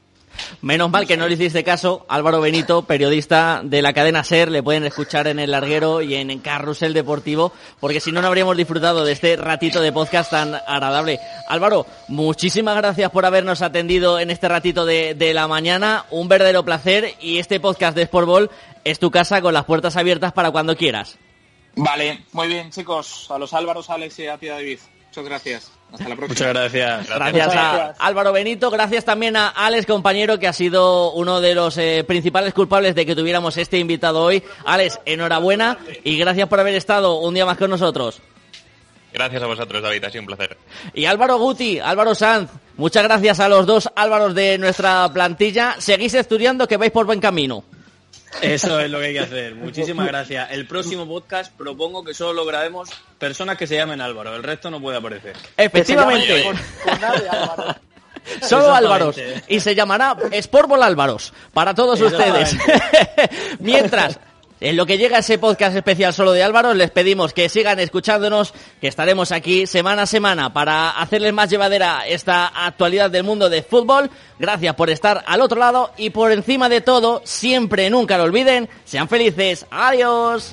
Menos 0.63 0.91
mal 0.91 1.07
que 1.07 1.17
no 1.17 1.29
le 1.29 1.35
hiciste 1.35 1.65
caso, 1.65 2.07
Álvaro 2.09 2.41
Benito, 2.41 2.83
periodista 2.83 3.61
de 3.63 3.83
la 3.83 3.93
cadena 3.93 4.25
SER, 4.25 4.51
le 4.51 4.63
pueden 4.63 4.85
escuchar 4.85 5.27
en 5.27 5.39
El 5.39 5.51
Larguero 5.51 6.03
y 6.03 6.15
en 6.15 6.39
Carrusel 6.41 6.95
Deportivo, 6.95 7.53
porque 7.81 8.01
si 8.01 8.13
no, 8.13 8.21
no 8.23 8.29
habríamos 8.29 8.57
disfrutado 8.57 9.05
de 9.05 9.13
este 9.13 9.37
ratito 9.37 9.81
de 9.81 9.93
podcast 9.93 10.31
tan 10.31 10.55
agradable. 10.55 11.21
Álvaro, 11.49 11.87
muchísimas 12.09 12.77
gracias 12.77 13.11
por 13.11 13.27
habernos 13.27 13.63
atendido 13.63 14.19
en 14.19 14.31
este 14.31 14.49
ratito 14.49 14.85
de, 14.85 15.15
de 15.15 15.35
la 15.35 15.49
mañana, 15.49 16.07
un 16.11 16.29
verdadero 16.29 16.65
placer 16.65 17.15
y 17.21 17.39
este 17.39 17.61
podcast 17.61 17.97
de 17.97 18.07
Sportball 18.07 18.51
es 18.91 18.99
tu 18.99 19.11
casa 19.11 19.41
con 19.41 19.55
las 19.55 19.65
puertas 19.65 19.97
abiertas 19.97 20.33
para 20.33 20.51
cuando 20.51 20.77
quieras. 20.77 21.19
Vale, 21.77 22.25
muy 22.33 22.49
bien, 22.49 22.71
chicos. 22.71 23.31
A 23.31 23.39
los 23.39 23.53
Álvaros, 23.55 23.89
Alex 23.91 24.19
y 24.19 24.27
a 24.27 24.37
ti, 24.39 24.47
David. 24.47 24.79
Muchas 25.09 25.25
gracias. 25.25 25.73
Hasta 25.93 26.09
la 26.09 26.17
próxima. 26.17 26.29
Muchas 26.29 26.49
gracias. 26.49 27.09
Gracias 27.09 27.49
a 27.49 27.53
gracias. 27.53 27.97
Álvaro 27.99 28.33
Benito, 28.33 28.71
gracias 28.71 29.05
también 29.05 29.37
a 29.37 29.49
Alex, 29.49 29.87
compañero, 29.87 30.39
que 30.39 30.47
ha 30.47 30.53
sido 30.53 31.13
uno 31.13 31.41
de 31.41 31.55
los 31.55 31.79
eh, 31.79 32.05
principales 32.07 32.53
culpables 32.53 32.95
de 32.95 33.07
que 33.07 33.17
tuviéramos 33.17 33.57
este 33.57 33.79
invitado 33.79 34.23
hoy. 34.23 34.43
Alex, 34.67 35.01
enhorabuena 35.07 35.79
y 36.05 36.19
gracias 36.19 36.49
por 36.49 36.61
haber 36.61 36.75
estado 36.75 37.19
un 37.21 37.35
día 37.35 37.47
más 37.47 37.57
con 37.57 37.71
nosotros. 37.71 38.21
Gracias 39.13 39.43
a 39.43 39.47
vosotros, 39.47 39.83
David, 39.83 40.05
ha 40.05 40.11
sido 40.11 40.23
un 40.23 40.27
placer. 40.27 40.59
Y 40.93 41.07
Álvaro 41.07 41.39
Guti, 41.39 41.79
Álvaro 41.79 42.15
Sanz, 42.15 42.51
muchas 42.77 43.03
gracias 43.05 43.41
a 43.41 43.49
los 43.49 43.65
dos 43.65 43.89
Álvaros 43.97 44.35
de 44.35 44.59
nuestra 44.59 45.11
plantilla. 45.13 45.77
Seguís 45.79 46.13
estudiando 46.13 46.69
que 46.69 46.77
vais 46.77 46.93
por 46.93 47.07
buen 47.07 47.21
camino. 47.21 47.65
Eso 48.43 48.79
es 48.81 48.91
lo 48.91 48.99
que 49.01 49.07
hay 49.07 49.13
que 49.15 49.21
hacer. 49.21 49.55
Muchísimas 49.55 50.07
gracias. 50.07 50.51
El 50.53 50.67
próximo 50.67 51.07
podcast 51.07 51.53
propongo 51.57 52.05
que 52.05 52.15
solo 52.15 52.33
lo 52.35 52.45
grabemos 52.45 52.91
personas 53.19 53.57
que 53.57 53.67
se 53.67 53.75
llamen 53.77 54.01
Álvaro. 54.01 54.37
El 54.37 54.43
resto 54.43 54.71
no 54.71 54.81
puede 54.81 54.99
aparecer. 54.99 55.35
Efectivamente, 55.57 56.45
Con, 56.45 56.57
con 56.85 57.01
nadie, 57.01 57.29
Álvaro. 57.29 57.77
solo 58.43 58.75
Álvaros. 58.75 59.17
Y 59.49 59.61
se 59.61 59.75
llamará 59.75 60.17
Sportball 60.41 60.83
Álvaros 60.83 61.33
para 61.53 61.75
todos 61.75 62.01
ustedes. 62.01 62.55
Mientras, 63.59 64.19
en 64.61 64.77
lo 64.77 64.87
que 64.87 64.99
llega 64.99 65.19
ese 65.19 65.39
podcast 65.39 65.77
especial 65.77 66.13
solo 66.13 66.33
de 66.33 66.43
Álvaro, 66.43 66.75
les 66.75 66.91
pedimos 66.91 67.33
que 67.33 67.49
sigan 67.49 67.79
escuchándonos, 67.79 68.53
que 68.81 68.89
estaremos 68.89 69.31
aquí 69.33 69.67
semana 69.67 70.03
a 70.03 70.07
semana 70.07 70.53
para 70.53 70.91
hacerles 70.91 71.33
más 71.33 71.51
llevadera 71.51 72.07
esta 72.07 72.47
actualidad 72.47 73.11
del 73.11 73.25
mundo 73.25 73.49
de 73.49 73.63
fútbol. 73.63 74.11
Gracias 74.39 74.75
por 74.75 74.91
estar 74.91 75.23
al 75.27 75.43
otro 75.43 75.59
lado 75.59 75.93
y 75.97 76.11
por 76.11 76.33
encima 76.33 76.69
de 76.69 76.81
todo, 76.81 77.23
siempre, 77.25 77.89
nunca 77.91 78.19
lo 78.19 78.25
olviden, 78.25 78.69
sean 78.85 79.09
felices. 79.09 79.67
Adiós. 79.71 80.53